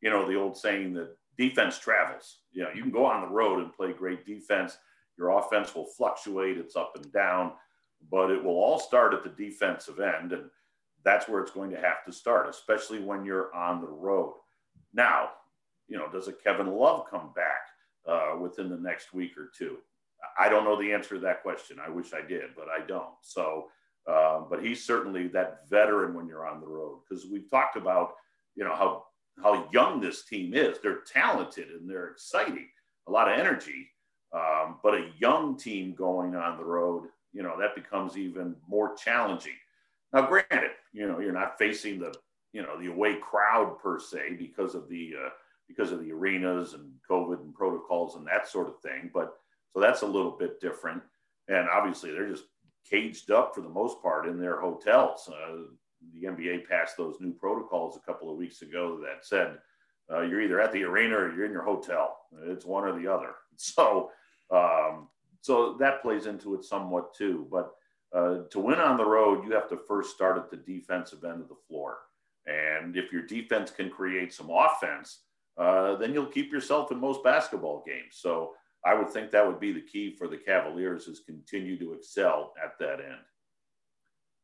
You 0.00 0.10
know, 0.10 0.28
the 0.28 0.36
old 0.36 0.56
saying 0.56 0.94
that 0.94 1.16
defense 1.36 1.78
travels. 1.78 2.38
You 2.52 2.64
know, 2.64 2.70
you 2.74 2.82
can 2.82 2.90
go 2.90 3.06
on 3.06 3.22
the 3.22 3.28
road 3.34 3.60
and 3.62 3.72
play 3.72 3.92
great 3.92 4.26
defense. 4.26 4.76
Your 5.16 5.38
offense 5.38 5.74
will 5.74 5.86
fluctuate, 5.86 6.58
it's 6.58 6.76
up 6.76 6.92
and 6.94 7.12
down, 7.12 7.52
but 8.10 8.30
it 8.30 8.42
will 8.42 8.52
all 8.52 8.78
start 8.78 9.14
at 9.14 9.24
the 9.24 9.30
defensive 9.30 9.98
end. 9.98 10.32
And 10.32 10.44
that's 11.04 11.28
where 11.28 11.40
it's 11.40 11.50
going 11.50 11.70
to 11.70 11.80
have 11.80 12.04
to 12.06 12.12
start, 12.12 12.48
especially 12.48 13.00
when 13.00 13.24
you're 13.24 13.54
on 13.54 13.80
the 13.80 13.88
road. 13.88 14.34
Now, 14.94 15.30
you 15.88 15.96
know, 15.96 16.08
does 16.08 16.28
a 16.28 16.32
Kevin 16.32 16.68
Love 16.68 17.06
come 17.10 17.32
back 17.34 17.62
uh, 18.06 18.38
within 18.38 18.68
the 18.68 18.76
next 18.76 19.12
week 19.12 19.36
or 19.36 19.50
two? 19.56 19.78
I 20.38 20.48
don't 20.48 20.64
know 20.64 20.80
the 20.80 20.92
answer 20.92 21.14
to 21.14 21.20
that 21.20 21.42
question. 21.42 21.78
I 21.84 21.88
wish 21.88 22.12
I 22.12 22.26
did, 22.26 22.50
but 22.56 22.66
I 22.68 22.84
don't. 22.86 23.14
So, 23.22 23.66
uh, 24.08 24.40
but 24.48 24.62
he's 24.62 24.84
certainly 24.84 25.28
that 25.28 25.68
veteran 25.68 26.14
when 26.14 26.26
you're 26.26 26.46
on 26.46 26.60
the 26.60 26.66
road 26.66 27.00
because 27.08 27.26
we've 27.26 27.50
talked 27.50 27.76
about, 27.76 28.14
you 28.54 28.64
know, 28.64 28.74
how 28.74 29.04
how 29.42 29.68
young 29.72 30.00
this 30.00 30.24
team 30.24 30.54
is. 30.54 30.78
They're 30.82 31.02
talented 31.12 31.68
and 31.68 31.88
they're 31.88 32.08
exciting, 32.08 32.68
a 33.06 33.10
lot 33.10 33.30
of 33.30 33.38
energy. 33.38 33.88
Um, 34.32 34.78
but 34.82 34.94
a 34.94 35.10
young 35.18 35.56
team 35.56 35.94
going 35.94 36.34
on 36.34 36.58
the 36.58 36.64
road, 36.64 37.08
you 37.32 37.42
know, 37.42 37.58
that 37.58 37.74
becomes 37.74 38.18
even 38.18 38.56
more 38.68 38.94
challenging. 38.94 39.54
Now, 40.12 40.26
granted, 40.26 40.72
you 40.92 41.06
know, 41.06 41.18
you're 41.18 41.32
not 41.32 41.58
facing 41.58 41.98
the, 41.98 42.14
you 42.52 42.62
know, 42.62 42.78
the 42.78 42.88
away 42.88 43.16
crowd 43.16 43.78
per 43.78 43.98
se 43.98 44.36
because 44.38 44.74
of 44.74 44.88
the 44.88 45.14
uh, 45.26 45.28
because 45.68 45.92
of 45.92 46.00
the 46.00 46.12
arenas 46.12 46.74
and 46.74 46.90
COVID 47.08 47.40
and 47.40 47.54
protocols 47.54 48.16
and 48.16 48.26
that 48.26 48.48
sort 48.48 48.68
of 48.68 48.80
thing, 48.80 49.10
but 49.12 49.34
so 49.72 49.80
that's 49.80 50.02
a 50.02 50.06
little 50.06 50.32
bit 50.32 50.60
different. 50.60 51.02
And 51.48 51.68
obviously, 51.68 52.10
they're 52.10 52.30
just 52.30 52.44
caged 52.88 53.30
up 53.30 53.54
for 53.54 53.60
the 53.60 53.68
most 53.68 54.02
part 54.02 54.26
in 54.26 54.40
their 54.40 54.60
hotels. 54.60 55.28
Uh, 55.28 55.62
the 56.12 56.28
NBA 56.28 56.68
passed 56.68 56.96
those 56.96 57.16
new 57.20 57.32
protocols 57.32 57.96
a 57.96 58.06
couple 58.06 58.30
of 58.30 58.36
weeks 58.36 58.62
ago 58.62 59.00
that 59.02 59.26
said 59.26 59.58
uh, 60.10 60.22
you're 60.22 60.40
either 60.40 60.60
at 60.60 60.72
the 60.72 60.84
arena 60.84 61.16
or 61.16 61.34
you're 61.34 61.44
in 61.44 61.52
your 61.52 61.64
hotel. 61.64 62.18
It's 62.44 62.64
one 62.64 62.84
or 62.84 62.98
the 62.98 63.12
other. 63.12 63.34
So, 63.60 64.12
um, 64.52 65.08
so 65.40 65.76
that 65.80 66.00
plays 66.00 66.26
into 66.26 66.54
it 66.54 66.64
somewhat 66.64 67.12
too. 67.12 67.48
But 67.50 67.72
uh, 68.14 68.44
to 68.50 68.60
win 68.60 68.78
on 68.78 68.96
the 68.96 69.04
road, 69.04 69.44
you 69.44 69.50
have 69.50 69.68
to 69.70 69.76
first 69.76 70.14
start 70.14 70.38
at 70.38 70.48
the 70.48 70.58
defensive 70.58 71.24
end 71.24 71.40
of 71.40 71.48
the 71.48 71.56
floor. 71.66 71.96
And 72.46 72.96
if 72.96 73.12
your 73.12 73.22
defense 73.22 73.72
can 73.72 73.90
create 73.90 74.32
some 74.32 74.48
offense, 74.48 75.22
uh, 75.56 75.96
then 75.96 76.14
you'll 76.14 76.26
keep 76.26 76.52
yourself 76.52 76.92
in 76.92 77.00
most 77.00 77.24
basketball 77.24 77.82
games. 77.84 78.12
So 78.12 78.52
I 78.84 78.94
would 78.94 79.10
think 79.10 79.30
that 79.30 79.46
would 79.46 79.60
be 79.60 79.72
the 79.72 79.80
key 79.80 80.14
for 80.16 80.28
the 80.28 80.36
Cavaliers 80.36 81.08
is 81.08 81.20
continue 81.20 81.78
to 81.78 81.92
excel 81.92 82.54
at 82.62 82.78
that 82.78 83.00
end. 83.00 83.18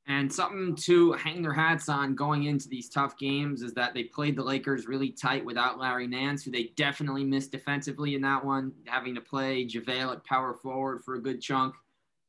And 0.06 0.30
something 0.30 0.76
to 0.82 1.12
hang 1.12 1.40
their 1.40 1.54
hats 1.54 1.88
on 1.88 2.14
going 2.14 2.44
into 2.44 2.68
these 2.68 2.90
tough 2.90 3.16
games 3.16 3.62
is 3.62 3.72
that 3.72 3.94
they 3.94 4.04
played 4.04 4.36
the 4.36 4.42
Lakers 4.42 4.86
really 4.86 5.10
tight 5.10 5.42
without 5.44 5.78
Larry 5.78 6.06
Nance, 6.06 6.44
who 6.44 6.50
they 6.50 6.72
definitely 6.76 7.24
missed 7.24 7.52
defensively 7.52 8.14
in 8.14 8.20
that 8.20 8.44
one, 8.44 8.72
having 8.86 9.14
to 9.14 9.22
play 9.22 9.64
JaVale 9.64 10.12
at 10.12 10.24
power 10.24 10.52
forward 10.52 11.02
for 11.04 11.14
a 11.14 11.22
good 11.22 11.40
chunk. 11.40 11.74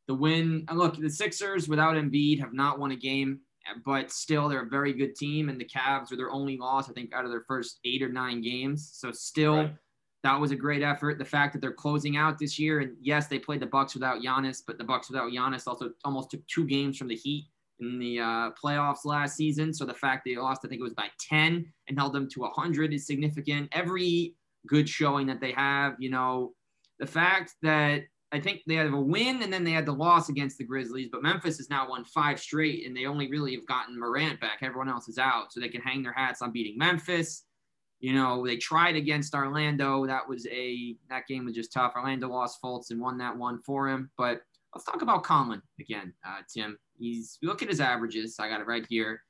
The 0.08 0.13
win, 0.13 0.65
look, 0.72 0.98
the 0.98 1.10
Sixers 1.10 1.68
without 1.68 1.96
Embiid 1.96 2.39
have 2.39 2.54
not 2.54 2.80
won 2.80 2.91
a 2.91 2.96
game, 2.96 3.41
but 3.84 4.10
still 4.10 4.48
they're 4.48 4.62
a 4.62 4.70
very 4.70 4.94
good 4.94 5.15
team, 5.15 5.50
and 5.50 5.60
the 5.60 5.65
Cavs 5.65 6.13
are 6.13 6.18
their 6.18 6.32
only 6.32 6.56
loss, 6.56 6.89
I 6.89 6.94
think, 6.94 7.13
out 7.13 7.26
of 7.26 7.32
their 7.32 7.44
first 7.46 7.80
eight 7.84 8.04
or 8.04 8.10
nine 8.10 8.41
games. 8.41 8.91
So 8.94 9.12
still. 9.12 9.56
Right 9.56 9.76
that 10.25 10.41
was 10.41 10.49
a 10.49 10.55
great 10.55 10.81
effort. 10.81 11.19
The 11.19 11.23
fact 11.23 11.53
that 11.53 11.59
they're 11.59 11.71
closing 11.71 12.17
out 12.17 12.39
this 12.39 12.57
year, 12.57 12.79
and 12.79 12.97
yes, 12.99 13.27
they 13.27 13.38
played 13.38 13.59
the 13.59 13.67
Bucks 13.67 13.93
without 13.93 14.23
Giannis, 14.23 14.63
but 14.65 14.79
the 14.79 14.83
Bucks 14.83 15.07
without 15.07 15.31
Giannis 15.31 15.67
also 15.67 15.91
almost 16.03 16.31
took 16.31 16.45
two 16.47 16.65
games 16.65 16.97
from 16.97 17.09
the 17.09 17.15
Heat 17.15 17.45
in 17.79 17.99
the 17.99 18.19
uh, 18.19 18.49
playoffs 18.59 19.05
last 19.05 19.35
season. 19.38 19.71
So 19.71 19.85
the 19.85 19.93
fact 19.93 20.23
they 20.25 20.35
lost, 20.35 20.61
I 20.65 20.67
think 20.67 20.79
it 20.79 20.83
was 20.83 20.95
by 20.95 21.09
10 21.19 21.71
and 21.88 21.99
held 21.99 22.13
them 22.13 22.27
to 22.29 22.39
100 22.39 22.91
is 22.91 23.05
significant. 23.05 23.69
Every 23.71 24.33
good 24.65 24.89
showing 24.89 25.27
that 25.27 25.39
they 25.39 25.51
have, 25.51 25.93
you 25.99 26.09
know, 26.09 26.53
the 26.97 27.05
fact 27.05 27.53
that 27.61 28.01
I 28.31 28.39
think 28.39 28.61
they 28.65 28.75
have 28.75 28.93
a 28.93 28.99
win 28.99 29.43
and 29.43 29.53
then 29.53 29.63
they 29.63 29.73
had 29.73 29.85
the 29.85 29.91
loss 29.91 30.29
against 30.29 30.57
the 30.57 30.63
Grizzlies, 30.63 31.09
but 31.11 31.21
Memphis 31.21 31.57
has 31.57 31.69
now 31.69 31.88
won 31.88 32.03
five 32.03 32.39
straight 32.39 32.88
and 32.88 32.97
they 32.97 33.05
only 33.05 33.29
really 33.29 33.53
have 33.53 33.67
gotten 33.67 33.99
Morant 33.99 34.41
back. 34.41 34.57
Everyone 34.63 34.89
else 34.89 35.07
is 35.07 35.19
out. 35.19 35.53
So 35.53 35.59
they 35.59 35.69
can 35.69 35.81
hang 35.81 36.01
their 36.01 36.13
hats 36.13 36.41
on 36.41 36.51
beating 36.51 36.79
Memphis. 36.79 37.43
You 37.99 38.13
know, 38.13 38.45
they 38.45 38.58
tried 38.58 38.95
against 38.95 39.34
Orlando. 39.34 40.05
That 40.05 40.27
was 40.27 40.45
a 40.47 40.95
that 41.10 41.27
game 41.27 41.45
was 41.45 41.55
just 41.55 41.73
tough. 41.73 41.93
Orlando 41.95 42.27
lost 42.27 42.62
Fultz 42.62 42.91
and 42.91 42.99
won 42.99 43.17
that 43.19 43.36
one 43.36 43.62
for 43.63 43.89
him. 43.89 44.12
But 44.17 44.41
let's 44.73 44.86
talk 44.86 45.01
about 45.01 45.23
Collin 45.23 45.62
again, 45.79 46.13
uh, 46.27 46.41
Tim. 46.53 46.77
He's 46.97 47.38
look 47.41 47.62
at 47.62 47.69
his 47.69 47.81
averages. 47.81 48.38
I 48.39 48.49
got 48.49 48.62
it 48.62 48.67
right 48.67 48.86
here. 48.88 49.21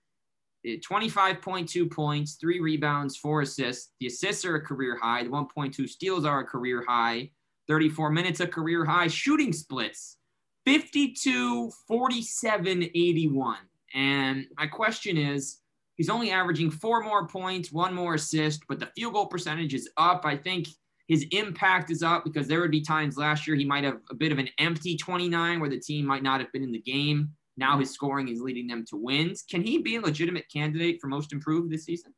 25.2 0.65 1.91
points, 1.91 2.35
three 2.35 2.59
rebounds, 2.59 3.17
four 3.17 3.41
assists. 3.41 3.91
The 3.99 4.07
assists 4.07 4.45
are 4.45 4.55
a 4.55 4.61
career 4.61 4.97
high. 4.99 5.23
The 5.23 5.29
1.2 5.29 5.87
steals 5.87 6.25
are 6.25 6.39
a 6.39 6.45
career 6.45 6.83
high. 6.87 7.29
34 7.67 8.11
minutes 8.11 8.39
a 8.39 8.47
career 8.47 8.85
high. 8.85 9.07
Shooting 9.07 9.53
splits 9.53 10.17
52, 10.65 11.71
47, 11.87 12.83
81. 12.83 13.57
And 13.93 14.47
my 14.57 14.67
question 14.67 15.17
is 15.17 15.59
He's 15.95 16.09
only 16.09 16.31
averaging 16.31 16.71
four 16.71 17.01
more 17.01 17.27
points, 17.27 17.71
one 17.71 17.93
more 17.93 18.15
assist, 18.15 18.63
but 18.67 18.79
the 18.79 18.89
field 18.95 19.13
goal 19.13 19.27
percentage 19.27 19.73
is 19.73 19.89
up. 19.97 20.25
I 20.25 20.35
think 20.35 20.67
his 21.07 21.25
impact 21.31 21.91
is 21.91 22.03
up 22.03 22.23
because 22.23 22.47
there 22.47 22.59
would 22.59 22.71
be 22.71 22.81
times 22.81 23.17
last 23.17 23.47
year 23.47 23.55
he 23.55 23.65
might 23.65 23.83
have 23.83 23.99
a 24.09 24.15
bit 24.15 24.31
of 24.31 24.39
an 24.39 24.49
empty 24.57 24.97
29 24.97 25.59
where 25.59 25.69
the 25.69 25.79
team 25.79 26.05
might 26.05 26.23
not 26.23 26.39
have 26.41 26.51
been 26.51 26.63
in 26.63 26.71
the 26.71 26.81
game. 26.81 27.29
Now 27.57 27.79
his 27.79 27.91
scoring 27.91 28.27
is 28.27 28.41
leading 28.41 28.67
them 28.67 28.83
to 28.89 28.97
wins. 28.97 29.43
Can 29.49 29.63
he 29.63 29.77
be 29.77 29.95
a 29.95 30.01
legitimate 30.01 30.45
candidate 30.51 30.99
for 30.99 31.07
most 31.07 31.31
improved 31.31 31.71
this 31.71 31.85
season? 31.85 32.13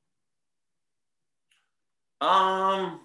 Um, 2.19 3.01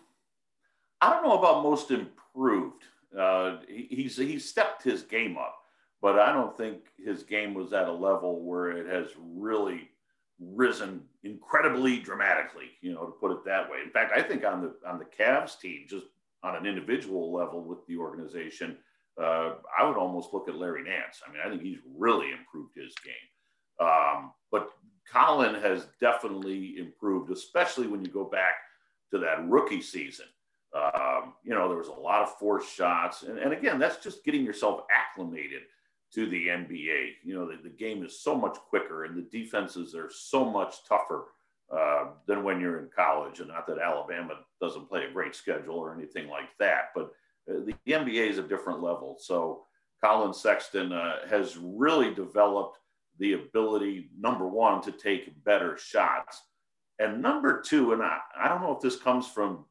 I 1.01 1.11
don't 1.11 1.25
know 1.25 1.39
about 1.39 1.63
most 1.63 1.91
improved. 1.91 2.85
Uh, 3.19 3.59
he, 3.69 3.89
he's 3.91 4.17
he's 4.17 4.49
stepped 4.49 4.83
his 4.83 5.03
game 5.03 5.37
up, 5.37 5.59
but 6.01 6.19
I 6.19 6.33
don't 6.33 6.57
think 6.57 6.85
his 6.97 7.23
game 7.23 7.53
was 7.53 7.75
at 7.75 7.89
a 7.89 7.93
level 7.93 8.43
where 8.43 8.71
it 8.71 8.87
has 8.87 9.09
really 9.19 9.91
risen 10.55 11.03
incredibly 11.25 11.99
dramatically, 11.99 12.71
you 12.81 12.93
know, 12.93 13.07
to 13.07 13.13
put 13.13 13.31
it 13.31 13.45
that 13.45 13.71
way. 13.71 13.79
In 13.85 13.91
fact, 13.91 14.13
I 14.17 14.23
think 14.23 14.45
on 14.45 14.63
the 14.63 14.75
on 14.89 14.99
the 14.99 15.05
Cavs 15.05 15.59
team, 15.61 15.87
just 15.89 16.07
on 16.43 16.57
an 16.57 16.67
individual 16.67 17.33
level 17.33 17.63
with 17.63 17.87
the 17.87 17.97
organization, 17.97 18.77
uh, 19.21 19.55
I 19.79 19.87
would 19.87 19.97
almost 19.97 20.33
look 20.33 20.49
at 20.49 20.57
Larry 20.57 20.83
Nance. 20.83 21.21
I 21.27 21.33
mean, 21.33 21.41
I 21.45 21.49
think 21.49 21.63
he's 21.63 21.79
really 21.97 22.33
improved 22.33 22.75
his 22.75 22.95
game. 23.05 23.87
Um, 23.87 24.33
but 24.51 24.71
Collin 25.11 25.55
has 25.57 25.87
definitely 26.01 26.79
improved, 26.79 27.31
especially 27.31 27.87
when 27.87 28.05
you 28.05 28.11
go 28.11 28.25
back 28.25 28.55
to 29.13 29.19
that 29.19 29.49
rookie 29.49 29.83
season. 29.83 30.27
Um, 30.75 31.35
you 31.45 31.55
know, 31.55 31.69
there 31.69 31.77
was 31.77 31.89
a 31.89 31.93
lot 31.93 32.23
of 32.23 32.37
forced 32.39 32.75
shots. 32.75 33.25
And, 33.25 33.39
and 33.39 33.53
again, 33.53 33.79
that's 33.79 34.03
just 34.03 34.25
getting 34.25 34.45
yourself 34.45 34.83
acclimated 34.91 35.63
to 36.15 36.27
the 36.29 36.49
NBA. 36.49 37.13
You 37.25 37.35
know, 37.35 37.47
the, 37.47 37.59
the 37.63 37.75
game 37.75 38.05
is 38.05 38.21
so 38.21 38.37
much 38.37 38.57
quicker 38.69 39.05
and 39.05 39.17
the 39.17 39.29
defenses 39.31 39.95
are 39.95 40.11
so 40.11 40.45
much 40.45 40.85
tougher 40.89 41.27
uh, 41.73 42.09
than 42.27 42.45
when 42.45 42.61
you're 42.61 42.81
in 42.81 42.89
college. 42.95 43.41
And 43.41 43.49
not 43.49 43.67
that 43.67 43.79
Alabama 43.79 44.35
doesn't 44.61 44.89
play 44.89 45.05
a 45.05 45.13
great 45.13 45.35
schedule 45.35 45.77
or 45.77 45.95
anything 45.95 46.29
like 46.29 46.51
that, 46.59 46.91
but 46.95 47.13
uh, 47.51 47.61
the, 47.65 47.75
NBA 47.89 48.29
is 48.29 48.39
a 48.39 48.43
different 48.43 48.83
level. 48.83 49.17
So 49.19 49.65
Collin 50.03 50.35
Sexton 50.35 50.93
uh, 50.93 51.27
has 51.29 51.57
really 51.57 52.13
developed 52.13 52.79
the 53.19 53.35
ability, 53.35 54.11
number 54.19 54.47
one, 54.47 54.83
to 54.83 54.93
take 54.93 55.43
better 55.45 55.79
shots. 55.79 56.43
And 56.99 57.23
number 57.23 57.61
two, 57.63 57.93
and 57.93 58.03
I, 58.03 58.19
I 58.39 58.49
don't 58.49 58.63
know 58.63 58.75
if 58.75 58.81
this 58.81 58.97
comes 58.97 59.29
from 59.29 59.65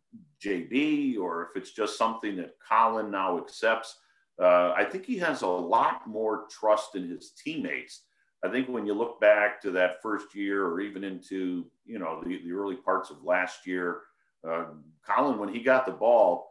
JB 0.44 1.20
or 1.20 1.44
if 1.44 1.50
it's 1.56 1.72
just 1.72 1.98
something 1.98 2.36
that 2.38 2.56
Collin 2.68 3.12
now 3.12 3.38
accepts. 3.38 3.98
Uh, 4.42 4.74
I 4.76 4.86
think 4.86 5.06
he 5.06 5.18
has 5.20 5.44
a 5.44 5.48
lot 5.48 6.08
more 6.08 6.46
trust 6.50 6.96
in 6.96 7.08
his 7.08 7.32
teammates. 7.32 8.02
I 8.44 8.50
think 8.50 8.70
when 8.70 8.88
you 8.88 8.94
look 8.94 9.22
back 9.22 9.62
to 9.62 9.72
that 9.72 10.02
first 10.02 10.34
year 10.34 10.66
or 10.66 10.82
even 10.82 11.04
into, 11.04 11.66
you 11.86 12.00
know, 12.00 12.24
the, 12.26 12.42
the 12.44 12.52
early 12.52 12.76
parts 12.76 13.12
of 13.12 13.24
last 13.24 13.68
year, 13.68 14.02
uh, 14.48 14.66
Collin, 15.06 15.38
when 15.38 15.54
he 15.54 15.62
got 15.62 15.86
the 15.86 15.92
ball, 15.92 16.50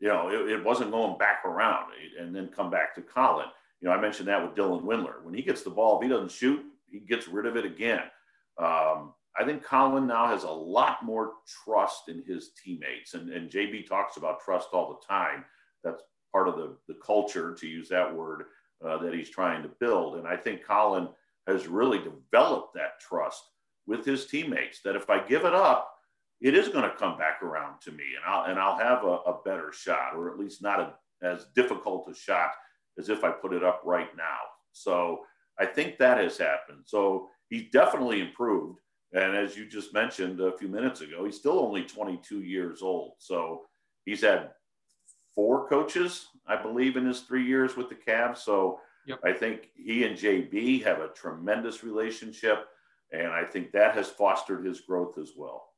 you 0.00 0.08
know, 0.08 0.28
it, 0.28 0.50
it, 0.50 0.64
wasn't 0.64 0.90
going 0.90 1.16
back 1.18 1.44
around 1.44 1.92
and 2.20 2.34
then 2.34 2.48
come 2.48 2.70
back 2.70 2.94
to 2.94 3.02
Collin. 3.02 3.46
You 3.80 3.88
know, 3.88 3.94
I 3.94 4.00
mentioned 4.00 4.28
that 4.28 4.42
with 4.42 4.56
Dylan 4.56 4.82
Windler. 4.82 5.22
When 5.22 5.34
he 5.34 5.42
gets 5.42 5.62
the 5.62 5.70
ball, 5.70 5.96
if 5.96 6.02
he 6.02 6.08
doesn't 6.08 6.32
shoot, 6.32 6.64
he 6.90 6.98
gets 6.98 7.28
rid 7.28 7.46
of 7.46 7.56
it 7.56 7.64
again. 7.64 8.02
Um, 8.58 9.14
I 9.38 9.44
think 9.44 9.62
Collin 9.62 10.08
now 10.08 10.26
has 10.26 10.42
a 10.42 10.50
lot 10.50 11.04
more 11.04 11.34
trust 11.64 12.08
in 12.08 12.24
his 12.26 12.50
teammates. 12.64 13.14
And, 13.14 13.30
and 13.30 13.50
JB 13.50 13.86
talks 13.86 14.16
about 14.16 14.40
trust 14.40 14.68
all 14.72 14.88
the 14.88 15.06
time. 15.06 15.44
That's 15.84 16.02
part 16.32 16.48
of 16.48 16.56
the, 16.56 16.76
the 16.86 16.98
culture, 17.04 17.54
to 17.54 17.66
use 17.66 17.88
that 17.88 18.14
word, 18.14 18.44
uh, 18.84 18.98
that 18.98 19.14
he's 19.14 19.30
trying 19.30 19.62
to 19.62 19.70
build. 19.80 20.16
And 20.16 20.26
I 20.26 20.36
think 20.36 20.64
Collin 20.64 21.08
has 21.46 21.66
really 21.66 21.98
developed 21.98 22.74
that 22.74 23.00
trust 23.00 23.42
with 23.86 24.04
his 24.04 24.26
teammates 24.26 24.80
that 24.84 24.96
if 24.96 25.08
I 25.08 25.26
give 25.26 25.44
it 25.44 25.54
up, 25.54 25.94
it 26.40 26.54
is 26.54 26.68
going 26.68 26.88
to 26.88 26.96
come 26.96 27.18
back 27.18 27.42
around 27.42 27.80
to 27.80 27.90
me 27.90 28.04
and 28.14 28.24
I'll, 28.24 28.44
and 28.44 28.58
I'll 28.58 28.78
have 28.78 29.02
a, 29.02 29.30
a 29.30 29.40
better 29.44 29.72
shot, 29.72 30.14
or 30.14 30.30
at 30.30 30.38
least 30.38 30.62
not 30.62 30.80
a, 30.80 30.94
as 31.26 31.46
difficult 31.56 32.08
a 32.08 32.14
shot 32.14 32.50
as 32.98 33.08
if 33.08 33.24
I 33.24 33.30
put 33.30 33.52
it 33.52 33.64
up 33.64 33.82
right 33.84 34.14
now. 34.16 34.38
So 34.72 35.20
I 35.58 35.66
think 35.66 35.98
that 35.98 36.18
has 36.18 36.38
happened. 36.38 36.82
So 36.84 37.28
he's 37.48 37.70
definitely 37.72 38.20
improved. 38.20 38.80
And 39.12 39.34
as 39.34 39.56
you 39.56 39.66
just 39.66 39.94
mentioned 39.94 40.40
a 40.40 40.56
few 40.56 40.68
minutes 40.68 41.00
ago, 41.00 41.24
he's 41.24 41.36
still 41.36 41.58
only 41.58 41.82
22 41.84 42.42
years 42.42 42.82
old. 42.82 43.12
So 43.18 43.62
he's 44.04 44.20
had 44.20 44.50
four 45.38 45.68
coaches, 45.68 46.30
I 46.48 46.60
believe, 46.60 46.96
in 46.96 47.06
his 47.06 47.20
three 47.20 47.46
years 47.46 47.76
with 47.76 47.88
the 47.88 47.94
Cavs. 47.94 48.38
So 48.38 48.80
yep. 49.06 49.20
I 49.24 49.32
think 49.32 49.70
he 49.76 50.02
and 50.02 50.18
JB 50.18 50.82
have 50.82 50.98
a 50.98 51.10
tremendous 51.10 51.84
relationship. 51.84 52.66
And 53.12 53.28
I 53.28 53.44
think 53.44 53.70
that 53.70 53.94
has 53.94 54.08
fostered 54.08 54.66
his 54.66 54.80
growth 54.80 55.16
as 55.16 55.34
well. 55.36 55.68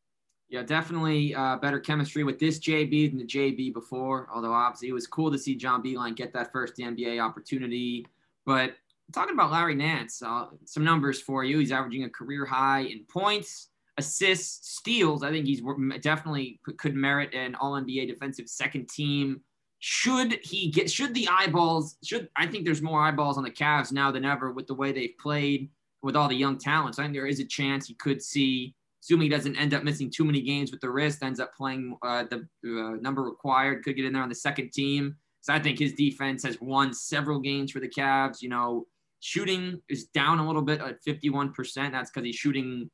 Yeah, 0.48 0.62
definitely 0.62 1.34
uh, 1.34 1.56
better 1.56 1.78
chemistry 1.78 2.24
with 2.24 2.38
this 2.38 2.58
JB 2.58 3.10
than 3.10 3.18
the 3.18 3.26
JB 3.26 3.74
before. 3.74 4.30
Although 4.34 4.54
obviously 4.54 4.88
it 4.88 4.94
was 4.94 5.06
cool 5.06 5.30
to 5.30 5.38
see 5.38 5.54
John 5.54 5.82
Beilein 5.82 6.16
get 6.16 6.32
that 6.32 6.50
first 6.52 6.78
NBA 6.78 7.22
opportunity. 7.22 8.06
But 8.46 8.76
talking 9.12 9.34
about 9.34 9.50
Larry 9.50 9.74
Nance, 9.74 10.22
uh, 10.22 10.46
some 10.64 10.84
numbers 10.84 11.20
for 11.20 11.44
you. 11.44 11.58
He's 11.58 11.70
averaging 11.70 12.04
a 12.04 12.08
career 12.08 12.46
high 12.46 12.80
in 12.80 13.04
points, 13.12 13.68
assists, 13.98 14.70
steals. 14.70 15.22
I 15.22 15.30
think 15.30 15.44
he's 15.44 15.60
definitely 16.00 16.60
could 16.78 16.94
merit 16.94 17.34
an 17.34 17.56
All 17.56 17.72
NBA 17.72 18.08
defensive 18.08 18.48
second 18.48 18.88
team. 18.88 19.42
Should 19.80 20.38
he 20.42 20.70
get? 20.70 20.90
Should 20.90 21.14
the 21.14 21.28
eyeballs? 21.28 21.96
Should 22.04 22.28
I 22.36 22.46
think 22.46 22.64
there's 22.64 22.82
more 22.82 23.02
eyeballs 23.02 23.38
on 23.38 23.44
the 23.44 23.50
Cavs 23.50 23.92
now 23.92 24.10
than 24.10 24.24
ever 24.24 24.52
with 24.52 24.66
the 24.66 24.74
way 24.74 24.92
they've 24.92 25.16
played 25.18 25.70
with 26.02 26.16
all 26.16 26.28
the 26.28 26.34
young 26.34 26.58
talents. 26.58 26.98
I 26.98 27.02
think 27.02 27.14
there 27.14 27.26
is 27.26 27.40
a 27.40 27.44
chance 27.44 27.86
he 27.86 27.94
could 27.94 28.22
see. 28.22 28.74
Assuming 29.02 29.24
he 29.24 29.28
doesn't 29.30 29.56
end 29.56 29.72
up 29.72 29.82
missing 29.82 30.10
too 30.10 30.26
many 30.26 30.42
games 30.42 30.70
with 30.70 30.82
the 30.82 30.90
wrist, 30.90 31.22
ends 31.22 31.40
up 31.40 31.54
playing 31.54 31.96
uh, 32.02 32.24
the 32.28 32.46
uh, 32.64 33.00
number 33.00 33.22
required, 33.22 33.82
could 33.82 33.96
get 33.96 34.04
in 34.04 34.12
there 34.12 34.22
on 34.22 34.28
the 34.28 34.34
second 34.34 34.72
team. 34.74 35.16
So 35.40 35.54
I 35.54 35.58
think 35.58 35.78
his 35.78 35.94
defense 35.94 36.42
has 36.44 36.60
won 36.60 36.92
several 36.92 37.40
games 37.40 37.70
for 37.70 37.80
the 37.80 37.88
Cavs. 37.88 38.42
You 38.42 38.50
know, 38.50 38.86
Shooting 39.20 39.82
is 39.90 40.06
down 40.06 40.38
a 40.38 40.46
little 40.46 40.62
bit 40.62 40.80
at 40.80 41.04
51%. 41.04 41.92
That's 41.92 42.10
because 42.10 42.24
he's 42.24 42.36
shooting 42.36 42.90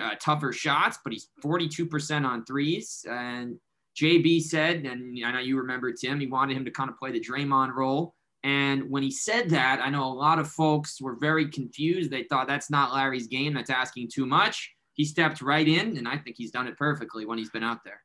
uh, 0.00 0.10
tougher 0.20 0.52
shots, 0.52 0.98
but 1.02 1.12
he's 1.12 1.28
42% 1.44 2.24
on 2.24 2.44
threes. 2.44 3.04
And 3.10 3.58
JB 3.96 4.42
said, 4.42 4.84
and 4.84 5.18
I 5.24 5.32
know 5.32 5.38
you 5.38 5.56
remember 5.58 5.92
Tim, 5.92 6.20
he 6.20 6.26
wanted 6.26 6.56
him 6.56 6.64
to 6.64 6.70
kind 6.70 6.90
of 6.90 6.98
play 6.98 7.12
the 7.12 7.20
Draymond 7.20 7.74
role. 7.74 8.14
And 8.44 8.90
when 8.90 9.02
he 9.02 9.10
said 9.10 9.50
that, 9.50 9.80
I 9.80 9.90
know 9.90 10.04
a 10.04 10.12
lot 10.12 10.38
of 10.38 10.48
folks 10.48 11.00
were 11.00 11.16
very 11.16 11.48
confused. 11.48 12.10
They 12.10 12.24
thought 12.24 12.46
that's 12.46 12.70
not 12.70 12.94
Larry's 12.94 13.26
game. 13.26 13.54
That's 13.54 13.70
asking 13.70 14.10
too 14.12 14.26
much. 14.26 14.72
He 14.92 15.04
stepped 15.04 15.42
right 15.42 15.66
in, 15.66 15.96
and 15.96 16.06
I 16.06 16.16
think 16.16 16.36
he's 16.36 16.50
done 16.50 16.68
it 16.68 16.76
perfectly 16.76 17.26
when 17.26 17.38
he's 17.38 17.50
been 17.50 17.64
out 17.64 17.84
there. 17.84 18.00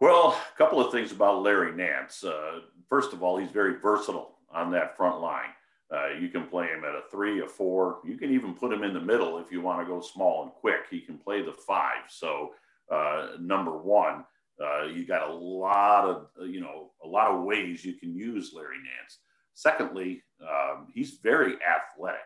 Well, 0.00 0.38
a 0.54 0.58
couple 0.58 0.80
of 0.80 0.92
things 0.92 1.12
about 1.12 1.42
Larry 1.42 1.74
Nance. 1.74 2.24
Uh, 2.24 2.60
first 2.88 3.12
of 3.12 3.22
all, 3.22 3.38
he's 3.38 3.50
very 3.50 3.78
versatile 3.78 4.38
on 4.52 4.70
that 4.72 4.96
front 4.96 5.20
line. 5.20 5.50
Uh, 5.94 6.08
you 6.20 6.28
can 6.28 6.46
play 6.46 6.66
him 6.66 6.84
at 6.84 6.94
a 6.94 7.02
three, 7.10 7.40
a 7.42 7.46
four. 7.46 7.98
You 8.04 8.16
can 8.18 8.32
even 8.32 8.54
put 8.54 8.72
him 8.72 8.82
in 8.82 8.92
the 8.92 9.00
middle 9.00 9.38
if 9.38 9.52
you 9.52 9.60
want 9.60 9.80
to 9.80 9.86
go 9.86 10.00
small 10.00 10.42
and 10.42 10.52
quick. 10.52 10.86
He 10.90 11.00
can 11.00 11.16
play 11.16 11.42
the 11.42 11.52
five. 11.52 12.02
So, 12.08 12.54
uh, 12.90 13.36
number 13.40 13.78
one, 13.78 14.24
uh, 14.62 14.84
you 14.84 15.06
got 15.06 15.28
a 15.28 15.32
lot 15.32 16.04
of, 16.04 16.28
you 16.48 16.60
know, 16.60 16.90
a 17.04 17.06
lot 17.06 17.30
of 17.30 17.44
ways 17.44 17.84
you 17.84 17.94
can 17.94 18.14
use 18.14 18.52
Larry 18.54 18.78
Nance. 18.78 19.18
Secondly, 19.54 20.22
um, 20.42 20.86
he's 20.94 21.18
very 21.22 21.54
athletic. 21.54 22.20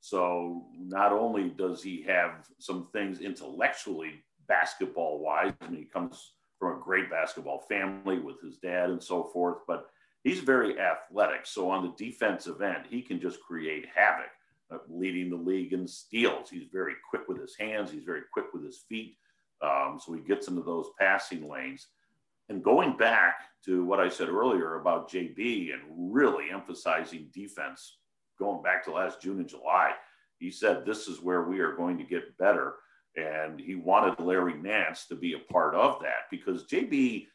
So, 0.00 0.66
not 0.78 1.12
only 1.12 1.50
does 1.50 1.82
he 1.82 2.02
have 2.04 2.46
some 2.58 2.88
things 2.92 3.20
intellectually, 3.20 4.24
basketball 4.48 5.20
wise, 5.20 5.52
I 5.60 5.68
mean, 5.68 5.80
he 5.80 5.86
comes 5.86 6.32
from 6.58 6.76
a 6.76 6.80
great 6.80 7.10
basketball 7.10 7.64
family 7.68 8.18
with 8.18 8.40
his 8.40 8.56
dad 8.58 8.90
and 8.90 9.02
so 9.02 9.24
forth, 9.24 9.58
but 9.66 9.86
he's 10.24 10.40
very 10.40 10.78
athletic. 10.78 11.46
So 11.46 11.70
on 11.70 11.82
the 11.82 12.04
defensive 12.04 12.60
end, 12.62 12.84
he 12.88 13.02
can 13.02 13.20
just 13.20 13.40
create 13.40 13.86
havoc, 13.94 14.30
uh, 14.70 14.78
leading 14.88 15.30
the 15.30 15.36
league 15.36 15.72
in 15.72 15.86
steals. 15.86 16.50
He's 16.50 16.68
very 16.72 16.94
quick 17.08 17.28
with 17.28 17.40
his 17.40 17.56
hands. 17.58 17.90
He's 17.90 18.04
very 18.04 18.22
quick 18.32 18.46
with 18.52 18.64
his 18.64 18.84
feet. 18.88 19.16
Um, 19.62 19.98
so 20.04 20.12
he 20.12 20.20
gets 20.20 20.48
into 20.48 20.62
those 20.62 20.86
passing 20.98 21.48
lanes. 21.48 21.88
And 22.48 22.64
going 22.64 22.96
back 22.96 23.34
to 23.64 23.84
what 23.84 24.00
I 24.00 24.08
said 24.08 24.28
earlier 24.28 24.76
about 24.76 25.10
JB 25.10 25.72
and 25.72 25.82
really 26.12 26.50
emphasizing 26.50 27.28
defense, 27.32 27.98
going 28.38 28.62
back 28.62 28.84
to 28.84 28.92
last 28.92 29.22
June 29.22 29.38
and 29.38 29.48
July, 29.48 29.92
he 30.38 30.50
said 30.50 30.84
this 30.84 31.06
is 31.06 31.20
where 31.20 31.42
we 31.44 31.60
are 31.60 31.76
going 31.76 31.98
to 31.98 32.04
get 32.04 32.36
better. 32.38 32.74
And 33.16 33.60
he 33.60 33.74
wanted 33.74 34.18
Larry 34.24 34.54
Nance 34.54 35.06
to 35.08 35.14
be 35.14 35.34
a 35.34 35.52
part 35.52 35.74
of 35.74 36.00
that 36.00 36.30
because 36.30 36.64
JB 36.64 37.26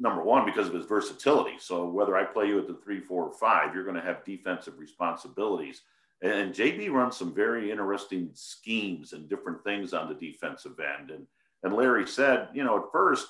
number 0.00 0.22
one 0.22 0.46
because 0.46 0.66
of 0.66 0.74
his 0.74 0.86
versatility. 0.86 1.56
So 1.58 1.86
whether 1.86 2.16
I 2.16 2.24
play 2.24 2.46
you 2.46 2.58
at 2.58 2.66
the 2.66 2.78
three, 2.82 3.00
four, 3.00 3.26
or 3.26 3.32
five, 3.32 3.74
you're 3.74 3.84
going 3.84 3.96
to 3.96 4.02
have 4.02 4.24
defensive 4.24 4.78
responsibilities. 4.78 5.82
And 6.22 6.54
JB 6.54 6.90
runs 6.90 7.16
some 7.16 7.34
very 7.34 7.70
interesting 7.70 8.30
schemes 8.32 9.12
and 9.12 9.28
different 9.28 9.62
things 9.62 9.92
on 9.92 10.08
the 10.08 10.14
defensive 10.14 10.80
end. 10.80 11.10
And 11.10 11.26
and 11.62 11.74
Larry 11.74 12.06
said, 12.06 12.48
you 12.54 12.64
know, 12.64 12.76
at 12.78 12.92
first 12.92 13.26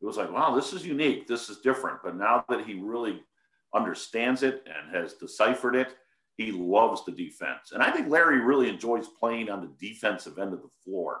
it 0.00 0.06
was 0.06 0.16
like, 0.16 0.32
wow, 0.32 0.54
this 0.54 0.72
is 0.72 0.86
unique, 0.86 1.26
this 1.26 1.48
is 1.48 1.58
different. 1.58 1.98
But 2.02 2.16
now 2.16 2.44
that 2.48 2.64
he 2.64 2.74
really 2.74 3.22
understands 3.74 4.42
it 4.42 4.64
and 4.66 4.94
has 4.94 5.14
deciphered 5.14 5.76
it, 5.76 5.94
he 6.36 6.52
loves 6.52 7.04
the 7.04 7.12
defense. 7.12 7.72
And 7.72 7.82
I 7.82 7.90
think 7.90 8.08
Larry 8.08 8.40
really 8.40 8.68
enjoys 8.68 9.08
playing 9.08 9.50
on 9.50 9.60
the 9.60 9.88
defensive 9.88 10.38
end 10.38 10.54
of 10.54 10.62
the 10.62 10.70
floor. 10.84 11.20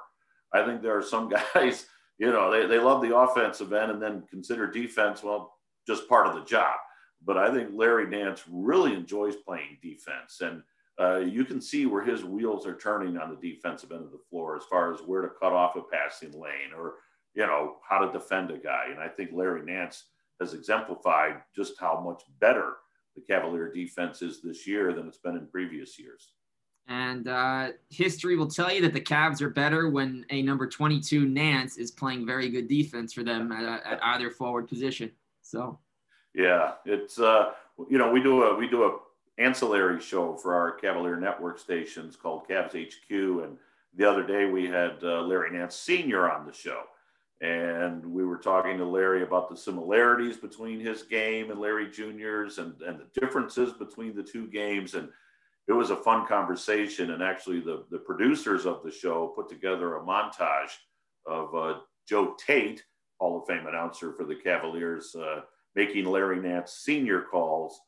I 0.52 0.64
think 0.64 0.82
there 0.82 0.96
are 0.96 1.02
some 1.02 1.28
guys 1.54 1.86
you 2.20 2.30
know, 2.30 2.50
they, 2.50 2.66
they 2.66 2.78
love 2.78 3.00
the 3.00 3.16
offensive 3.16 3.72
end 3.72 3.90
and 3.90 4.00
then 4.00 4.22
consider 4.28 4.70
defense, 4.70 5.22
well, 5.22 5.54
just 5.86 6.06
part 6.06 6.26
of 6.26 6.34
the 6.34 6.44
job. 6.44 6.76
But 7.24 7.38
I 7.38 7.52
think 7.52 7.70
Larry 7.72 8.06
Nance 8.06 8.44
really 8.48 8.92
enjoys 8.92 9.36
playing 9.36 9.78
defense. 9.82 10.42
And 10.42 10.62
uh, 11.00 11.18
you 11.18 11.44
can 11.44 11.60
see 11.60 11.86
where 11.86 12.04
his 12.04 12.24
wheels 12.24 12.66
are 12.66 12.76
turning 12.76 13.16
on 13.16 13.30
the 13.30 13.52
defensive 13.52 13.90
end 13.90 14.04
of 14.04 14.12
the 14.12 14.20
floor 14.28 14.56
as 14.56 14.64
far 14.64 14.92
as 14.92 15.00
where 15.00 15.22
to 15.22 15.28
cut 15.28 15.52
off 15.52 15.76
a 15.76 15.82
passing 15.82 16.32
lane 16.32 16.74
or, 16.76 16.96
you 17.34 17.46
know, 17.46 17.76
how 17.88 18.04
to 18.04 18.12
defend 18.12 18.50
a 18.50 18.58
guy. 18.58 18.86
And 18.90 19.00
I 19.00 19.08
think 19.08 19.30
Larry 19.32 19.62
Nance 19.62 20.04
has 20.40 20.52
exemplified 20.52 21.36
just 21.56 21.74
how 21.80 22.00
much 22.04 22.22
better 22.38 22.74
the 23.14 23.22
Cavalier 23.22 23.72
defense 23.72 24.20
is 24.20 24.42
this 24.42 24.66
year 24.66 24.92
than 24.92 25.08
it's 25.08 25.18
been 25.18 25.36
in 25.36 25.46
previous 25.46 25.98
years. 25.98 26.32
And 26.86 27.28
uh, 27.28 27.68
history 27.88 28.36
will 28.36 28.48
tell 28.48 28.72
you 28.72 28.82
that 28.82 28.92
the 28.92 29.00
Cavs 29.00 29.40
are 29.40 29.50
better 29.50 29.88
when 29.88 30.26
a 30.30 30.42
number 30.42 30.66
22 30.66 31.24
Nance 31.26 31.78
is 31.78 31.90
playing 31.90 32.26
very 32.26 32.48
good 32.50 32.68
defense 32.68 33.12
for 33.12 33.22
them 33.22 33.52
at, 33.52 33.84
at 33.84 34.02
either 34.02 34.30
forward 34.30 34.68
position. 34.68 35.10
So, 35.40 35.78
yeah, 36.34 36.72
it's 36.84 37.18
uh, 37.18 37.52
you 37.88 37.98
know 37.98 38.10
we 38.10 38.22
do 38.22 38.42
a 38.44 38.56
we 38.56 38.68
do 38.68 38.84
a 38.84 38.98
ancillary 39.40 40.00
show 40.00 40.36
for 40.36 40.54
our 40.54 40.72
Cavalier 40.72 41.16
network 41.16 41.58
stations 41.58 42.14
called 42.14 42.46
Cavs 42.46 42.74
HQ, 42.74 43.10
and 43.10 43.56
the 43.96 44.08
other 44.08 44.22
day 44.22 44.44
we 44.44 44.66
had 44.66 44.98
uh, 45.02 45.22
Larry 45.22 45.50
Nance 45.50 45.74
Senior 45.76 46.30
on 46.30 46.46
the 46.46 46.52
show, 46.52 46.82
and 47.40 48.04
we 48.04 48.24
were 48.24 48.36
talking 48.36 48.76
to 48.76 48.84
Larry 48.84 49.22
about 49.22 49.48
the 49.48 49.56
similarities 49.56 50.36
between 50.36 50.78
his 50.78 51.02
game 51.02 51.50
and 51.50 51.58
Larry 51.58 51.90
Junior's, 51.90 52.58
and 52.58 52.80
and 52.82 53.00
the 53.00 53.20
differences 53.20 53.72
between 53.72 54.14
the 54.14 54.22
two 54.22 54.46
games, 54.46 54.94
and 54.94 55.08
it 55.66 55.72
was 55.72 55.90
a 55.90 55.96
fun 55.96 56.26
conversation. 56.26 57.12
And 57.12 57.22
actually, 57.22 57.60
the, 57.60 57.84
the 57.90 57.98
producers 57.98 58.66
of 58.66 58.82
the 58.84 58.90
show 58.90 59.32
put 59.34 59.48
together 59.48 59.96
a 59.96 60.04
montage 60.04 60.72
of 61.26 61.54
uh, 61.54 61.78
Joe 62.06 62.34
Tait, 62.44 62.82
Hall 63.18 63.40
of 63.40 63.46
Fame 63.46 63.66
announcer 63.66 64.12
for 64.12 64.24
the 64.24 64.34
Cavaliers, 64.34 65.14
uh, 65.14 65.40
making 65.74 66.04
Larry 66.04 66.40
Nance 66.40 66.72
senior 66.84 67.22
calls 67.22 67.80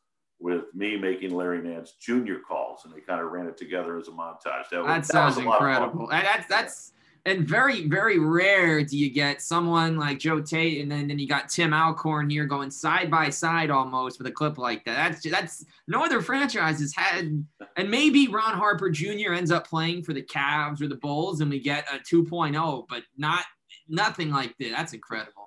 with 0.42 0.74
me 0.74 0.96
making 0.96 1.34
Larry 1.34 1.62
Nance 1.62 1.92
junior 1.92 2.40
calls, 2.40 2.84
and 2.84 2.92
they 2.92 3.00
kind 3.00 3.20
of 3.20 3.30
ran 3.30 3.46
it 3.46 3.56
together 3.56 3.96
as 3.96 4.08
a 4.08 4.10
montage. 4.10 4.68
That, 4.70 4.82
was, 4.82 4.86
that 4.86 5.06
sounds 5.06 5.36
that 5.36 5.44
incredible. 5.44 6.08
That's 6.10 6.48
that's 6.48 6.92
and 7.24 7.46
very 7.46 7.86
very 7.86 8.18
rare 8.18 8.82
do 8.82 8.98
you 8.98 9.08
get 9.08 9.40
someone 9.40 9.96
like 9.96 10.18
Joe 10.18 10.40
Tait, 10.40 10.82
and 10.82 10.90
then 10.90 11.06
then 11.06 11.18
you 11.20 11.28
got 11.28 11.48
Tim 11.48 11.72
Alcorn 11.72 12.28
here 12.28 12.44
going 12.44 12.70
side 12.72 13.10
by 13.10 13.30
side 13.30 13.70
almost 13.70 14.18
with 14.18 14.26
a 14.26 14.32
clip 14.32 14.58
like 14.58 14.84
that. 14.84 15.12
That's 15.12 15.30
that's 15.30 15.64
no 15.86 16.04
other 16.04 16.20
franchises 16.20 16.94
had, 16.94 17.44
and 17.76 17.90
maybe 17.90 18.26
Ron 18.26 18.54
Harper 18.54 18.90
Jr. 18.90 19.32
ends 19.34 19.52
up 19.52 19.68
playing 19.68 20.02
for 20.02 20.12
the 20.12 20.22
Cavs 20.22 20.82
or 20.82 20.88
the 20.88 20.96
Bulls, 20.96 21.40
and 21.40 21.50
we 21.50 21.60
get 21.60 21.86
a 21.92 21.98
2.0, 21.98 22.86
but 22.88 23.04
not 23.16 23.44
nothing 23.88 24.30
like 24.30 24.56
that. 24.58 24.72
That's 24.72 24.92
incredible. 24.92 25.41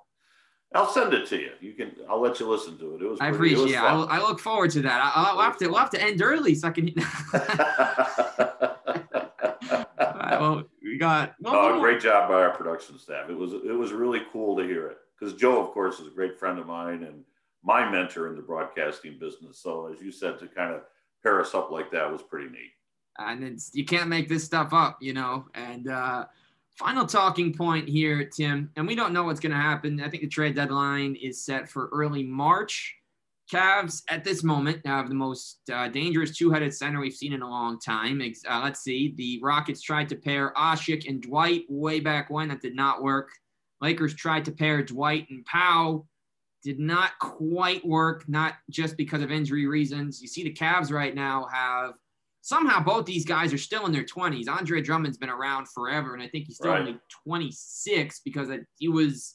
I'll 0.76 0.90
send 0.90 1.14
it 1.14 1.26
to 1.28 1.40
you. 1.40 1.50
You 1.60 1.72
can. 1.72 1.92
I'll 2.08 2.20
let 2.20 2.38
you 2.38 2.48
listen 2.48 2.78
to 2.78 2.94
it. 2.94 3.02
It 3.02 3.08
was. 3.08 3.20
I 3.20 3.28
appreciate. 3.28 3.70
it. 3.70 3.76
I, 3.76 3.94
I, 3.94 4.18
look 4.18 4.38
forward 4.38 4.70
to 4.72 4.82
that. 4.82 5.12
I, 5.14 5.32
will 5.32 5.40
have 5.40 5.56
to. 5.58 5.68
We'll 5.68 5.78
have 5.78 5.90
to 5.90 6.02
end 6.02 6.22
early 6.22 6.54
so 6.54 6.68
I 6.68 6.70
can. 6.70 6.92
well, 10.40 10.64
we 10.82 10.98
got. 10.98 11.34
oh, 11.44 11.80
great 11.80 12.00
job 12.00 12.28
by 12.28 12.34
our 12.34 12.50
production 12.50 12.98
staff. 12.98 13.30
It 13.30 13.36
was. 13.36 13.52
It 13.52 13.76
was 13.76 13.92
really 13.92 14.22
cool 14.32 14.56
to 14.56 14.62
hear 14.64 14.88
it 14.88 14.98
because 15.18 15.34
Joe, 15.34 15.62
of 15.64 15.72
course, 15.72 15.98
is 15.98 16.08
a 16.08 16.10
great 16.10 16.38
friend 16.38 16.58
of 16.58 16.66
mine 16.66 17.02
and 17.04 17.24
my 17.62 17.88
mentor 17.90 18.28
in 18.28 18.36
the 18.36 18.42
broadcasting 18.42 19.18
business. 19.18 19.58
So, 19.58 19.92
as 19.92 20.00
you 20.00 20.12
said, 20.12 20.38
to 20.38 20.46
kind 20.46 20.74
of 20.74 20.82
pair 21.22 21.40
us 21.40 21.54
up 21.54 21.70
like 21.70 21.90
that 21.90 22.10
was 22.10 22.22
pretty 22.22 22.50
neat. 22.50 22.72
And 23.18 23.42
it's 23.42 23.70
you 23.74 23.84
can't 23.84 24.08
make 24.08 24.28
this 24.28 24.44
stuff 24.44 24.72
up, 24.72 24.98
you 25.00 25.14
know. 25.14 25.46
And 25.54 25.88
uh, 25.88 26.26
Final 26.78 27.06
talking 27.06 27.54
point 27.54 27.88
here, 27.88 28.24
Tim, 28.28 28.70
and 28.76 28.86
we 28.86 28.94
don't 28.94 29.14
know 29.14 29.24
what's 29.24 29.40
going 29.40 29.52
to 29.52 29.58
happen. 29.58 30.00
I 30.00 30.10
think 30.10 30.22
the 30.22 30.28
trade 30.28 30.54
deadline 30.54 31.14
is 31.14 31.42
set 31.42 31.70
for 31.70 31.88
early 31.90 32.22
March. 32.22 32.94
Cavs 33.50 34.02
at 34.10 34.24
this 34.24 34.42
moment 34.42 34.84
have 34.86 35.08
the 35.08 35.14
most 35.14 35.60
uh, 35.72 35.88
dangerous 35.88 36.36
two-headed 36.36 36.74
center 36.74 37.00
we've 37.00 37.14
seen 37.14 37.32
in 37.32 37.42
a 37.42 37.48
long 37.48 37.78
time. 37.78 38.20
Uh, 38.46 38.60
let's 38.62 38.80
see. 38.80 39.14
The 39.16 39.40
Rockets 39.42 39.80
tried 39.80 40.08
to 40.10 40.16
pair 40.16 40.52
Asik 40.54 41.08
and 41.08 41.22
Dwight 41.22 41.64
way 41.68 42.00
back 42.00 42.28
when. 42.28 42.48
That 42.48 42.60
did 42.60 42.74
not 42.74 43.02
work. 43.02 43.30
Lakers 43.80 44.14
tried 44.14 44.44
to 44.46 44.52
pair 44.52 44.82
Dwight 44.82 45.28
and 45.30 45.44
Pau. 45.46 46.06
Did 46.62 46.80
not 46.80 47.12
quite 47.20 47.86
work, 47.86 48.28
not 48.28 48.54
just 48.68 48.96
because 48.96 49.22
of 49.22 49.30
injury 49.30 49.66
reasons. 49.66 50.20
You 50.20 50.28
see 50.28 50.42
the 50.42 50.52
Cavs 50.52 50.90
right 50.90 51.14
now 51.14 51.46
have 51.52 51.92
somehow 52.46 52.80
both 52.80 53.04
these 53.06 53.24
guys 53.24 53.52
are 53.52 53.58
still 53.58 53.86
in 53.86 53.92
their 53.92 54.04
20s. 54.04 54.48
Andre 54.48 54.80
Drummond's 54.80 55.18
been 55.18 55.28
around 55.28 55.66
forever, 55.68 56.14
and 56.14 56.22
I 56.22 56.28
think 56.28 56.46
he's 56.46 56.54
still 56.56 56.70
right. 56.70 56.80
only 56.80 56.96
26 57.24 58.20
because 58.24 58.48
he 58.78 58.86
was 58.86 59.34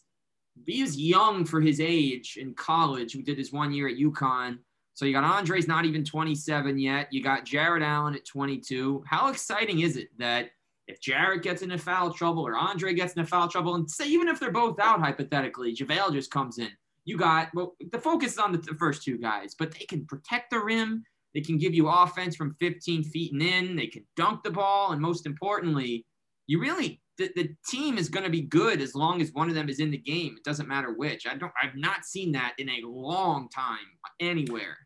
he 0.66 0.82
was 0.82 0.98
young 0.98 1.44
for 1.44 1.60
his 1.60 1.82
age 1.82 2.38
in 2.40 2.54
college. 2.54 3.14
We 3.14 3.22
did 3.22 3.38
his 3.38 3.52
one 3.52 3.74
year 3.74 3.90
at 3.90 3.98
UConn. 3.98 4.60
So 4.94 5.04
you 5.04 5.12
got 5.12 5.26
Andre's 5.26 5.68
not 5.68 5.84
even 5.84 6.06
27 6.06 6.80
yet. 6.80 7.12
You 7.12 7.22
got 7.22 7.44
Jarrett 7.44 7.84
Allen 7.84 8.16
at 8.16 8.26
22. 8.26 9.04
How 9.06 9.28
exciting 9.28 9.82
is 9.82 9.98
it 9.98 10.08
that 10.18 10.52
if 10.88 11.02
Jarrett 11.02 11.44
gets 11.44 11.64
into 11.64 11.78
foul 11.78 12.14
trouble 12.14 12.48
or 12.48 12.56
Andre 12.56 12.94
gets 12.94 13.14
into 13.14 13.28
foul 13.28 13.50
trouble, 13.50 13.76
and 13.76 13.90
say 13.92 14.08
even 14.08 14.30
if 14.30 14.40
they're 14.40 14.52
both 14.52 14.80
out 14.80 15.02
hypothetically, 15.02 15.76
JaVale 15.76 16.14
just 16.14 16.32
comes 16.32 16.60
in. 16.60 16.72
You 17.04 17.18
got 17.18 17.50
well, 17.54 17.76
the 17.92 18.00
focus 18.00 18.34
is 18.34 18.38
on 18.38 18.54
the, 18.54 18.60
the 18.60 18.76
first 18.76 19.04
two 19.04 19.18
guys, 19.18 19.54
but 19.58 19.72
they 19.72 19.84
can 19.86 20.06
protect 20.06 20.52
the 20.52 20.60
rim 20.60 21.04
they 21.34 21.42
can 21.42 21.58
give 21.58 21.74
you 21.74 21.88
offense 21.88 22.36
from 22.36 22.56
15 22.60 23.04
feet 23.06 23.34
and 23.34 23.42
in. 23.42 23.76
They 23.76 23.88
can 23.88 24.06
dunk 24.16 24.44
the 24.44 24.52
ball. 24.52 24.92
And 24.92 25.02
most 25.02 25.26
importantly, 25.26 26.06
you 26.48 26.60
really, 26.60 27.02
the, 27.18 27.32
the 27.36 27.50
team 27.68 27.98
is 27.98 28.10
going 28.10 28.26
to 28.26 28.30
be 28.30 28.42
good 28.42 28.82
as 28.82 28.96
long 28.96 29.22
as 29.22 29.32
one 29.32 29.50
of 29.50 29.56
them 29.56 29.70
is 29.70 29.80
in 29.80 29.92
the 29.92 29.98
game. 29.98 30.36
It 30.38 30.44
doesn't 30.44 30.68
matter 30.68 30.94
which. 30.94 31.26
I 31.28 31.36
don't, 31.36 31.52
I've 31.62 31.76
not 31.76 32.06
seen 32.06 32.32
that 32.34 32.54
in 32.58 32.70
a 32.70 32.82
long 32.84 33.50
time 33.50 33.78
anywhere. 34.20 34.78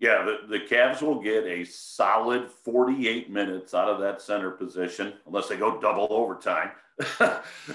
Yeah, 0.00 0.24
the, 0.24 0.48
the 0.48 0.64
Cavs 0.64 1.00
will 1.00 1.20
get 1.20 1.44
a 1.44 1.64
solid 1.64 2.50
48 2.50 3.30
minutes 3.30 3.72
out 3.72 3.88
of 3.88 4.00
that 4.00 4.20
center 4.20 4.50
position, 4.50 5.12
unless 5.26 5.48
they 5.48 5.56
go 5.56 5.80
double 5.80 6.08
overtime. 6.10 6.72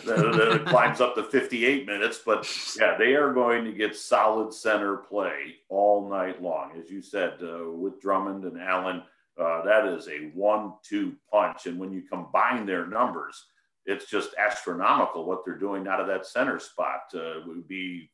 then 0.06 0.52
it 0.52 0.66
climbs 0.66 1.02
up 1.02 1.16
to 1.16 1.24
58 1.24 1.86
minutes. 1.86 2.22
But 2.26 2.48
yeah, 2.80 2.98
they 2.98 3.14
are 3.16 3.34
going 3.34 3.66
to 3.66 3.72
get 3.72 3.96
solid 3.96 4.54
center 4.54 4.98
play 4.98 5.56
all 5.70 6.10
night 6.10 6.42
long. 6.42 6.72
As 6.78 6.90
you 6.90 7.02
said, 7.02 7.36
uh, 7.42 7.72
with 7.72 8.02
Drummond 8.02 8.44
and 8.44 8.60
Allen, 8.60 9.04
uh, 9.40 9.64
that 9.64 9.86
is 9.88 10.08
a 10.08 10.32
one 10.34 10.74
two 10.84 11.16
punch. 11.32 11.66
And 11.66 11.80
when 11.80 11.92
you 11.92 12.02
combine 12.02 12.66
their 12.66 12.88
numbers, 12.88 13.46
it's 13.86 14.10
just 14.10 14.36
astronomical 14.38 15.26
what 15.26 15.46
they're 15.46 15.58
doing 15.58 15.88
out 15.88 16.02
of 16.02 16.08
that 16.08 16.26
center 16.26 16.60
spot. 16.60 17.02
Uh, 17.14 17.42
would 17.46 17.68
be 17.68 18.10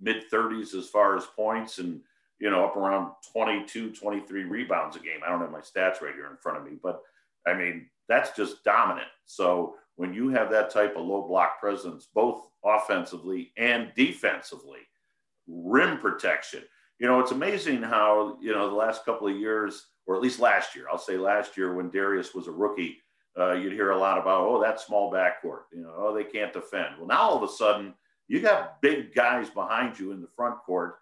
mid 0.00 0.24
30s 0.32 0.74
as 0.74 0.88
far 0.88 1.16
as 1.16 1.24
points 1.36 1.78
and 1.78 2.00
you 2.38 2.50
know, 2.50 2.64
up 2.64 2.76
around 2.76 3.12
22, 3.32 3.92
23 3.92 4.44
rebounds 4.44 4.96
a 4.96 4.98
game. 4.98 5.20
I 5.24 5.30
don't 5.30 5.40
have 5.40 5.50
my 5.50 5.60
stats 5.60 6.02
right 6.02 6.14
here 6.14 6.28
in 6.30 6.36
front 6.36 6.58
of 6.58 6.64
me, 6.64 6.72
but 6.82 7.00
I 7.46 7.54
mean, 7.54 7.88
that's 8.08 8.36
just 8.36 8.64
dominant. 8.64 9.06
So 9.24 9.76
when 9.96 10.12
you 10.12 10.28
have 10.28 10.50
that 10.50 10.70
type 10.70 10.96
of 10.96 11.06
low 11.06 11.22
block 11.22 11.60
presence, 11.60 12.08
both 12.14 12.48
offensively 12.64 13.52
and 13.56 13.92
defensively, 13.94 14.80
rim 15.46 15.98
protection, 15.98 16.62
you 16.98 17.06
know, 17.06 17.20
it's 17.20 17.32
amazing 17.32 17.82
how, 17.82 18.38
you 18.40 18.52
know, 18.52 18.68
the 18.68 18.74
last 18.74 19.04
couple 19.04 19.28
of 19.28 19.36
years, 19.36 19.86
or 20.06 20.14
at 20.14 20.22
least 20.22 20.40
last 20.40 20.74
year, 20.74 20.86
I'll 20.90 20.98
say 20.98 21.16
last 21.16 21.56
year 21.56 21.74
when 21.74 21.90
Darius 21.90 22.34
was 22.34 22.46
a 22.46 22.52
rookie, 22.52 22.98
uh, 23.38 23.52
you'd 23.52 23.72
hear 23.72 23.90
a 23.90 23.98
lot 23.98 24.18
about, 24.18 24.46
oh, 24.46 24.60
that 24.62 24.80
small 24.80 25.12
backcourt, 25.12 25.62
you 25.72 25.82
know, 25.82 25.92
oh, 25.96 26.14
they 26.14 26.24
can't 26.24 26.52
defend. 26.52 26.96
Well, 26.98 27.08
now 27.08 27.20
all 27.20 27.36
of 27.36 27.48
a 27.48 27.52
sudden, 27.52 27.94
you 28.28 28.40
got 28.40 28.80
big 28.80 29.14
guys 29.14 29.50
behind 29.50 29.98
you 29.98 30.12
in 30.12 30.20
the 30.20 30.28
front 30.36 30.58
court 30.64 30.96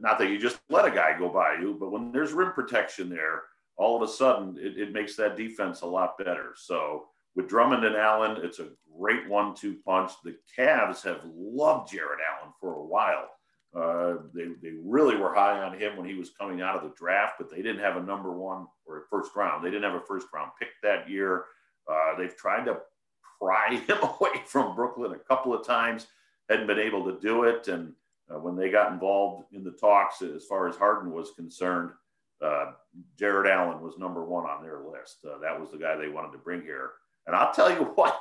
not 0.00 0.18
that 0.18 0.30
you 0.30 0.38
just 0.38 0.60
let 0.68 0.84
a 0.84 0.90
guy 0.90 1.18
go 1.18 1.28
by 1.28 1.56
you, 1.60 1.76
but 1.78 1.90
when 1.90 2.12
there's 2.12 2.32
rim 2.32 2.52
protection 2.52 3.08
there, 3.08 3.42
all 3.76 3.96
of 3.96 4.08
a 4.08 4.12
sudden 4.12 4.56
it, 4.58 4.78
it 4.78 4.92
makes 4.92 5.16
that 5.16 5.36
defense 5.36 5.80
a 5.80 5.86
lot 5.86 6.18
better. 6.18 6.52
So 6.56 7.06
with 7.38 7.48
Drummond 7.48 7.84
and 7.84 7.94
Allen, 7.94 8.40
it's 8.42 8.58
a 8.58 8.70
great 8.98 9.28
one-two 9.28 9.76
punch. 9.86 10.10
The 10.24 10.34
Cavs 10.58 11.04
have 11.04 11.20
loved 11.24 11.92
Jarrett 11.92 12.18
Allen 12.32 12.52
for 12.60 12.74
a 12.74 12.84
while. 12.84 13.28
Uh, 13.72 14.24
they, 14.34 14.46
they 14.60 14.74
really 14.82 15.14
were 15.14 15.32
high 15.32 15.60
on 15.60 15.78
him 15.78 15.96
when 15.96 16.04
he 16.04 16.14
was 16.14 16.30
coming 16.30 16.62
out 16.62 16.74
of 16.74 16.82
the 16.82 16.96
draft, 16.96 17.34
but 17.38 17.48
they 17.48 17.62
didn't 17.62 17.78
have 17.78 17.96
a 17.96 18.02
number 18.02 18.32
one 18.32 18.66
or 18.86 19.04
first 19.08 19.36
round. 19.36 19.64
They 19.64 19.70
didn't 19.70 19.88
have 19.88 20.02
a 20.02 20.04
first 20.04 20.26
round 20.34 20.50
pick 20.58 20.70
that 20.82 21.08
year. 21.08 21.44
Uh, 21.88 22.18
they've 22.18 22.36
tried 22.36 22.64
to 22.64 22.78
pry 23.40 23.76
him 23.86 23.98
away 24.02 24.42
from 24.44 24.74
Brooklyn 24.74 25.12
a 25.12 25.18
couple 25.18 25.54
of 25.54 25.64
times, 25.64 26.08
hadn't 26.50 26.66
been 26.66 26.80
able 26.80 27.04
to 27.04 27.20
do 27.20 27.44
it. 27.44 27.68
And 27.68 27.92
uh, 28.28 28.40
when 28.40 28.56
they 28.56 28.68
got 28.68 28.90
involved 28.90 29.44
in 29.52 29.62
the 29.62 29.70
talks 29.70 30.22
as 30.22 30.44
far 30.44 30.66
as 30.66 30.74
Harden 30.74 31.12
was 31.12 31.30
concerned, 31.36 31.90
uh, 32.44 32.72
Jarrett 33.16 33.48
Allen 33.48 33.80
was 33.80 33.96
number 33.96 34.24
one 34.24 34.44
on 34.44 34.60
their 34.60 34.80
list. 34.80 35.18
Uh, 35.24 35.38
that 35.38 35.58
was 35.60 35.70
the 35.70 35.78
guy 35.78 35.94
they 35.94 36.08
wanted 36.08 36.32
to 36.32 36.38
bring 36.38 36.62
here. 36.62 36.90
And 37.28 37.36
I'll 37.36 37.52
tell 37.52 37.70
you 37.70 37.84
what, 37.94 38.20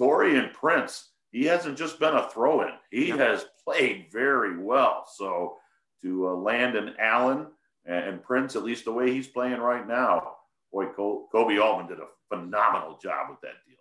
Taurean 0.00 0.52
Prince, 0.52 1.10
he 1.30 1.44
hasn't 1.44 1.78
just 1.78 2.00
been 2.00 2.14
a 2.14 2.28
throw 2.30 2.62
in, 2.62 2.72
he 2.90 3.10
has 3.10 3.46
played 3.62 4.06
very 4.10 4.58
well. 4.58 5.06
So 5.14 5.58
to 6.02 6.28
uh, 6.28 6.34
land 6.34 6.74
an 6.74 6.94
Allen 6.98 7.46
and, 7.84 8.04
and, 8.04 8.22
Prince, 8.22 8.56
at 8.56 8.64
least 8.64 8.84
the 8.84 8.92
way 8.92 9.12
he's 9.12 9.28
playing 9.28 9.60
right 9.60 9.86
now, 9.86 10.32
boy, 10.72 10.86
Koby 10.86 11.62
Altman 11.62 11.86
did 11.86 11.98
a 12.00 12.08
phenomenal 12.28 12.98
job 13.00 13.30
with 13.30 13.40
that 13.42 13.64
deal. 13.66 13.76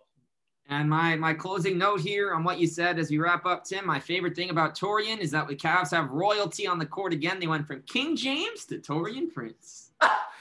And 0.67 0.89
my 0.89 1.15
my 1.15 1.31
closing 1.31 1.77
note 1.77 1.99
here 1.99 2.33
on 2.33 2.43
what 2.43 2.59
you 2.59 2.65
said 2.65 2.97
as 2.97 3.11
we 3.11 3.19
wrap 3.19 3.45
up, 3.45 3.65
Tim. 3.65 3.85
My 3.85 3.99
favorite 3.99 4.35
thing 4.35 4.49
about 4.49 4.75
Taurean 4.75 5.19
is 5.19 5.29
that 5.29 5.47
the 5.47 5.55
Cavs 5.55 5.91
have 5.91 6.09
royalty 6.09 6.65
on 6.65 6.79
the 6.79 6.87
court 6.87 7.13
again. 7.13 7.39
They 7.39 7.45
went 7.45 7.67
from 7.67 7.83
King 7.83 8.15
James 8.15 8.65
to 8.65 8.79
Taurean 8.79 9.31
Prince. 9.31 9.91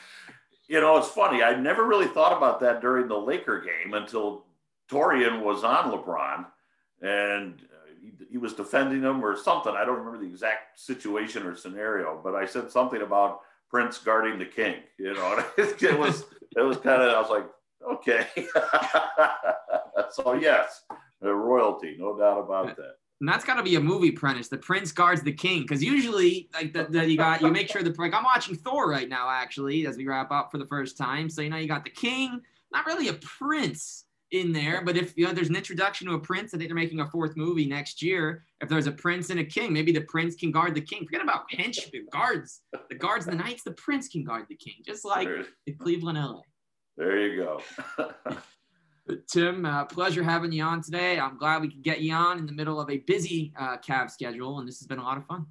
you 0.69 0.81
know, 0.81 0.97
it's 0.97 1.09
funny. 1.09 1.43
I 1.43 1.55
never 1.55 1.85
really 1.85 2.07
thought 2.07 2.37
about 2.37 2.61
that 2.61 2.81
during 2.81 3.09
the 3.09 3.19
Laker 3.19 3.61
game 3.61 3.95
until 3.95 4.47
Taurean 4.91 5.43
was 5.43 5.65
on 5.65 5.91
LeBron, 5.91 6.47
and 7.03 7.61
uh, 7.61 7.93
he, 8.01 8.13
he 8.33 8.39
was 8.39 8.55
defending 8.55 9.03
him 9.03 9.25
or 9.25 9.37
something. 9.37 9.75
I 9.75 9.85
don't 9.85 9.99
remember 9.99 10.19
the 10.19 10.31
exact 10.31 10.81
situation 10.81 11.47
or 11.47 11.57
scenario, 11.57 12.21
but 12.23 12.35
I 12.35 12.47
said 12.47 12.71
something 12.71 13.03
about 13.03 13.41
Prince 13.69 13.99
guarding 13.99 14.39
the 14.39 14.47
king. 14.47 14.77
You 14.99 15.15
know, 15.15 15.45
it 15.59 15.99
was 15.99 16.25
it 16.57 16.63
was 16.63 16.77
kind 16.79 17.03
of 17.03 17.15
I 17.15 17.21
was 17.21 17.31
like, 17.31 17.47
okay. 17.93 18.27
so 20.11 20.35
yes, 20.35 20.83
the 21.21 21.35
royalty, 21.35 21.97
no 21.99 22.17
doubt 22.19 22.41
about 22.41 22.77
that. 22.77 22.97
And 23.21 23.29
that's 23.29 23.45
got 23.45 23.55
to 23.55 23.63
be 23.63 23.77
a 23.77 23.81
movie 23.81 24.11
premise. 24.11 24.49
The 24.49 24.59
prince 24.59 24.93
guards 24.93 25.23
the 25.23 25.33
king, 25.33 25.63
because 25.63 25.83
usually, 25.83 26.49
like 26.53 26.73
the, 26.73 26.85
the, 26.85 27.09
you 27.09 27.17
got, 27.17 27.41
you 27.41 27.51
make 27.51 27.69
sure 27.69 27.83
the 27.83 27.95
like 27.97 28.13
I'm 28.13 28.25
watching 28.25 28.57
Thor 28.57 28.91
right 28.91 29.09
now, 29.09 29.31
actually, 29.31 29.87
as 29.87 29.97
we 29.97 30.07
wrap 30.07 30.31
up 30.31 30.51
for 30.51 30.59
the 30.59 30.67
first 30.67 30.99
time. 30.99 31.31
So 31.31 31.41
you 31.41 31.51
know, 31.51 31.57
you 31.57 31.69
got 31.69 31.85
the 31.85 31.91
king, 31.91 32.41
not 32.73 32.87
really 32.87 33.09
a 33.09 33.15
prince 33.15 34.05
in 34.33 34.53
there, 34.53 34.83
but 34.83 34.97
if 34.97 35.17
you 35.17 35.27
know 35.27 35.33
there's 35.33 35.49
an 35.49 35.57
introduction 35.57 36.09
to 36.09 36.15
a 36.15 36.19
prince, 36.19 36.53
I 36.53 36.59
think 36.59 36.69
they're 36.69 36.75
making 36.75 37.01
a 37.01 37.07
fourth 37.07 37.37
movie 37.37 37.67
next 37.67 38.03
year. 38.03 38.45
If 38.61 38.69
there's 38.69 38.89
a 38.89 38.93
prince 38.93 39.31
and 39.31 39.39
a 39.39 39.45
king, 39.45 39.73
maybe 39.73 39.93
the 39.93 40.01
prince 40.03 40.35
can 40.35 40.51
guard 40.51 40.75
the 40.75 40.81
king. 40.81 41.05
Forget 41.05 41.23
about 41.23 41.45
henchmen, 41.51 42.07
guards, 42.11 42.63
the 42.91 42.97
guards, 42.97 43.27
the 43.27 43.35
knights. 43.35 43.63
The 43.63 43.73
prince 43.73 44.09
can 44.09 44.25
guard 44.25 44.47
the 44.49 44.57
king, 44.57 44.75
just 44.85 45.05
like 45.05 45.29
the 45.67 45.73
Cleveland 45.73 46.19
LA. 46.19 46.41
There 46.97 47.19
you 47.19 47.45
go. 47.45 47.63
Tim, 49.27 49.67
uh, 49.67 49.85
pleasure 49.85 50.23
having 50.23 50.53
you 50.53 50.63
on 50.63 50.83
today. 50.83 51.19
I'm 51.19 51.37
glad 51.37 51.61
we 51.61 51.69
could 51.69 51.83
get 51.83 52.01
you 52.01 52.15
on 52.15 52.39
in 52.39 52.47
the 52.47 52.53
middle 52.53 52.81
of 52.81 52.89
a 52.91 52.99
busy 52.99 53.53
uh, 53.59 53.77
schedule, 54.09 54.59
and 54.59 54.69
this 54.69 54.79
has 54.79 54.87
been 54.87 54.99
a 54.99 55.03
lot 55.03 55.19
of 55.19 55.27
fun. 55.27 55.47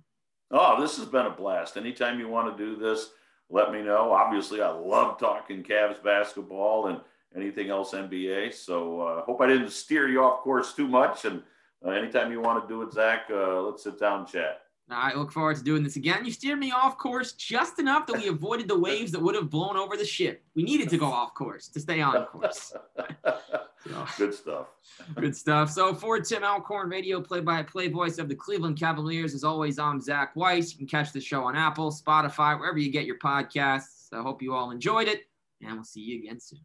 Oh, 0.49 0.81
this 0.81 0.97
has 0.97 1.05
been 1.07 1.27
a 1.27 1.31
blast. 1.31 1.77
Anytime 1.77 2.19
you 2.19 2.27
want 2.27 2.55
to 2.55 2.63
do 2.63 2.75
this, 2.75 3.11
let 3.49 3.71
me 3.71 3.81
know. 3.81 4.11
Obviously, 4.11 4.61
I 4.61 4.69
love 4.69 5.19
talking 5.19 5.63
Cavs 5.63 6.03
basketball 6.03 6.87
and 6.87 6.99
anything 7.35 7.69
else 7.69 7.93
NBA. 7.93 8.53
So 8.53 9.01
I 9.01 9.19
uh, 9.19 9.21
hope 9.23 9.41
I 9.41 9.47
didn't 9.47 9.71
steer 9.71 10.07
you 10.07 10.23
off 10.23 10.41
course 10.41 10.73
too 10.73 10.87
much. 10.87 11.25
And 11.25 11.43
uh, 11.85 11.91
anytime 11.91 12.31
you 12.31 12.41
want 12.41 12.63
to 12.63 12.73
do 12.73 12.81
it, 12.81 12.93
Zach, 12.93 13.25
uh, 13.31 13.61
let's 13.61 13.83
sit 13.83 13.99
down 13.99 14.21
and 14.21 14.27
chat. 14.27 14.62
I 14.89 15.13
look 15.15 15.31
forward 15.31 15.57
to 15.57 15.63
doing 15.63 15.83
this 15.83 15.95
again. 15.95 16.25
You 16.25 16.31
steered 16.31 16.59
me 16.59 16.71
off 16.71 16.97
course 16.97 17.31
just 17.33 17.79
enough 17.79 18.05
that 18.07 18.17
we 18.17 18.27
avoided 18.27 18.67
the 18.67 18.77
waves 18.77 19.11
that 19.13 19.21
would 19.21 19.35
have 19.35 19.49
blown 19.49 19.77
over 19.77 19.97
the 19.97 20.05
ship. 20.05 20.43
We 20.55 20.63
needed 20.63 20.89
to 20.89 20.97
go 20.97 21.05
off 21.05 21.33
course 21.33 21.67
to 21.69 21.79
stay 21.79 22.01
on 22.01 22.25
course. 22.25 22.73
So, 23.85 24.05
good 24.17 24.33
stuff. 24.33 24.67
Good 25.15 25.35
stuff. 25.35 25.69
So 25.69 25.93
for 25.93 26.17
Tim 26.21 26.41
Alcorn, 26.41 26.89
radio 26.89 27.19
play-by-play 27.19 27.89
voice 27.89 28.17
of 28.17 28.29
the 28.29 28.35
Cleveland 28.35 28.79
Cavaliers, 28.79 29.33
as 29.33 29.43
always, 29.43 29.77
I'm 29.77 29.99
Zach 29.99 30.33
Weiss. 30.37 30.71
You 30.71 30.77
can 30.77 30.87
catch 30.87 31.11
the 31.11 31.19
show 31.19 31.43
on 31.43 31.57
Apple, 31.57 31.91
Spotify, 31.91 32.57
wherever 32.57 32.77
you 32.77 32.89
get 32.89 33.05
your 33.05 33.17
podcasts. 33.19 34.07
I 34.13 34.21
hope 34.21 34.41
you 34.41 34.53
all 34.53 34.71
enjoyed 34.71 35.09
it, 35.09 35.23
and 35.61 35.73
we'll 35.73 35.83
see 35.83 35.99
you 35.99 36.19
again 36.19 36.39
soon. 36.39 36.61